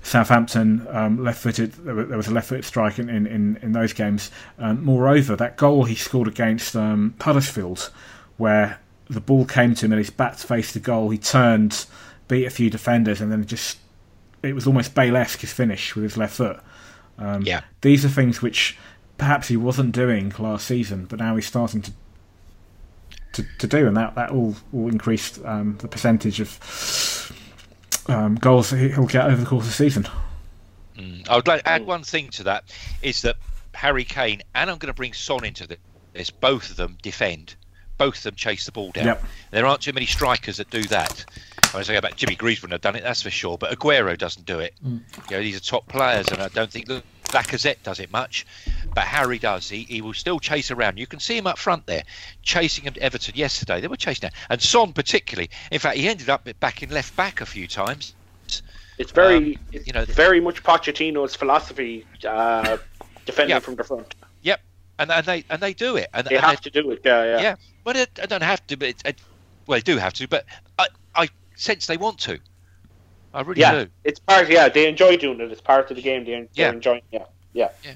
Southampton, 0.07 0.87
um, 0.91 1.22
left-footed. 1.22 1.72
There 1.72 1.95
was 2.16 2.29
a 2.29 2.31
left-footed 2.31 2.64
strike 2.64 3.01
in, 3.01 3.09
in, 3.09 3.27
in, 3.27 3.59
in 3.62 3.72
those 3.72 3.93
games. 3.93 4.31
Um, 4.59 4.85
moreover, 4.85 5.35
that 5.35 5.57
goal 5.57 5.85
he 5.85 5.97
scored 5.97 6.29
against 6.29 6.77
um, 6.77 7.14
Huddersfield, 7.20 7.91
where 8.37 8.79
the 9.11 9.20
ball 9.20 9.45
came 9.45 9.75
to 9.75 9.87
him 9.87 9.93
and 9.93 9.99
his 9.99 10.11
back 10.11 10.37
faced 10.37 10.75
the 10.75 10.81
goal, 10.81 11.11
he 11.11 11.18
turned, 11.18 11.87
beat 12.29 12.45
a 12.45 12.51
few 12.51 12.70
defenders, 12.70 13.20
and 13.20 13.33
then 13.33 13.45
just 13.45 13.79
it 14.45 14.55
was 14.55 14.67
almost 14.67 14.95
Bale-esque 14.95 15.41
his 15.41 15.53
finish 15.53 15.95
with 15.95 16.05
his 16.05 16.17
left 16.17 16.37
foot. 16.37 16.61
Um, 17.19 17.43
Yeah. 17.43 17.63
These 17.81 18.05
are 18.05 18.09
things 18.09 18.43
which 18.43 18.77
perhaps 19.19 19.49
he 19.49 19.57
wasn't 19.57 19.93
doing 19.93 20.33
last 20.39 20.67
season, 20.67 21.07
but 21.07 21.19
now 21.19 21.35
he's 21.37 21.47
starting 21.47 21.83
to 21.83 21.93
to, 23.33 23.45
to 23.59 23.67
do, 23.67 23.89
and 23.89 23.97
that 23.97 24.15
that 24.15 24.31
all 24.31 24.55
will 24.71 24.89
increase 24.89 25.41
um, 25.45 25.77
the 25.79 25.89
percentage 25.89 26.39
of 26.41 27.33
um, 28.09 28.37
goals 28.37 28.71
that 28.71 28.79
he- 28.79 28.91
he'll 28.91 29.07
get 29.07 29.25
over 29.25 29.37
the 29.37 29.47
course 29.47 29.65
of 29.65 29.71
the 29.71 29.75
season. 29.77 30.07
Mm. 30.97 31.29
I 31.29 31.37
would 31.37 31.49
like 31.49 31.63
to 31.63 31.69
add 31.69 31.85
one 31.85 32.05
thing 32.05 32.31
to 32.31 32.45
that 32.45 32.65
is 33.03 33.23
that 33.23 33.37
Harry 33.75 34.05
Kane 34.05 34.43
and 34.55 34.71
I'm 34.71 34.79
going 34.79 34.93
to 34.93 34.95
bring 34.95 35.13
Son 35.13 35.45
into 35.45 35.67
this. 36.13 36.31
Both 36.31 36.71
of 36.71 36.77
them 36.77 36.97
defend. 37.03 37.57
Both 37.97 38.17
of 38.19 38.23
them 38.25 38.35
chase 38.35 38.67
the 38.67 38.73
ball 38.73 38.91
down. 38.91 39.07
Yep. 39.07 39.25
There 39.53 39.67
aren't 39.67 39.83
too 39.83 39.93
many 39.93 40.07
strikers 40.07 40.57
that 40.57 40.69
do 40.71 40.83
that. 40.85 41.25
I 41.73 41.79
was 41.79 41.87
saying 41.87 41.99
about 41.99 42.17
Jimmy 42.17 42.35
Greaves 42.35 42.61
wouldn't 42.63 42.73
have 42.75 42.81
done 42.81 42.97
it, 42.97 43.03
that's 43.05 43.23
for 43.23 43.31
sure. 43.31 43.57
But 43.59 43.77
Aguero 43.77 44.17
doesn't 44.19 44.47
do 44.47 44.59
it. 44.61 44.75
You 44.85 45.01
know, 45.31 45.41
these 45.41 45.57
are 45.57 45.61
top 45.61 45.87
players, 45.89 46.29
and 46.29 46.41
I 46.43 46.49
don't 46.49 46.71
think 46.71 46.87
that 46.87 47.03
Lacazette 47.27 47.83
does 47.83 48.01
it 48.01 48.13
much. 48.13 48.47
But 48.95 49.05
Harry 49.05 49.39
does. 49.39 49.69
He, 49.69 49.83
he 49.85 50.01
will 50.01 50.13
still 50.15 50.39
chase 50.41 50.71
around. 50.71 50.99
You 50.99 51.07
can 51.07 51.21
see 51.21 51.37
him 51.37 51.47
up 51.47 51.59
front 51.59 51.87
there, 51.87 52.03
chasing 52.43 52.85
him 52.85 52.95
to 52.95 53.03
Everton 53.03 53.35
yesterday. 53.37 53.81
They 53.81 53.89
were 53.89 53.97
chasing 53.97 54.29
him. 54.29 54.35
And 54.51 54.61
Son 54.61 54.93
particularly. 54.93 55.51
In 55.73 55.79
fact, 55.79 55.97
he 55.97 56.09
ended 56.09 56.29
up 56.29 56.49
back 56.61 56.83
in 56.83 56.91
left 56.91 57.17
back 57.17 57.41
a 57.41 57.47
few 57.47 57.67
times. 57.67 58.15
It's 58.99 59.11
very, 59.11 59.37
Um, 59.57 59.81
you 59.85 59.93
know, 59.93 60.05
very 60.05 60.41
much 60.41 60.63
Pochettino's 60.63 61.35
philosophy, 61.35 62.07
uh, 62.29 62.77
defending 63.27 63.57
Yeah. 63.57 63.61
from 63.61 63.75
the 63.75 63.83
front. 63.85 64.15
Yep. 64.99 65.09
And, 65.09 65.11
and 65.11 65.27
they 65.27 65.45
and 65.51 65.61
they 65.61 65.73
do 65.75 65.97
it. 65.97 66.09
And, 66.15 66.27
They 66.27 66.37
and 66.37 66.45
have 66.45 66.61
to 66.63 66.71
do 66.71 66.91
it. 66.91 67.01
Yeah, 67.05 67.25
yeah. 67.25 67.41
Yeah, 67.41 67.57
but 67.83 67.97
it, 67.97 68.19
I 68.23 68.27
don't 68.27 68.43
have 68.43 68.67
to. 68.69 68.77
But 68.77 68.89
it, 68.89 69.03
it, 69.05 69.21
well, 69.67 69.79
they 69.79 69.83
do 69.83 69.97
have 69.99 70.13
to. 70.15 70.29
But 70.29 70.45
I, 70.79 70.87
I 71.15 71.29
sense 71.57 71.87
they 71.87 71.97
want 71.97 72.19
to. 72.21 72.39
I 73.33 73.41
really 73.43 73.61
Yeah, 73.61 73.85
do. 73.85 73.91
it's 74.05 74.21
part. 74.21 74.49
Yeah, 74.49 74.69
they 74.69 74.89
enjoy 74.89 75.17
doing 75.17 75.41
it. 75.41 75.51
It's 75.51 75.61
part 75.61 75.91
of 75.91 75.97
the 75.97 76.03
game. 76.03 76.25
They, 76.25 76.49
they're 76.55 76.81
Yeah. 77.11 77.25
Yeah, 77.53 77.69
yeah. 77.85 77.95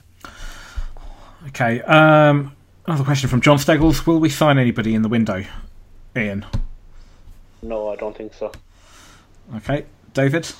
Okay. 1.49 1.81
Um, 1.83 2.55
another 2.87 3.05
question 3.05 3.29
from 3.29 3.41
John 3.41 3.59
Steggles: 3.59 4.07
Will 4.07 4.19
we 4.19 4.29
sign 4.29 4.59
anybody 4.59 4.95
in 4.95 5.03
the 5.03 5.09
window? 5.09 5.45
Ian. 6.17 6.45
No, 7.63 7.89
I 7.91 7.97
don't 7.97 8.17
think 8.17 8.35
so. 8.35 8.53
Okay. 9.57 9.85
David. 10.15 10.51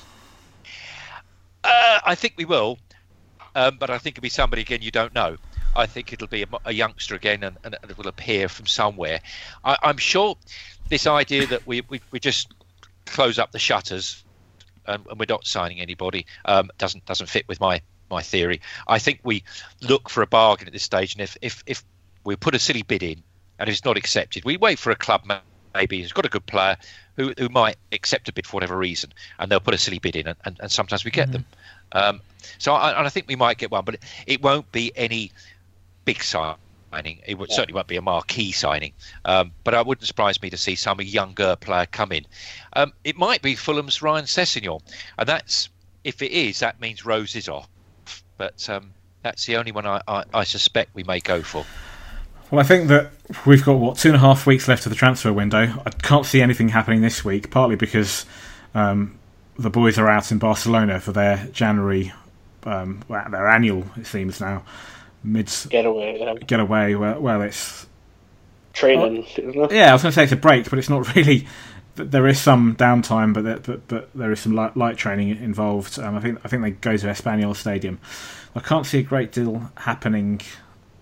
Uh, 1.63 1.99
I 2.05 2.15
think 2.15 2.35
we 2.37 2.45
will, 2.45 2.79
um, 3.55 3.77
but 3.77 3.89
I 3.89 3.97
think 3.97 4.17
it'll 4.17 4.21
be 4.21 4.29
somebody 4.29 4.61
again 4.61 4.81
you 4.81 4.91
don't 4.91 5.13
know. 5.13 5.37
I 5.79 5.85
think 5.85 6.11
it'll 6.11 6.27
be 6.27 6.43
a, 6.43 6.47
a 6.65 6.73
youngster 6.73 7.15
again, 7.15 7.43
and, 7.43 7.57
and 7.63 7.77
it 7.89 7.97
will 7.97 8.07
appear 8.07 8.49
from 8.49 8.67
somewhere. 8.67 9.21
I, 9.63 9.77
I'm 9.81 9.97
sure 9.97 10.37
this 10.89 11.07
idea 11.07 11.47
that 11.47 11.65
we, 11.65 11.81
we 11.89 12.01
we 12.11 12.19
just 12.19 12.51
close 13.05 13.39
up 13.39 13.51
the 13.51 13.59
shutters 13.59 14.23
and, 14.85 15.05
and 15.09 15.19
we're 15.19 15.25
not 15.29 15.45
signing 15.47 15.79
anybody 15.79 16.25
um, 16.45 16.69
doesn't 16.77 17.05
doesn't 17.05 17.27
fit 17.27 17.47
with 17.47 17.59
my 17.61 17.81
my 18.09 18.21
theory. 18.21 18.59
I 18.87 18.99
think 18.99 19.21
we 19.23 19.43
look 19.81 20.09
for 20.09 20.21
a 20.21 20.27
bargain 20.27 20.67
at 20.67 20.73
this 20.73 20.83
stage, 20.83 21.13
and 21.13 21.21
if 21.21 21.37
if, 21.41 21.63
if 21.65 21.83
we 22.25 22.35
put 22.35 22.55
a 22.55 22.59
silly 22.59 22.81
bid 22.83 23.03
in 23.03 23.23
and 23.59 23.69
it's 23.69 23.85
not 23.85 23.97
accepted, 23.97 24.43
we 24.43 24.57
wait 24.57 24.79
for 24.79 24.91
a 24.91 24.95
club 24.95 25.21
maybe 25.73 26.01
who's 26.01 26.11
got 26.11 26.25
a 26.25 26.29
good 26.29 26.45
player 26.45 26.75
who, 27.15 27.33
who 27.37 27.47
might 27.49 27.77
accept 27.91 28.27
a 28.27 28.33
bid 28.33 28.47
for 28.47 28.55
whatever 28.55 28.75
reason, 28.77 29.13
and 29.37 29.51
they'll 29.51 29.59
put 29.59 29.73
a 29.73 29.77
silly 29.77 29.99
bid 29.99 30.15
in, 30.15 30.27
and, 30.27 30.37
and, 30.45 30.57
and 30.61 30.71
sometimes 30.71 31.05
we 31.05 31.11
get 31.11 31.31
them. 31.31 31.45
Um, 31.91 32.21
so 32.57 32.73
I, 32.73 32.97
and 32.97 33.05
I 33.05 33.09
think 33.09 33.27
we 33.27 33.35
might 33.35 33.57
get 33.57 33.71
one, 33.71 33.83
but 33.85 33.95
it, 33.95 34.03
it 34.27 34.41
won't 34.41 34.71
be 34.71 34.91
any 34.95 35.31
big 36.09 36.23
signing. 36.23 37.19
It 37.27 37.37
would, 37.37 37.51
certainly 37.51 37.75
won't 37.75 37.85
be 37.85 37.97
a 37.97 38.01
marquee 38.01 38.51
signing, 38.51 38.93
um, 39.25 39.51
but 39.63 39.75
it 39.75 39.85
wouldn't 39.85 40.07
surprise 40.07 40.41
me 40.41 40.49
to 40.49 40.57
see 40.57 40.73
some 40.73 40.99
younger 41.01 41.55
player 41.55 41.85
come 41.85 42.11
in. 42.11 42.25
Um, 42.73 42.93
it 43.03 43.15
might 43.15 43.43
be 43.43 43.53
Fulham's 43.53 44.01
Ryan 44.01 44.25
Sessegnon, 44.25 44.81
and 45.19 45.29
that's 45.29 45.69
if 46.03 46.23
it 46.23 46.31
is, 46.31 46.59
that 46.61 46.81
means 46.81 47.05
Rose 47.05 47.35
is 47.35 47.47
off. 47.47 47.69
But 48.37 48.67
um, 48.71 48.91
that's 49.21 49.45
the 49.45 49.57
only 49.57 49.71
one 49.71 49.85
I, 49.85 50.01
I, 50.07 50.23
I 50.33 50.43
suspect 50.45 50.95
we 50.95 51.03
may 51.03 51.19
go 51.19 51.43
for. 51.43 51.63
Well, 52.49 52.59
I 52.59 52.63
think 52.63 52.87
that 52.87 53.11
we've 53.45 53.63
got 53.63 53.73
what 53.73 53.97
two 53.97 54.09
and 54.09 54.15
a 54.15 54.19
half 54.19 54.47
weeks 54.47 54.67
left 54.67 54.87
of 54.87 54.89
the 54.89 54.95
transfer 54.95 55.31
window. 55.31 55.83
I 55.85 55.89
can't 55.91 56.25
see 56.25 56.41
anything 56.41 56.69
happening 56.69 57.01
this 57.01 57.23
week, 57.23 57.51
partly 57.51 57.75
because 57.75 58.25
um, 58.73 59.19
the 59.59 59.69
boys 59.69 59.99
are 59.99 60.09
out 60.09 60.31
in 60.31 60.39
Barcelona 60.39 60.99
for 60.99 61.11
their 61.11 61.49
January, 61.51 62.13
um, 62.63 63.03
well, 63.07 63.29
their 63.29 63.47
annual. 63.47 63.85
It 63.95 64.07
seems 64.07 64.41
now 64.41 64.63
mid 65.23 65.51
Getaway. 65.69 66.21
Um, 66.21 66.37
getaway. 66.37 66.93
Well, 66.95 67.19
well, 67.19 67.41
it's 67.41 67.87
training, 68.73 69.23
isn't 69.37 69.55
it? 69.55 69.71
yeah. 69.71 69.89
I 69.89 69.93
was 69.93 70.01
going 70.01 70.11
to 70.11 70.15
say 70.15 70.23
it's 70.23 70.31
a 70.31 70.37
break, 70.37 70.69
but 70.69 70.79
it's 70.79 70.89
not 70.89 71.13
really. 71.15 71.47
There 71.95 72.27
is 72.27 72.39
some 72.39 72.75
downtime, 72.77 73.33
but 73.33 73.43
there, 73.43 73.57
but 73.59 73.87
but 73.87 74.09
there 74.13 74.31
is 74.31 74.39
some 74.39 74.55
light, 74.55 74.77
light 74.77 74.97
training 74.97 75.29
involved. 75.29 75.99
Um, 75.99 76.15
I 76.15 76.21
think 76.21 76.39
I 76.45 76.47
think 76.47 76.61
they 76.63 76.71
go 76.71 76.95
to 76.95 77.07
Espanyol 77.07 77.55
Stadium. 77.55 77.99
I 78.55 78.61
can't 78.61 78.85
see 78.85 78.99
a 78.99 79.03
great 79.03 79.31
deal 79.31 79.69
happening 79.75 80.41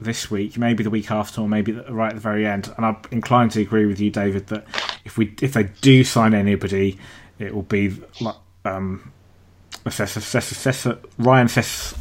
this 0.02 0.32
week. 0.32 0.58
Maybe 0.58 0.84
the 0.84 0.90
week 0.90 1.12
after, 1.12 1.42
or 1.42 1.48
maybe 1.48 1.72
the- 1.72 1.94
right 1.94 2.10
at 2.10 2.16
the 2.16 2.22
very 2.22 2.48
end. 2.48 2.74
And 2.78 2.86
I'm 2.86 2.98
inclined 3.12 3.52
to 3.52 3.62
agree 3.62 3.86
with 3.86 4.00
you, 4.00 4.10
David, 4.10 4.48
that 4.48 4.66
if 5.06 5.18
we 5.18 5.36
if 5.42 5.54
they 5.54 5.64
do 5.82 6.04
sign 6.04 6.34
anybody, 6.34 6.98
it 7.38 7.54
will 7.54 7.62
be 7.62 7.96
like 8.20 8.36
um, 8.66 9.12
Ryan 11.18 11.48
Sess, 11.48 11.94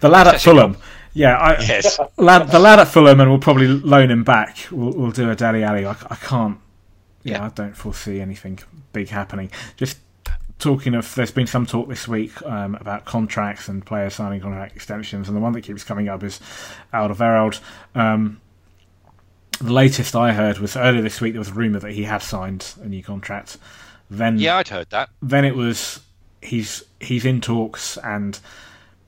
the 0.00 0.08
lad 0.08 0.26
at 0.26 0.34
Sessegnon. 0.36 0.42
Fulham. 0.42 0.76
Yeah, 1.14 1.36
I, 1.36 1.60
Yes. 1.62 1.98
lad, 2.16 2.48
the 2.48 2.58
lad 2.58 2.80
at 2.80 2.88
Fulham, 2.88 3.20
and 3.20 3.30
we'll 3.30 3.38
probably 3.38 3.68
loan 3.68 4.10
him 4.10 4.24
back. 4.24 4.58
We'll, 4.70 4.92
we'll 4.92 5.10
do 5.12 5.30
a 5.30 5.36
Dele 5.36 5.62
Alli. 5.62 5.86
I, 5.86 5.92
I 6.10 6.16
can't. 6.16 6.58
Yeah, 7.22 7.38
Yeah. 7.38 7.44
I 7.46 7.48
don't 7.50 7.76
foresee 7.76 8.20
anything 8.20 8.58
big 8.92 9.08
happening. 9.08 9.50
Just 9.76 9.98
talking 10.58 10.94
of, 10.94 11.14
there's 11.14 11.30
been 11.30 11.46
some 11.46 11.66
talk 11.66 11.88
this 11.88 12.06
week 12.08 12.40
um, 12.42 12.74
about 12.76 13.04
contracts 13.04 13.68
and 13.68 13.84
players 13.86 14.14
signing 14.14 14.40
contract 14.40 14.74
extensions, 14.76 15.28
and 15.28 15.36
the 15.36 15.40
one 15.40 15.52
that 15.52 15.62
keeps 15.62 15.84
coming 15.84 16.08
up 16.08 16.22
is 16.24 16.40
Alderweireld. 16.92 17.60
Um, 17.94 18.40
the 19.60 19.72
latest 19.72 20.16
I 20.16 20.32
heard 20.32 20.58
was 20.58 20.76
earlier 20.76 21.00
this 21.02 21.20
week 21.20 21.32
there 21.34 21.40
was 21.40 21.48
a 21.50 21.54
rumor 21.54 21.78
that 21.78 21.92
he 21.92 22.02
had 22.04 22.22
signed 22.22 22.74
a 22.82 22.88
new 22.88 23.02
contract. 23.04 23.56
Then 24.10 24.38
Yeah, 24.38 24.56
I'd 24.56 24.68
heard 24.68 24.90
that. 24.90 25.10
then 25.22 25.44
it 25.44 25.54
was 25.54 26.00
he's 26.42 26.82
he's 27.00 27.24
in 27.24 27.40
talks 27.40 27.96
and 27.98 28.38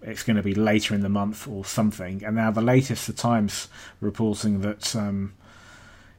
it's 0.03 0.23
going 0.23 0.37
to 0.37 0.43
be 0.43 0.55
later 0.55 0.95
in 0.95 1.01
the 1.01 1.09
month 1.09 1.49
or 1.49 1.65
something. 1.65 2.25
And 2.25 2.37
now 2.37 2.51
the 2.51 2.61
latest, 2.61 3.07
the 3.07 3.13
Times 3.13 3.69
reporting 4.01 4.61
that 4.61 4.95
um, 4.95 5.35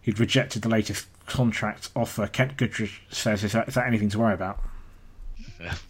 he'd 0.01 0.19
rejected 0.19 0.61
the 0.61 0.69
latest 0.69 1.07
contract 1.25 1.89
offer. 1.95 2.27
Kent 2.27 2.57
Goodrich 2.57 3.01
says, 3.09 3.43
is 3.43 3.53
that, 3.53 3.67
is 3.67 3.75
that 3.75 3.87
anything 3.87 4.09
to 4.09 4.19
worry 4.19 4.33
about? 4.33 4.61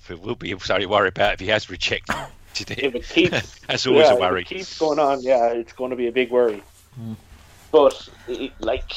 It 0.09 0.21
will 0.21 0.35
be 0.35 0.57
sorry 0.59 0.81
to 0.81 0.87
worry 0.87 1.09
about 1.09 1.33
if 1.33 1.39
he 1.39 1.47
has 1.47 1.69
rejected 1.69 2.15
it. 2.71 2.79
If 2.83 2.95
it 2.95 3.07
keeps, 3.07 3.59
That's 3.67 3.85
always 3.87 4.07
yeah, 4.07 4.11
a 4.11 4.15
if 4.15 4.19
worry. 4.19 4.41
it 4.41 4.47
keeps 4.47 4.77
going 4.77 4.99
on, 4.99 5.21
yeah, 5.21 5.47
it's 5.47 5.73
going 5.73 5.91
to 5.91 5.97
be 5.97 6.07
a 6.07 6.11
big 6.11 6.31
worry. 6.31 6.63
Hmm. 6.95 7.13
But 7.71 8.09
it, 8.27 8.53
like, 8.59 8.91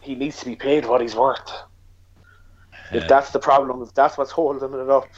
he 0.00 0.14
needs 0.14 0.40
to 0.40 0.46
be 0.46 0.56
paid 0.56 0.86
what 0.86 1.00
he's 1.00 1.14
worth. 1.14 1.50
If 2.92 3.08
that's 3.08 3.30
the 3.30 3.38
problem, 3.38 3.80
if 3.82 3.94
that's 3.94 4.18
what's 4.18 4.30
holding 4.30 4.78
it 4.78 4.90
up, 4.90 5.08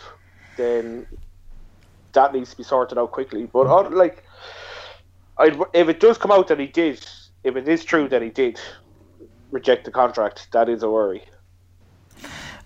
then 0.57 1.07
that 2.15 2.33
needs 2.33 2.51
to 2.51 2.57
be 2.57 2.62
sorted 2.62 2.99
out 2.99 3.12
quickly. 3.12 3.47
But 3.47 3.67
uh, 3.67 3.91
like, 3.91 4.25
I'd, 5.39 5.57
if 5.73 5.89
it 5.89 6.01
does 6.01 6.19
come 6.19 6.31
out 6.31 6.49
that 6.49 6.59
he 6.59 6.67
did, 6.67 7.05
if 7.45 7.57
it 7.57 7.69
is 7.69 7.85
true 7.85 8.09
that 8.09 8.23
he 8.23 8.31
did 8.31 8.59
reject 9.51 9.85
the 9.85 9.91
contract, 9.91 10.49
that 10.53 10.69
is 10.69 10.83
a 10.83 10.91
worry. 10.91 11.23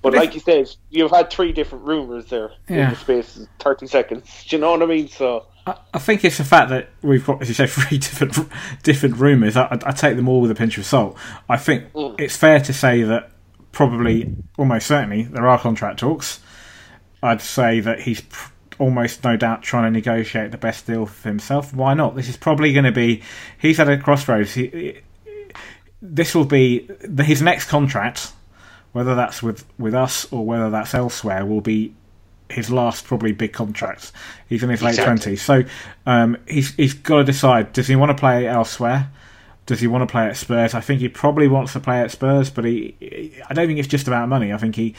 But 0.01 0.13
But 0.13 0.15
like 0.15 0.35
you 0.35 0.41
said, 0.41 0.71
you've 0.91 1.11
had 1.11 1.29
three 1.31 1.53
different 1.53 1.85
rumors 1.85 2.27
there 2.27 2.53
Yeah. 2.69 2.85
in 2.85 2.91
the 2.91 2.97
space 2.97 3.37
of 3.37 3.49
thirty 3.59 3.87
seconds. 3.89 4.45
Do 4.49 4.57
you 4.57 4.61
know 4.61 4.71
what 4.71 4.83
I 4.83 4.87
mean? 4.87 5.09
So 5.09 5.47
I, 5.67 5.77
I 5.93 5.99
think 5.99 6.25
it's 6.25 6.39
the 6.39 6.45
fact 6.45 6.71
that 6.71 6.91
we've 7.03 7.25
got, 7.27 7.43
as 7.43 7.49
you 7.49 7.55
say, 7.55 7.67
three 7.69 7.99
different 7.99 8.37
different 8.85 9.17
rumours. 9.17 9.57
I, 9.57 9.65
I, 9.65 9.79
I 9.87 9.91
take 9.93 10.15
them 10.17 10.29
all 10.29 10.41
with 10.41 10.51
a 10.53 10.55
pinch 10.55 10.79
of 10.79 10.85
salt. 10.87 11.17
I 11.49 11.57
think 11.57 11.93
Mm. 11.95 12.21
it's 12.21 12.37
fair 12.37 12.61
to 12.61 12.73
say 12.73 13.03
that 13.03 13.33
probably, 13.73 14.35
almost 14.57 14.87
certainly, 14.87 15.25
there 15.25 15.49
are 15.49 15.59
contract 15.59 15.99
talks. 15.99 16.41
I'd 17.23 17.43
say 17.43 17.81
that 17.81 18.01
he's 18.03 18.21
pr- 18.21 18.53
almost 18.79 19.25
no 19.25 19.37
doubt 19.37 19.63
trying 19.63 19.85
to 19.85 19.91
negotiate 19.91 20.51
the 20.51 20.59
best 20.59 20.87
deal 20.87 21.07
for 21.07 21.29
himself. 21.29 21.75
Why 21.75 21.95
not? 21.95 22.17
This 22.17 22.29
is 22.29 22.37
probably 22.37 22.73
going 22.73 22.85
to 22.85 22.93
be. 22.93 23.23
He's 23.59 23.79
at 23.81 23.89
a 23.89 23.97
crossroads. 23.97 24.55
He, 24.55 24.99
this 26.01 26.35
will 26.35 26.45
be 26.45 26.89
his 27.19 27.43
next 27.43 27.67
contract, 27.69 28.33
whether 28.93 29.15
that's 29.15 29.43
with 29.43 29.65
with 29.79 29.95
us 29.95 30.31
or 30.33 30.47
whether 30.47 30.71
that's 30.71 30.95
elsewhere, 30.95 31.45
will 31.45 31.61
be 31.61 31.95
his 32.49 32.71
last 32.71 33.05
probably 33.05 33.33
big 33.33 33.53
contract. 33.53 34.13
He's 34.49 34.63
in 34.63 34.71
his 34.71 34.81
late 34.83 34.91
Exactly. 34.91 35.15
twenties, 35.17 35.43
so 35.43 35.63
um, 36.07 36.37
he's 36.49 36.75
he's 36.75 36.95
got 36.95 37.17
to 37.19 37.25
decide: 37.25 37.73
does 37.73 37.89
he 37.89 37.97
want 37.97 38.11
to 38.11 38.15
play 38.15 38.47
elsewhere? 38.47 39.11
Does 39.69 39.81
he 39.81 39.87
want 39.87 40.01
to 40.01 40.11
play 40.11 40.27
at 40.27 40.35
Spurs? 40.39 40.73
I 40.73 40.81
think 40.81 41.01
he 41.03 41.11
probably 41.11 41.47
wants 41.47 41.75
to 41.75 41.81
play 41.81 42.01
at 42.01 42.11
Spurs, 42.11 42.49
but 42.49 42.65
he, 42.65 42.97
he- 43.01 43.35
I 43.51 43.53
don't 43.53 43.67
think 43.67 43.79
it's 43.79 43.87
just 43.87 44.07
about 44.07 44.27
money. 44.27 44.51
I 44.51 44.57
think 44.57 44.75
he 44.77 44.95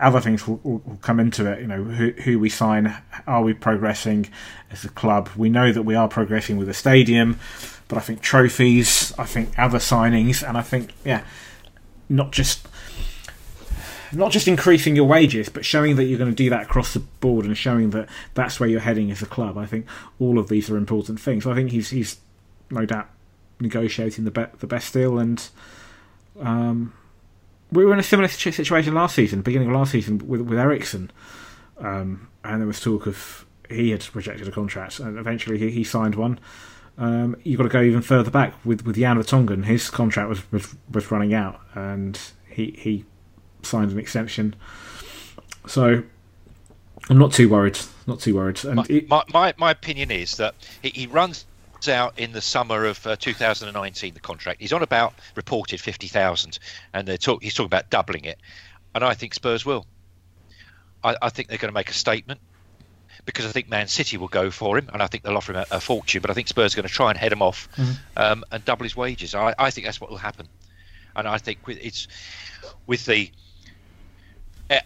other 0.00 0.22
things 0.22 0.48
will, 0.48 0.58
will, 0.64 0.98
come 1.02 1.20
into 1.20 1.44
it. 1.44 1.60
You 1.60 1.66
know, 1.66 1.84
who, 1.84 2.12
who 2.12 2.38
we 2.38 2.48
sign, 2.48 2.96
are 3.26 3.42
we 3.42 3.52
progressing 3.52 4.30
as 4.70 4.86
a 4.86 4.88
club? 4.88 5.28
We 5.36 5.50
know 5.50 5.70
that 5.70 5.82
we 5.82 5.94
are 5.96 6.08
progressing 6.08 6.56
with 6.56 6.66
the 6.66 6.72
stadium, 6.72 7.38
but 7.88 7.98
I 7.98 8.00
think 8.00 8.22
trophies, 8.22 9.12
I 9.18 9.24
think 9.24 9.58
other 9.58 9.76
signings, 9.78 10.42
and 10.48 10.56
I 10.56 10.62
think 10.62 10.94
yeah, 11.04 11.22
not 12.08 12.32
just 12.32 12.66
not 14.12 14.32
just 14.32 14.48
increasing 14.48 14.96
your 14.96 15.04
wages, 15.04 15.50
but 15.50 15.66
showing 15.66 15.96
that 15.96 16.04
you're 16.04 16.18
going 16.18 16.30
to 16.30 16.34
do 16.34 16.48
that 16.48 16.62
across 16.62 16.94
the 16.94 17.00
board 17.00 17.44
and 17.44 17.54
showing 17.54 17.90
that 17.90 18.08
that's 18.32 18.58
where 18.58 18.68
you're 18.70 18.80
heading 18.80 19.10
as 19.10 19.20
a 19.20 19.26
club. 19.26 19.58
I 19.58 19.66
think 19.66 19.84
all 20.18 20.38
of 20.38 20.48
these 20.48 20.70
are 20.70 20.78
important 20.78 21.20
things. 21.20 21.46
I 21.46 21.54
think 21.54 21.70
he's 21.70 21.90
he's 21.90 22.16
no 22.70 22.86
doubt 22.86 23.10
negotiating 23.60 24.24
the 24.24 24.30
be- 24.30 24.46
the 24.58 24.66
best 24.66 24.92
deal, 24.92 25.18
and 25.18 25.48
um, 26.40 26.92
we 27.72 27.84
were 27.84 27.92
in 27.92 27.98
a 27.98 28.02
similar 28.02 28.28
situation 28.28 28.94
last 28.94 29.14
season, 29.14 29.42
beginning 29.42 29.68
of 29.68 29.74
last 29.74 29.92
season 29.92 30.18
with 30.18 30.40
with 30.42 30.58
Eriksen, 30.58 31.10
um, 31.78 32.28
and 32.44 32.60
there 32.60 32.66
was 32.66 32.80
talk 32.80 33.06
of 33.06 33.46
he 33.68 33.90
had 33.90 34.04
rejected 34.14 34.48
a 34.48 34.50
contract, 34.50 34.98
and 35.00 35.18
eventually 35.18 35.58
he, 35.58 35.70
he 35.70 35.84
signed 35.84 36.14
one. 36.14 36.38
Um, 36.98 37.36
you've 37.44 37.56
got 37.56 37.62
to 37.64 37.70
go 37.70 37.82
even 37.82 38.02
further 38.02 38.30
back 38.30 38.54
with 38.64 38.84
with 38.84 38.96
Jan 38.96 39.16
Vertonghen. 39.16 39.64
His 39.64 39.88
contract 39.90 40.28
was, 40.28 40.52
was 40.52 40.74
was 40.92 41.10
running 41.10 41.32
out, 41.34 41.60
and 41.74 42.18
he 42.48 42.74
he 42.78 43.04
signed 43.62 43.90
an 43.92 43.98
extension. 43.98 44.54
So 45.66 46.02
I'm 47.08 47.18
not 47.18 47.32
too 47.32 47.48
worried. 47.48 47.78
Not 48.06 48.20
too 48.20 48.34
worried. 48.34 48.64
And 48.64 48.76
My, 48.76 48.86
it- 48.88 49.08
my, 49.08 49.22
my, 49.32 49.54
my 49.56 49.70
opinion 49.70 50.10
is 50.10 50.36
that 50.38 50.54
he, 50.82 50.88
he 50.90 51.06
runs 51.06 51.46
out 51.88 52.18
in 52.18 52.32
the 52.32 52.40
summer 52.40 52.84
of 52.84 53.06
uh, 53.06 53.16
2019. 53.16 54.14
The 54.14 54.20
contract 54.20 54.60
he's 54.60 54.72
on 54.72 54.82
about 54.82 55.14
reported 55.34 55.80
50,000, 55.80 56.58
and 56.92 57.06
they're 57.06 57.16
talk, 57.16 57.42
he's 57.42 57.54
talking 57.54 57.66
about 57.66 57.90
doubling 57.90 58.24
it, 58.24 58.38
and 58.94 59.04
I 59.04 59.14
think 59.14 59.34
Spurs 59.34 59.64
will. 59.64 59.86
I, 61.02 61.16
I 61.22 61.30
think 61.30 61.48
they're 61.48 61.58
going 61.58 61.72
to 61.72 61.74
make 61.74 61.88
a 61.90 61.94
statement 61.94 62.40
because 63.24 63.46
I 63.46 63.50
think 63.50 63.68
Man 63.68 63.88
City 63.88 64.16
will 64.16 64.28
go 64.28 64.50
for 64.50 64.76
him, 64.78 64.90
and 64.92 65.02
I 65.02 65.06
think 65.06 65.24
they'll 65.24 65.36
offer 65.36 65.52
him 65.52 65.64
a, 65.70 65.76
a 65.76 65.80
fortune. 65.80 66.20
But 66.20 66.30
I 66.30 66.34
think 66.34 66.48
Spurs 66.48 66.74
are 66.74 66.76
going 66.76 66.88
to 66.88 66.92
try 66.92 67.10
and 67.10 67.18
head 67.18 67.32
him 67.32 67.42
off 67.42 67.68
um, 68.16 68.44
and 68.50 68.64
double 68.64 68.84
his 68.84 68.96
wages. 68.96 69.34
I, 69.34 69.54
I 69.58 69.70
think 69.70 69.86
that's 69.86 70.00
what 70.00 70.10
will 70.10 70.18
happen, 70.18 70.46
and 71.16 71.26
I 71.26 71.38
think 71.38 71.66
with, 71.66 71.78
it's 71.80 72.08
with 72.86 73.04
the 73.06 73.30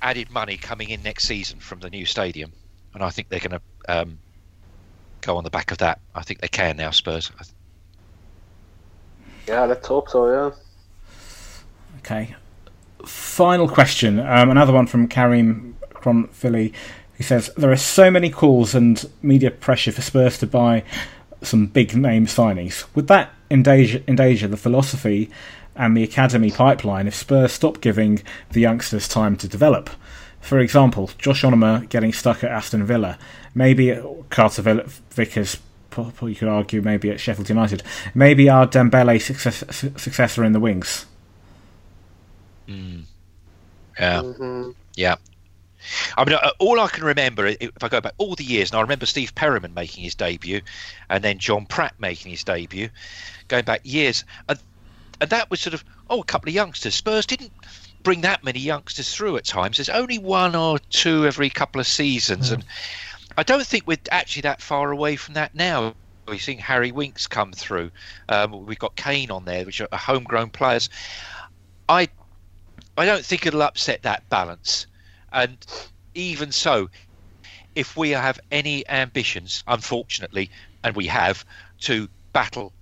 added 0.01 0.31
money 0.31 0.57
coming 0.57 0.91
in 0.91 1.03
next 1.03 1.25
season 1.25 1.59
from 1.59 1.81
the 1.81 1.91
new 1.91 2.07
stadium, 2.07 2.53
and 2.95 3.03
I 3.03 3.11
think 3.11 3.29
they're 3.29 3.41
going 3.41 3.61
to 3.61 3.61
um, 3.89 4.19
go 5.25 5.37
on 5.37 5.45
the 5.45 5.51
back 5.51 5.71
of 5.71 5.79
that. 5.79 6.01
I 6.15 6.23
think 6.23 6.41
they 6.41 6.49
can 6.49 6.77
now, 6.77 6.91
Spurs. 6.91 7.33
Yeah, 9.47 9.65
let's 9.65 9.87
hope 9.87 10.09
so. 10.09 10.31
Yeah. 10.31 10.51
Okay. 11.99 12.35
Final 13.05 13.69
question. 13.69 14.21
Um, 14.21 14.51
another 14.51 14.73
one 14.73 14.87
from 14.87 15.09
Karim 15.09 15.77
from 16.01 16.29
Philly. 16.29 16.73
He 17.17 17.23
says 17.23 17.51
there 17.57 17.71
are 17.71 17.77
so 17.77 18.11
many 18.11 18.31
calls 18.31 18.75
and 18.75 19.09
media 19.23 19.51
pressure 19.51 19.93
for 19.93 20.03
Spurs 20.03 20.39
to 20.39 20.47
buy 20.47 20.85
some 21.43 21.67
big 21.67 21.97
name 21.97 22.27
signings. 22.27 22.85
Would 22.95 23.09
that 23.09 23.31
endanger, 23.51 24.03
endanger 24.09 24.49
the 24.49 24.57
philosophy 24.57 25.31
and 25.77 25.97
the 25.97 26.03
academy 26.03 26.51
pipeline 26.51 27.07
if 27.07 27.15
Spurs 27.15 27.53
stop 27.53 27.81
giving 27.81 28.23
the 28.51 28.61
youngsters 28.61 29.09
time 29.09 29.37
to 29.37 29.49
develop? 29.49 29.91
For 30.45 30.59
example, 30.59 31.11
Josh 31.19 31.43
Onomah 31.43 31.89
getting 31.89 32.13
stuck 32.13 32.45
at 32.45 32.51
Aston 32.51 32.85
Villa, 32.85 33.19
maybe 33.55 33.91
at 33.91 34.05
Carter 34.29 34.61
Vill- 34.63 34.85
Vickers. 35.11 35.59
po- 35.91 36.13
po- 36.17 36.27
You 36.27 36.35
could 36.35 36.49
argue 36.49 36.83
maybe 36.83 37.11
at 37.11 37.19
Sheffield 37.19 37.49
United. 37.49 37.83
Maybe 38.15 38.49
our 38.51 38.67
Dembele 38.67 39.21
success, 39.23 39.65
successor 39.97 40.45
in 40.45 40.53
the 40.53 40.61
wings. 40.61 41.07
Yeah, 43.99 44.23
hmm 44.23 44.71
yeah. 44.97 45.17
I 46.17 46.25
mean, 46.25 46.35
uh, 46.35 46.51
all 46.59 46.81
I 46.81 46.89
can 46.89 47.05
remember, 47.05 47.47
if 47.47 47.71
I 47.83 47.89
go 47.89 48.01
back 48.01 48.15
all 48.19 48.35
the 48.35 48.45
years, 48.45 48.71
and 48.71 48.79
I 48.79 48.83
remember 48.83 49.07
Steve 49.07 49.35
Perryman 49.35 49.75
making 49.75 50.05
his 50.05 50.15
debut, 50.15 50.63
and 51.11 51.23
then 51.23 51.39
John 51.39 51.67
Pratt 51.67 51.95
making 51.99 52.31
his 52.31 52.45
debut, 52.45 52.89
going 53.49 53.65
back 53.65 53.81
years, 53.85 54.25
and, 54.49 54.59
and 55.21 55.31
that 55.31 55.51
was 55.51 55.61
sort 55.61 55.75
of 55.75 55.85
oh, 56.11 56.21
a 56.21 56.25
couple 56.25 56.49
of 56.49 56.55
youngsters. 56.55 56.95
Spurs 56.95 57.27
didn't 57.27 57.53
bring 58.05 58.21
that 58.21 58.45
many 58.45 58.61
youngsters 58.61 59.13
through 59.13 59.37
at 59.37 59.45
times. 59.45 59.79
There's 59.79 59.89
only 59.89 60.19
one 60.19 60.55
or 60.55 60.79
two 60.91 61.27
every 61.27 61.51
couple 61.51 61.81
of 61.81 61.87
seasons, 61.89 62.53
and 62.53 62.65
I 63.37 63.43
don't 63.43 63.67
think 63.67 63.87
we're 63.87 63.99
actually 64.13 64.43
that 64.43 64.63
far 64.63 64.93
away 64.93 65.17
from 65.17 65.35
that 65.35 65.55
now. 65.55 65.95
We've 66.29 66.41
seen 66.41 66.59
Harry 66.59 66.93
Winks 66.93 67.27
come 67.27 67.53
through. 67.53 67.91
Um, 68.29 68.65
we've 68.65 68.79
got 68.79 68.95
Kane 68.95 69.31
on 69.31 69.45
there, 69.45 69.65
which 69.65 69.81
are 69.81 69.89
homegrown 69.93 70.51
players. 70.51 70.89
I 71.89 72.09
I 72.97 73.07
don't 73.07 73.25
think 73.25 73.47
it'll 73.47 73.63
upset 73.63 74.03
that 74.03 74.29
balance. 74.29 74.87
And 75.33 75.59
even 76.15 76.53
so, 76.53 76.91
if 77.75 77.97
we 77.97 78.11
have 78.11 78.39
any 78.53 78.89
ambitions, 78.89 79.65
unfortunately, 79.67 80.51
and 80.85 80.95
we 80.95 81.07
have, 81.09 81.45
to 81.81 82.09
battle 82.33 82.73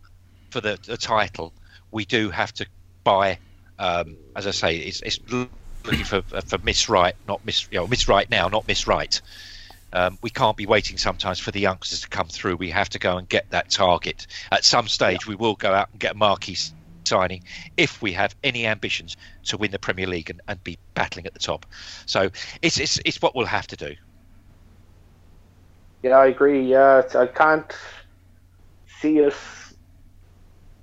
for 0.51 0.61
the, 0.61 0.79
the 0.85 0.99
title, 0.99 1.53
we 1.91 2.05
do 2.05 2.31
have 2.31 2.53
to 2.55 2.67
buy. 3.05 3.39
Um, 3.83 4.17
as 4.37 4.47
I 4.47 4.53
say, 4.53 4.77
it's, 4.77 5.03
it's 5.03 5.19
looking 5.29 6.05
for 6.05 6.23
for 6.23 6.59
Miss 6.59 6.89
Right, 6.89 7.17
not 7.27 7.45
Miss 7.45 7.67
you 7.73 7.79
know 7.79 7.89
Miss 7.89 8.07
Right 8.07 8.31
now, 8.31 8.47
not 8.47 8.69
Miss 8.69 8.87
Right. 8.87 9.21
Um, 9.93 10.19
we 10.23 10.31
can't 10.31 10.57
be 10.57 10.67
waiting 10.67 10.97
sometimes 10.97 11.41
for 11.41 11.51
the 11.51 11.61
youngsters 11.61 12.03
to 12.03 12.09
come 12.09 12.29
through. 12.29 12.57
We 12.57 12.71
have 12.71 12.89
to 12.91 13.01
go 13.01 13.19
and 13.19 13.29
get 13.29 13.51
that 13.51 13.71
target. 13.71 14.29
At 14.53 14.65
some 14.65 14.87
stage, 14.87 15.27
we 15.27 15.35
will 15.35 15.57
go 15.57 15.75
out 15.75 15.89
and 15.91 16.01
get 16.01 16.13
a 16.13 16.17
marquee 16.17 16.57
signing 17.05 17.43
if 17.77 18.01
we 18.01 18.13
have 18.13 18.37
any 18.45 18.67
ambitions 18.67 19.17
to 19.47 19.57
win 19.57 19.73
the 19.73 19.81
Premier 19.81 20.07
League 20.07 20.31
and, 20.31 20.41
and 20.47 20.63
be 20.63 20.79
battling 20.95 21.27
at 21.27 21.35
the 21.35 21.41
top. 21.41 21.67
So 22.07 22.31
it's, 22.63 22.79
it's 22.79 23.01
it's 23.05 23.21
what 23.21 23.35
we'll 23.35 23.47
have 23.47 23.67
to 23.67 23.77
do. 23.77 23.97
Yeah, 26.05 26.19
I 26.19 26.27
agree. 26.27 26.65
Yeah, 26.65 27.03
I 27.17 27.27
can't 27.27 27.71
see 29.01 29.25
us 29.25 29.75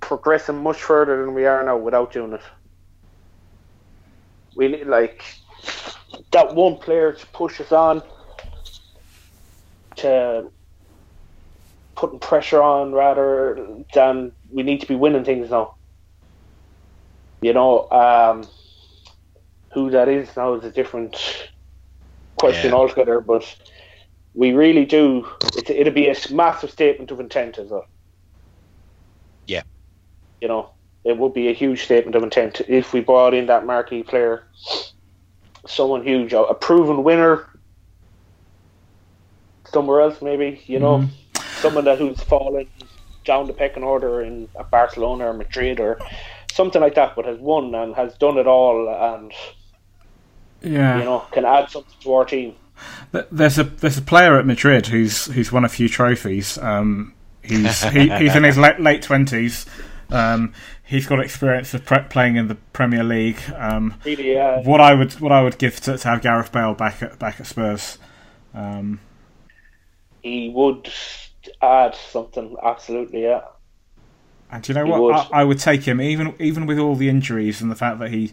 progressing 0.00 0.62
much 0.62 0.82
further 0.82 1.24
than 1.24 1.34
we 1.34 1.46
are 1.46 1.64
now 1.64 1.78
without 1.78 2.12
doing 2.12 2.34
it. 2.34 2.42
We 4.56 4.68
need 4.68 4.86
like 4.86 5.22
that 6.32 6.54
one 6.54 6.76
player 6.76 7.12
to 7.12 7.26
push 7.28 7.60
us 7.60 7.72
on, 7.72 8.02
to 9.96 10.50
putting 11.96 12.18
pressure 12.18 12.62
on 12.62 12.92
rather 12.92 13.84
than 13.94 14.32
we 14.52 14.62
need 14.62 14.80
to 14.80 14.86
be 14.86 14.94
winning 14.94 15.24
things 15.24 15.50
now. 15.50 15.74
You 17.42 17.52
know, 17.52 17.88
um, 17.90 18.48
who 19.72 19.90
that 19.90 20.08
is 20.08 20.36
now 20.36 20.54
is 20.54 20.64
a 20.64 20.70
different 20.70 21.16
question 22.36 22.70
Yeah. 22.70 22.76
altogether, 22.76 23.20
but 23.20 23.44
we 24.34 24.52
really 24.52 24.84
do. 24.84 25.26
It, 25.56 25.70
it'll 25.70 25.92
be 25.92 26.08
a 26.08 26.16
massive 26.30 26.70
statement 26.70 27.10
of 27.10 27.20
intent 27.20 27.58
as 27.58 27.70
well. 27.70 27.86
Yeah. 29.46 29.62
You 30.40 30.48
know, 30.48 30.70
it 31.04 31.16
would 31.16 31.34
be 31.34 31.48
a 31.48 31.52
huge 31.52 31.82
statement 31.82 32.14
of 32.14 32.22
intent 32.22 32.60
if 32.68 32.92
we 32.92 33.00
brought 33.00 33.34
in 33.34 33.46
that 33.46 33.66
marquee 33.66 34.02
player, 34.02 34.44
someone 35.66 36.02
huge, 36.02 36.32
a 36.32 36.54
proven 36.54 37.02
winner 37.02 37.46
somewhere 39.72 40.00
else, 40.00 40.20
maybe 40.20 40.62
you 40.66 40.78
know, 40.78 40.98
mm-hmm. 40.98 41.60
someone 41.60 41.84
that 41.84 41.98
who's 41.98 42.20
fallen 42.22 42.66
down 43.24 43.46
the 43.46 43.52
pecking 43.52 43.84
order 43.84 44.22
in 44.22 44.48
Barcelona 44.70 45.26
or 45.26 45.32
Madrid 45.32 45.80
or 45.80 45.98
something 46.52 46.80
like 46.80 46.94
that, 46.94 47.14
but 47.16 47.24
has 47.24 47.38
won 47.38 47.74
and 47.74 47.94
has 47.94 48.14
done 48.18 48.38
it 48.38 48.46
all 48.46 48.88
and 48.88 49.32
yeah, 50.62 50.98
you 50.98 51.04
know, 51.04 51.20
can 51.32 51.44
add 51.44 51.70
something 51.70 51.94
to 52.02 52.12
our 52.12 52.24
team. 52.24 52.54
There's 53.12 53.58
a 53.58 53.64
there's 53.64 53.98
a 53.98 54.02
player 54.02 54.38
at 54.38 54.46
Madrid 54.46 54.86
who's 54.86 55.26
who's 55.26 55.52
won 55.52 55.64
a 55.64 55.68
few 55.68 55.88
trophies. 55.88 56.58
Um, 56.58 57.14
he's 57.42 57.82
he, 57.84 58.08
he's 58.08 58.34
in 58.34 58.44
his 58.44 58.58
late 58.64 58.80
late 58.80 59.02
twenties. 59.02 59.66
Um, 60.12 60.52
he's 60.84 61.06
got 61.06 61.20
experience 61.20 61.72
of 61.74 61.84
pre- 61.84 62.02
playing 62.02 62.36
in 62.36 62.48
the 62.48 62.56
Premier 62.72 63.04
League. 63.04 63.40
Um, 63.56 63.94
really, 64.04 64.32
yeah. 64.32 64.60
What 64.62 64.80
I 64.80 64.94
would 64.94 65.12
what 65.20 65.32
I 65.32 65.42
would 65.42 65.58
give 65.58 65.80
to, 65.82 65.96
to 65.96 66.08
have 66.08 66.22
Gareth 66.22 66.52
Bale 66.52 66.74
back 66.74 67.02
at 67.02 67.18
back 67.18 67.40
at 67.40 67.46
Spurs. 67.46 67.98
Um, 68.54 69.00
he 70.22 70.48
would 70.48 70.92
add 71.62 71.94
something 71.94 72.56
absolutely, 72.62 73.22
yeah. 73.22 73.42
And 74.50 74.68
you 74.68 74.74
know 74.74 74.84
he 74.84 74.90
what? 74.90 75.32
I, 75.32 75.40
I, 75.40 75.44
would 75.44 75.60
take 75.60 75.84
him 75.84 76.00
even 76.00 76.34
even 76.40 76.66
with 76.66 76.78
all 76.78 76.96
the 76.96 77.08
injuries 77.08 77.62
and 77.62 77.70
the 77.70 77.76
fact 77.76 78.00
that 78.00 78.10
he 78.10 78.32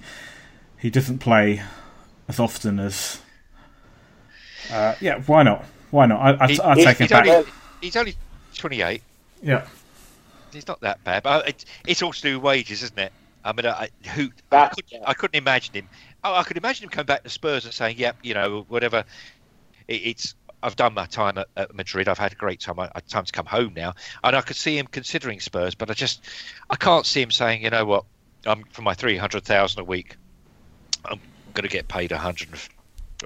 he 0.78 0.90
doesn't 0.90 1.20
play 1.20 1.62
as 2.28 2.40
often 2.40 2.80
as. 2.80 3.22
Uh, 4.72 4.96
yeah, 5.00 5.22
why 5.22 5.44
not? 5.44 5.64
Why 5.92 6.08
not? 6.08 6.20
I, 6.20 6.44
I, 6.44 6.48
he, 6.48 6.60
I'd 6.60 6.78
take 6.78 6.98
him 6.98 7.08
back. 7.08 7.28
Only, 7.28 7.50
he's 7.82 7.96
only 7.96 8.16
twenty 8.56 8.82
eight. 8.82 9.04
Yeah 9.44 9.68
he's 10.58 10.68
not 10.68 10.82
that 10.82 11.04
bad. 11.04 11.24
But 11.24 11.46
uh, 11.46 11.48
it, 11.48 11.66
it's 11.86 12.02
all 12.02 12.14
to 12.14 12.22
do 12.22 12.36
with 12.36 12.44
wages, 12.44 12.84
isn't 12.84 13.00
it? 13.00 13.12
I 13.44 13.54
mean, 13.54 13.66
I, 13.66 13.90
who 14.14 14.30
I 14.52 14.68
couldn't, 14.68 15.04
I 15.06 15.14
couldn't 15.14 15.38
imagine 15.38 15.74
him. 15.74 15.90
Oh, 16.24 16.34
I 16.34 16.44
could 16.44 16.58
imagine 16.58 16.84
him 16.84 16.90
coming 16.90 17.06
back 17.06 17.24
to 17.24 17.30
Spurs 17.30 17.66
and 17.66 17.74
saying, 17.74 17.98
"Yep, 17.98 18.18
yeah, 18.22 18.28
you 18.28 18.34
know, 18.34 18.66
whatever." 18.68 19.06
It, 19.88 19.94
it's 19.94 20.36
I've 20.62 20.76
done 20.76 20.94
my 20.94 21.06
time 21.06 21.38
at, 21.38 21.48
at, 21.56 21.74
Madrid. 21.74 22.10
I've 22.10 22.18
had 22.18 22.34
a 22.34 22.36
great 22.36 22.60
time. 22.60 22.80
I, 22.80 22.90
I 22.94 23.00
time 23.00 23.26
to 23.26 23.32
come 23.32 23.46
home 23.46 23.74
now, 23.76 23.94
and 24.24 24.36
I 24.36 24.42
could 24.42 24.58
see 24.58 24.78
him 24.78 24.88
considering 24.88 25.40
Spurs. 25.40 25.76
But 25.76 25.90
I 25.90 25.94
just 25.94 26.26
I 26.70 26.76
can't 26.76 27.06
see 27.06 27.22
him 27.22 27.32
saying, 27.32 27.64
"You 27.64 27.70
know 27.70 27.86
what? 27.86 28.06
I'm 28.46 28.64
for 28.72 28.82
my 28.82 28.94
three 28.94 29.18
hundred 29.18 29.44
thousand 29.44 29.82
a 29.82 29.86
week. 29.86 30.18
I'm 31.06 31.20
going 31.54 31.64
to 31.64 31.70
get 31.70 31.88
paid 31.88 32.12
a 32.12 32.18
hundred 32.18 32.50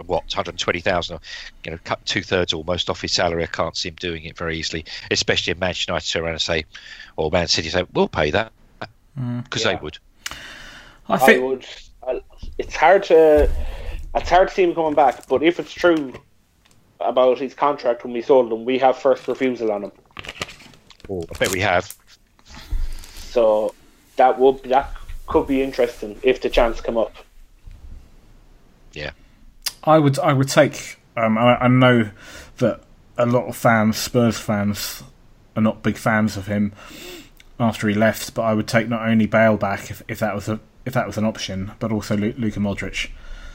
what 0.06 0.24
120,000, 0.24 1.20
you 1.66 1.72
know, 1.72 1.80
cut 1.84 2.06
two 2.06 2.22
thirds 2.22 2.54
almost 2.54 2.90
off 2.90 3.02
his 3.02 3.12
salary. 3.12 3.44
I 3.44 3.48
can't 3.48 3.76
see 3.76 3.90
him 3.90 3.96
doing 3.96 4.24
it 4.24 4.38
very 4.38 4.58
easily, 4.58 4.86
especially 5.10 5.52
if 5.52 5.60
Manchester 5.60 5.92
United 5.92 6.08
turn 6.08 6.24
around 6.24 6.34
and 6.34 6.42
say, 6.42 6.66
or 7.18 7.30
Man 7.32 7.48
City 7.48 7.70
say, 7.70 7.86
we'll 7.94 8.08
pay 8.08 8.32
that 8.32 8.52
because 9.16 9.62
mm. 9.62 9.66
yeah. 9.66 9.76
they 9.76 9.82
would. 9.82 9.98
I 11.10 11.18
think 11.18 11.42
I 11.42 11.46
would. 11.46 12.24
It's 12.58 12.76
hard 12.76 13.04
to 13.04 13.50
it's 14.16 14.30
hard 14.30 14.50
to 14.50 14.54
see 14.54 14.64
him 14.64 14.76
coming 14.76 14.94
back, 14.94 15.28
but 15.28 15.44
if 15.44 15.60
it's 15.60 15.74
true 15.74 16.14
about 17.00 17.40
his 17.40 17.54
contract 17.54 18.04
when 18.04 18.14
we 18.14 18.22
sold 18.22 18.52
him, 18.52 18.66
we 18.66 18.78
have 18.78 18.98
first 18.98 19.28
refusal 19.28 19.72
on 19.72 19.86
him. 19.86 19.92
Oh, 21.10 21.24
I 21.34 21.38
bet 21.38 21.52
we 21.52 21.60
have. 21.60 21.94
So 23.14 23.74
that 24.18 24.40
would 24.40 24.64
that 24.64 24.94
could 25.28 25.48
be 25.48 25.62
interesting 25.62 26.20
if 26.24 26.42
the 26.42 26.50
chance 26.50 26.82
come 26.82 26.98
up. 26.98 27.16
Yeah. 28.94 29.12
I 29.84 30.00
would 30.00 30.20
I 30.20 30.34
would 30.34 30.50
take. 30.50 30.98
Um, 31.18 31.38
I, 31.38 31.58
I, 31.58 31.68
know 31.68 32.10
that 32.58 32.82
a 33.18 33.26
lot 33.26 33.48
of 33.48 33.56
fans, 33.56 33.98
Spurs 33.98 34.40
fans, 34.40 35.04
are 35.56 35.62
not 35.62 35.84
big 35.84 35.98
fans 35.98 36.38
of 36.38 36.48
him 36.48 36.74
after 37.60 37.88
he 37.90 37.94
left. 37.94 38.34
But 38.34 38.44
I 38.44 38.54
would 38.54 38.68
take 38.68 38.88
not 38.88 39.08
only 39.08 39.26
Bale 39.26 39.58
back 39.58 39.92
if, 39.92 40.02
if 40.08 40.20
that 40.20 40.36
was 40.36 40.48
a 40.48 40.60
if 40.86 40.94
that 40.94 41.08
was 41.08 41.18
an 41.18 41.26
option, 41.26 41.72
but 41.80 41.92
also 41.92 42.16
Lu- 42.16 42.34
Luka 42.38 42.60
Modric. 42.60 43.10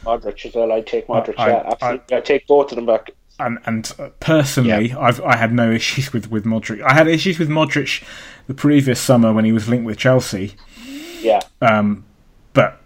Modric 0.04 0.46
as 0.46 0.54
well. 0.54 0.72
I'd 0.72 0.86
take 0.86 1.06
Modric. 1.06 1.34
I, 1.38 1.48
yeah, 1.48 1.62
absolutely. 1.66 2.14
I, 2.14 2.16
would 2.16 2.24
take 2.24 2.46
both 2.46 2.72
of 2.72 2.76
them 2.76 2.86
back. 2.86 3.10
And 3.38 3.58
and 3.66 3.92
uh, 3.98 4.08
personally, 4.20 4.88
yeah. 4.88 4.98
I've 4.98 5.20
I 5.20 5.36
had 5.36 5.52
no 5.52 5.70
issues 5.70 6.12
with, 6.12 6.30
with 6.30 6.44
Modric. 6.44 6.82
I 6.82 6.94
had 6.94 7.08
issues 7.08 7.38
with 7.38 7.48
Modric 7.48 8.02
the 8.46 8.54
previous 8.54 9.00
summer 9.00 9.32
when 9.32 9.44
he 9.44 9.52
was 9.52 9.68
linked 9.68 9.86
with 9.86 9.98
Chelsea. 9.98 10.54
Yeah. 11.20 11.40
Um, 11.60 12.04
but 12.52 12.80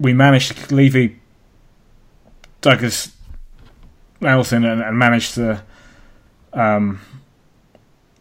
we 0.00 0.12
managed 0.12 0.56
to 0.56 0.74
Levy 0.74 1.20
Douglas 2.62 3.12
Nelson 4.20 4.64
and, 4.64 4.80
and 4.80 4.98
managed 4.98 5.34
to 5.34 5.62
um, 6.52 7.00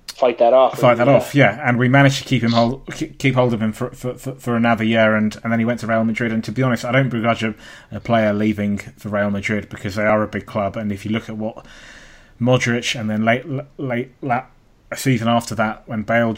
fight 0.08 0.40
that 0.40 0.54
off. 0.54 0.80
Fight 0.80 0.98
that 0.98 1.08
yeah. 1.08 1.14
off, 1.14 1.36
yeah. 1.36 1.68
And 1.68 1.78
we 1.78 1.88
managed 1.88 2.20
to 2.20 2.26
keep 2.26 2.44
him 2.44 2.52
hold, 2.52 2.86
keep 2.96 3.36
hold 3.36 3.54
of 3.54 3.62
him 3.62 3.72
for, 3.72 3.92
for, 3.92 4.16
for, 4.16 4.34
for, 4.34 4.56
another 4.56 4.84
year, 4.84 5.16
and, 5.16 5.36
and 5.44 5.52
then 5.52 5.60
he 5.60 5.66
went 5.66 5.80
to 5.82 5.88
Real 5.88 6.04
Madrid. 6.04 6.32
And 6.34 6.44
to 6.44 6.52
be 6.52 6.64
honest, 6.64 6.84
I 6.84 6.92
don't 6.92 7.10
begrudge 7.10 7.44
a, 7.44 7.56
a, 7.92 8.00
player 8.00 8.34
leaving 8.34 8.78
for 8.78 9.10
Real 9.10 9.30
Madrid 9.30 9.70
because 9.70 9.96
they 9.96 10.06
are 10.06 10.22
a 10.24 10.28
big 10.28 10.46
club. 10.46 10.76
And 10.76 10.92
if 10.92 11.06
you 11.06 11.12
look 11.12 11.30
at 11.30 11.38
what 11.38 11.66
Modric 12.40 13.00
and 13.00 13.10
then 13.10 13.24
late 13.24 13.46
late, 13.78 14.12
late 14.22 14.44
a 14.90 14.98
season 14.98 15.28
after 15.28 15.56
that 15.56 15.88
when 15.88 16.04
Bale 16.04 16.36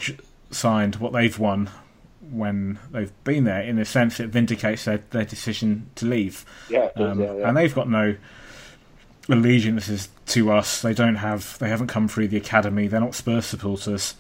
signed, 0.51 0.97
what 0.97 1.13
they've 1.13 1.39
won 1.39 1.69
when 2.31 2.79
they've 2.91 3.11
been 3.23 3.43
there. 3.43 3.61
In 3.61 3.79
a 3.79 3.85
sense, 3.85 4.19
it 4.19 4.29
vindicates 4.29 4.85
their, 4.85 4.99
their 5.09 5.25
decision 5.25 5.89
to 5.95 6.05
leave. 6.05 6.45
Yeah, 6.69 6.89
um, 6.95 7.19
yeah, 7.19 7.33
yeah, 7.33 7.47
and 7.47 7.57
they've 7.57 7.73
got 7.73 7.89
no 7.89 8.15
allegiances 9.29 10.09
to 10.27 10.51
us. 10.51 10.81
They 10.81 10.93
don't 10.93 11.15
have. 11.15 11.57
They 11.59 11.69
haven't 11.69 11.87
come 11.87 12.07
through 12.07 12.29
the 12.29 12.37
academy. 12.37 12.87
They're 12.87 12.99
not 12.99 13.15
Spurs 13.15 13.45
supporters. 13.45 14.15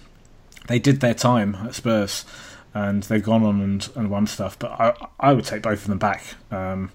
They 0.67 0.79
did 0.79 0.99
their 0.99 1.13
time 1.13 1.55
at 1.55 1.75
Spurs, 1.75 2.25
and 2.73 3.03
they've 3.03 3.23
gone 3.23 3.43
on 3.43 3.61
and, 3.61 3.89
and 3.95 4.09
won 4.09 4.27
stuff. 4.27 4.57
But 4.57 4.71
I 4.71 4.93
I 5.19 5.33
would 5.33 5.45
take 5.45 5.61
both 5.61 5.81
of 5.81 5.87
them 5.87 5.99
back. 5.99 6.23
Um, 6.51 6.91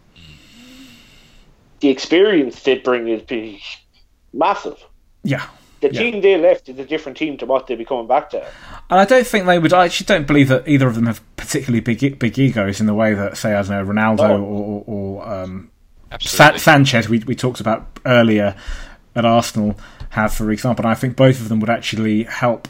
the 1.81 1.89
experience 1.89 2.63
did 2.63 2.83
bring 2.83 3.09
is 3.09 3.61
massive. 4.33 4.83
Yeah, 5.23 5.47
the 5.81 5.93
yeah. 5.93 6.01
team 6.01 6.21
they 6.21 6.37
left 6.37 6.69
is 6.69 6.79
a 6.79 6.85
different 6.85 7.19
team 7.19 7.37
to 7.39 7.47
what 7.47 7.67
they'll 7.67 7.79
be 7.79 7.85
coming 7.85 8.07
back 8.07 8.31
to. 8.31 8.45
And 8.91 9.01
I 9.01 9.05
don't 9.05 9.27
think 9.27 9.47
they 9.47 9.59
would. 9.59 9.73
I 9.73 9.85
actually 9.85 10.07
don't 10.07 10.27
believe 10.27 10.49
that 10.49 10.67
either 10.67 10.89
of 10.89 10.95
them 10.95 11.07
have 11.07 11.21
particularly 11.37 11.81
big 11.81 12.19
big 12.19 12.39
egos 12.39 12.81
in 12.81 12.87
the 12.87 12.95
way 12.95 13.15
that, 13.15 13.37
say, 13.37 13.55
I 13.55 13.63
don't 13.63 13.71
know, 13.71 13.93
Ronaldo 13.93 14.31
oh. 14.31 14.43
or, 14.43 14.85
or 14.87 15.29
um, 15.29 15.71
Sa- 16.21 16.57
Sanchez, 16.57 17.09
we, 17.09 17.19
we 17.21 17.35
talked 17.35 17.61
about 17.61 17.87
earlier 18.07 18.57
at 19.15 19.25
Arsenal, 19.25 19.79
have, 20.11 20.33
for 20.33 20.51
example. 20.51 20.85
And 20.85 20.93
I 20.93 20.95
think 20.95 21.17
both 21.17 21.41
of 21.41 21.49
them 21.49 21.61
would 21.61 21.71
actually 21.71 22.25
help 22.25 22.69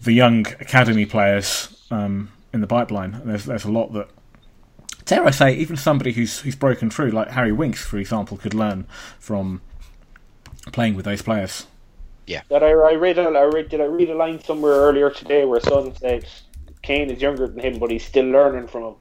the 0.00 0.12
young 0.12 0.46
academy 0.60 1.06
players 1.06 1.86
um, 1.90 2.32
in 2.52 2.60
the 2.60 2.66
pipeline. 2.66 3.20
There's, 3.24 3.44
there's 3.44 3.64
a 3.64 3.70
lot 3.70 3.92
that 3.92 4.08
dare 5.04 5.24
I 5.24 5.30
say, 5.30 5.54
even 5.54 5.76
somebody 5.76 6.12
who's 6.12 6.40
who's 6.40 6.56
broken 6.56 6.90
through, 6.90 7.10
like 7.10 7.30
Harry 7.30 7.52
Winks, 7.52 7.82
for 7.82 7.98
example, 7.98 8.36
could 8.36 8.54
learn 8.54 8.86
from 9.18 9.60
playing 10.72 10.94
with 10.94 11.04
those 11.04 11.22
players. 11.22 11.66
Yeah. 12.26 12.42
That 12.48 12.62
I, 12.62 12.70
I 12.70 12.94
read, 12.94 13.18
I 13.18 13.42
read, 13.42 13.68
did 13.68 13.80
I 13.80 13.84
read 13.84 14.10
a 14.10 14.14
line 14.14 14.42
somewhere 14.42 14.74
earlier 14.74 15.10
today 15.10 15.44
where 15.44 15.60
Son 15.60 15.94
said 15.96 16.26
Kane 16.82 17.10
is 17.10 17.20
younger 17.20 17.46
than 17.46 17.58
him, 17.58 17.78
but 17.78 17.90
he's 17.90 18.04
still 18.04 18.26
learning 18.26 18.68
from 18.68 18.84
him. 18.84 18.94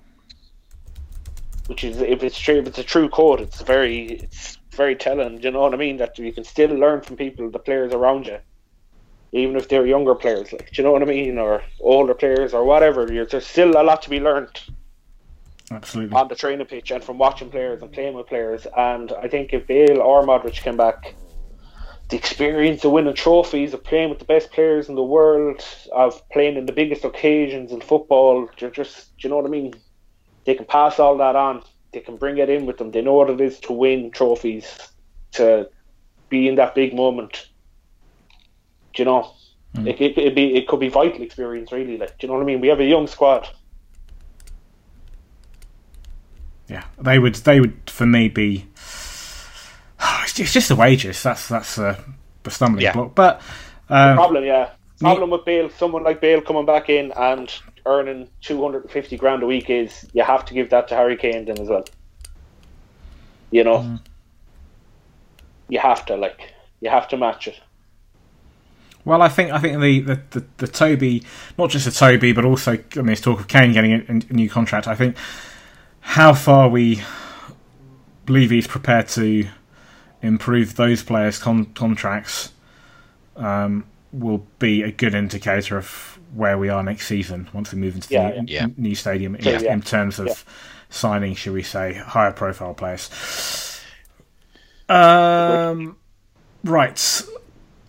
Which 1.68 1.84
is, 1.84 2.02
if 2.02 2.23
it's 2.23 2.39
true, 2.39 2.57
if 2.60 2.68
it's 2.68 2.80
a 2.80 2.84
true 2.84 3.07
quote, 3.07 3.39
it's 3.39 3.61
very, 3.61 4.14
it's 4.14 4.57
very 4.72 4.95
telling. 4.95 5.38
Do 5.38 5.43
you 5.43 5.52
know 5.52 5.61
what 5.61 5.73
I 5.73 5.77
mean? 5.77 5.98
That 5.98 6.18
you 6.18 6.34
can 6.34 6.43
still 6.43 6.72
learn 6.72 7.02
from 7.02 7.15
people, 7.15 7.49
the 7.49 7.60
players 7.60 7.93
around 7.93 8.26
you, 8.27 8.39
even 9.31 9.56
if 9.56 9.69
they're 9.69 9.85
younger 9.85 10.15
players. 10.15 10.52
Like, 10.52 10.72
do 10.72 10.81
you 10.81 10.84
know 10.84 10.91
what 10.91 11.02
I 11.03 11.06
mean? 11.06 11.38
Or 11.38 11.64
older 11.80 12.14
players, 12.14 12.53
or 12.53 12.65
whatever. 12.65 13.06
There's 13.06 13.48
still 13.48 13.80
a 13.80 13.84
lot 13.84 14.02
to 14.02 14.10
be 14.10 14.19
learned. 14.19 14.60
Absolutely. 15.69 16.18
On 16.18 16.27
the 16.27 16.35
training 16.35 16.65
pitch 16.65 16.91
and 16.91 17.02
from 17.02 17.18
watching 17.18 17.49
players 17.49 17.81
and 17.81 17.91
playing 17.93 18.15
with 18.15 18.27
players. 18.27 18.68
And 18.76 19.14
I 19.14 19.30
think 19.30 19.53
if 19.53 19.65
Bale 19.68 20.02
or 20.02 20.23
Modric 20.26 20.61
came 20.61 20.76
back, 20.76 21.15
the 22.11 22.17
experience 22.17 22.83
of 22.83 22.91
winning 22.91 23.15
trophies, 23.15 23.73
of 23.73 23.83
playing 23.85 24.09
with 24.09 24.19
the 24.19 24.25
best 24.25 24.51
players 24.51 24.89
in 24.89 24.95
the 24.95 25.03
world, 25.03 25.65
of 25.93 26.27
playing 26.29 26.57
in 26.57 26.65
the 26.65 26.73
biggest 26.73 27.05
occasions 27.05 27.71
in 27.71 27.79
football. 27.79 28.49
They're 28.59 28.69
just, 28.69 29.17
do 29.17 29.27
you 29.27 29.29
know 29.29 29.38
what 29.38 29.45
I 29.45 29.49
mean? 29.49 29.73
They 30.45 30.55
can 30.55 30.65
pass 30.65 30.99
all 30.99 31.17
that 31.17 31.38
on. 31.38 31.63
They 31.93 32.01
can 32.01 32.17
bring 32.17 32.38
it 32.38 32.49
in 32.49 32.65
with 32.65 32.77
them. 32.77 32.91
They 32.91 33.01
know 33.01 33.13
what 33.13 33.29
it 33.29 33.39
is 33.39 33.61
to 33.61 33.73
win 33.73 34.11
trophies, 34.11 34.77
to 35.33 35.69
be 36.27 36.49
in 36.49 36.55
that 36.55 36.75
big 36.75 36.93
moment. 36.93 37.47
Do 38.93 39.03
you 39.03 39.05
know? 39.05 39.31
Mm. 39.75 39.88
It, 39.88 40.17
it, 40.17 40.35
be, 40.35 40.55
it 40.55 40.67
could 40.67 40.81
be 40.81 40.89
vital 40.89 41.21
experience, 41.21 41.71
really. 41.71 41.97
Like, 41.97 42.19
do 42.19 42.27
you 42.27 42.27
know 42.27 42.33
what 42.33 42.43
I 42.43 42.45
mean? 42.45 42.59
We 42.59 42.67
have 42.67 42.81
a 42.81 42.85
young 42.85 43.07
squad. 43.07 43.47
Yeah, 46.67 46.83
they 46.99 47.19
would. 47.19 47.35
They 47.35 47.61
would, 47.61 47.89
for 47.89 48.05
me, 48.05 48.27
be 48.27 48.67
it's 50.23 50.53
just 50.53 50.69
the 50.69 50.76
wages. 50.76 51.22
That's 51.23 51.48
that's 51.48 51.78
a, 51.78 52.03
a 52.45 52.52
stumbling 52.52 52.84
yeah. 52.84 52.94
block. 52.94 53.15
But 53.15 53.41
um, 53.90 54.15
problem, 54.15 54.44
yeah, 54.44 54.72
problem 54.99 55.30
with 55.30 55.45
Bale, 55.45 55.69
someone 55.69 56.03
like 56.03 56.22
Bale 56.22 56.41
coming 56.41 56.65
back 56.65 56.90
in 56.90 57.11
and 57.11 57.53
earning 57.86 58.30
two 58.41 58.61
hundred 58.61 58.84
and 58.84 58.91
fifty 58.91 59.18
grand 59.18 59.44
a 59.44 59.48
week 59.48 59.69
is 59.69 60.07
you 60.14 60.23
have 60.23 60.45
to 60.45 60.53
give 60.53 60.69
that 60.72 60.88
to 60.90 60.95
Harry 60.95 61.18
Kane 61.18 61.45
then 61.45 61.60
as 61.60 61.68
well. 61.68 61.86
You 63.52 63.64
know, 63.64 63.78
mm. 63.80 63.99
you 65.69 65.80
have 65.80 66.06
to 66.07 66.15
like 66.15 66.53
you 66.80 66.90
have 66.90 67.07
to 67.10 67.18
match 67.18 67.48
it. 67.48 67.60
Well, 69.03 69.22
I 69.22 69.30
think 69.30 69.52
I 69.52 69.60
think 69.60 69.82
the, 69.82 69.99
the, 70.02 70.22
the, 70.32 70.45
the 70.57 70.68
Toby, 70.68 71.23
not 71.57 71.69
just 71.69 71.86
the 71.86 71.91
Toby, 71.91 72.34
but 72.34 72.45
also 72.45 72.73
I 72.73 72.95
mean, 72.98 73.07
there's 73.07 73.22
talk 73.22 73.40
of 73.40 73.48
Kane 73.48 73.73
getting 73.73 73.94
a, 73.94 74.06
a 74.07 74.34
new 74.34 74.49
contract. 74.49 74.88
I 74.88 74.95
think 74.95 75.15
how 76.02 76.34
far 76.34 76.69
we 76.69 77.02
believe 78.26 78.52
he's 78.52 78.68
prepared 78.68 79.07
to 79.10 79.48
improve 80.22 80.76
those 80.76 81.03
players' 81.03 81.38
con- 81.39 81.65
contracts 81.73 82.52
um, 83.35 83.85
will 84.11 84.45
be 84.60 84.84
a 84.84 84.91
good 84.91 85.15
indicator 85.15 85.77
of 85.77 86.19
where 86.34 86.57
we 86.57 86.69
are 86.69 86.84
next 86.84 87.07
season 87.07 87.49
once 87.53 87.72
we 87.73 87.80
move 87.80 87.95
into 87.95 88.14
Yeah, 88.14 88.31
the 88.31 88.41
new, 88.41 88.53
yeah. 88.53 88.68
new 88.77 88.95
stadium 88.95 89.35
Yeah, 89.39 89.57
in, 89.57 89.64
yeah. 89.64 89.73
in 89.73 89.81
terms 89.81 90.19
of 90.19 90.27
Yeah. 90.27 90.34
signing, 90.89 91.35
should 91.35 91.53
we 91.53 91.64
say, 91.64 91.93
higher 91.93 92.31
profile 92.31 92.73
players. 92.73 93.10
Um, 94.89 95.98
right. 96.64 97.22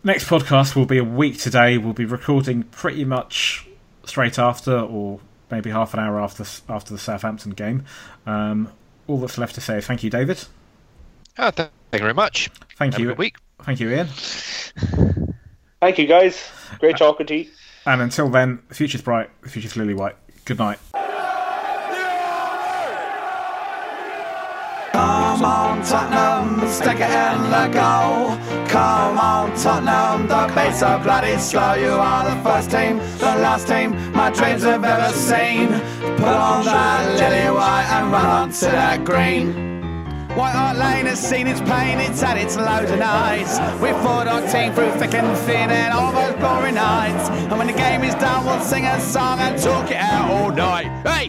Next 0.04 0.28
podcast 0.28 0.74
will 0.74 0.86
be 0.86 0.98
a 0.98 1.04
week 1.04 1.38
today. 1.38 1.78
We'll 1.78 1.92
be 1.92 2.04
recording 2.04 2.64
pretty 2.64 3.04
much 3.04 3.66
straight 4.04 4.38
after, 4.38 4.76
or 4.78 5.20
maybe 5.50 5.70
half 5.70 5.94
an 5.94 6.00
hour 6.00 6.20
after 6.20 6.44
after 6.68 6.92
the 6.92 6.98
Southampton 6.98 7.52
game. 7.52 7.84
Um, 8.26 8.68
all 9.06 9.18
that's 9.18 9.38
left 9.38 9.54
to 9.56 9.60
say 9.60 9.78
is 9.78 9.86
thank 9.86 10.02
you, 10.02 10.10
David. 10.10 10.44
Oh, 11.38 11.50
th- 11.50 11.70
thank 11.92 12.00
you 12.00 12.06
very 12.06 12.14
much. 12.14 12.48
Thank 12.78 12.94
Have 12.94 13.00
a 13.00 13.02
you, 13.02 13.08
good 13.10 13.18
week. 13.18 13.36
thank 13.62 13.78
you, 13.78 13.90
Ian. 13.90 14.08
Thank 15.80 15.98
you, 15.98 16.06
guys. 16.06 16.50
Great 16.80 16.94
uh, 16.94 16.98
talking 16.98 17.26
to 17.26 17.36
you. 17.36 17.50
And 17.86 18.00
until 18.00 18.28
then, 18.28 18.60
the 18.68 18.74
future's 18.74 19.02
bright, 19.02 19.28
the 19.42 19.48
future's 19.48 19.76
lily 19.76 19.94
white. 19.94 20.16
Good 20.44 20.58
night. 20.58 20.78
Come 24.92 25.44
on, 25.44 25.82
Tottenham, 25.82 26.68
stick 26.68 26.98
it 27.00 27.10
in 27.10 27.50
the 27.50 27.68
goal. 27.72 28.36
Come 28.68 29.18
on, 29.18 29.56
Tottenham, 29.56 30.28
the 30.28 30.46
beats 30.54 30.82
are 30.82 31.02
bloody 31.02 31.36
slow. 31.38 31.74
You 31.74 31.90
are 31.92 32.24
the 32.34 32.42
first 32.42 32.70
team, 32.70 32.98
the 33.18 33.36
last 33.42 33.66
team 33.66 33.90
my 34.12 34.30
dreams 34.30 34.62
have 34.62 34.84
ever 34.84 35.12
seen. 35.12 35.68
Put 36.16 36.28
on 36.28 36.64
that 36.64 37.18
lily 37.18 37.50
white 37.54 37.86
and 37.90 38.12
run 38.12 38.26
on 38.26 38.50
to 38.52 38.64
that 38.66 39.04
green. 39.04 39.71
White 40.36 40.52
Hart 40.52 40.78
Lane 40.78 41.04
has 41.06 41.20
seen 41.20 41.46
its 41.46 41.60
pain, 41.60 42.00
it's 42.00 42.22
had 42.22 42.38
its 42.38 42.56
lows 42.56 42.90
and 42.90 43.02
highs. 43.02 43.60
We 43.82 43.90
fought 44.02 44.26
our 44.26 44.40
team 44.50 44.72
through 44.72 44.92
thick 44.92 45.12
and 45.12 45.36
thin 45.40 45.70
and 45.70 45.92
all 45.92 46.10
those 46.10 46.34
glory 46.40 46.72
nights. 46.72 47.28
And 47.28 47.58
when 47.58 47.66
the 47.66 47.74
game 47.74 48.02
is 48.02 48.14
done, 48.14 48.46
we'll 48.46 48.60
sing 48.60 48.86
a 48.86 48.98
song 48.98 49.40
and 49.40 49.60
talk 49.60 49.90
it 49.90 49.98
out 49.98 50.30
all 50.30 50.50
night. 50.50 50.86
Hey! 51.06 51.28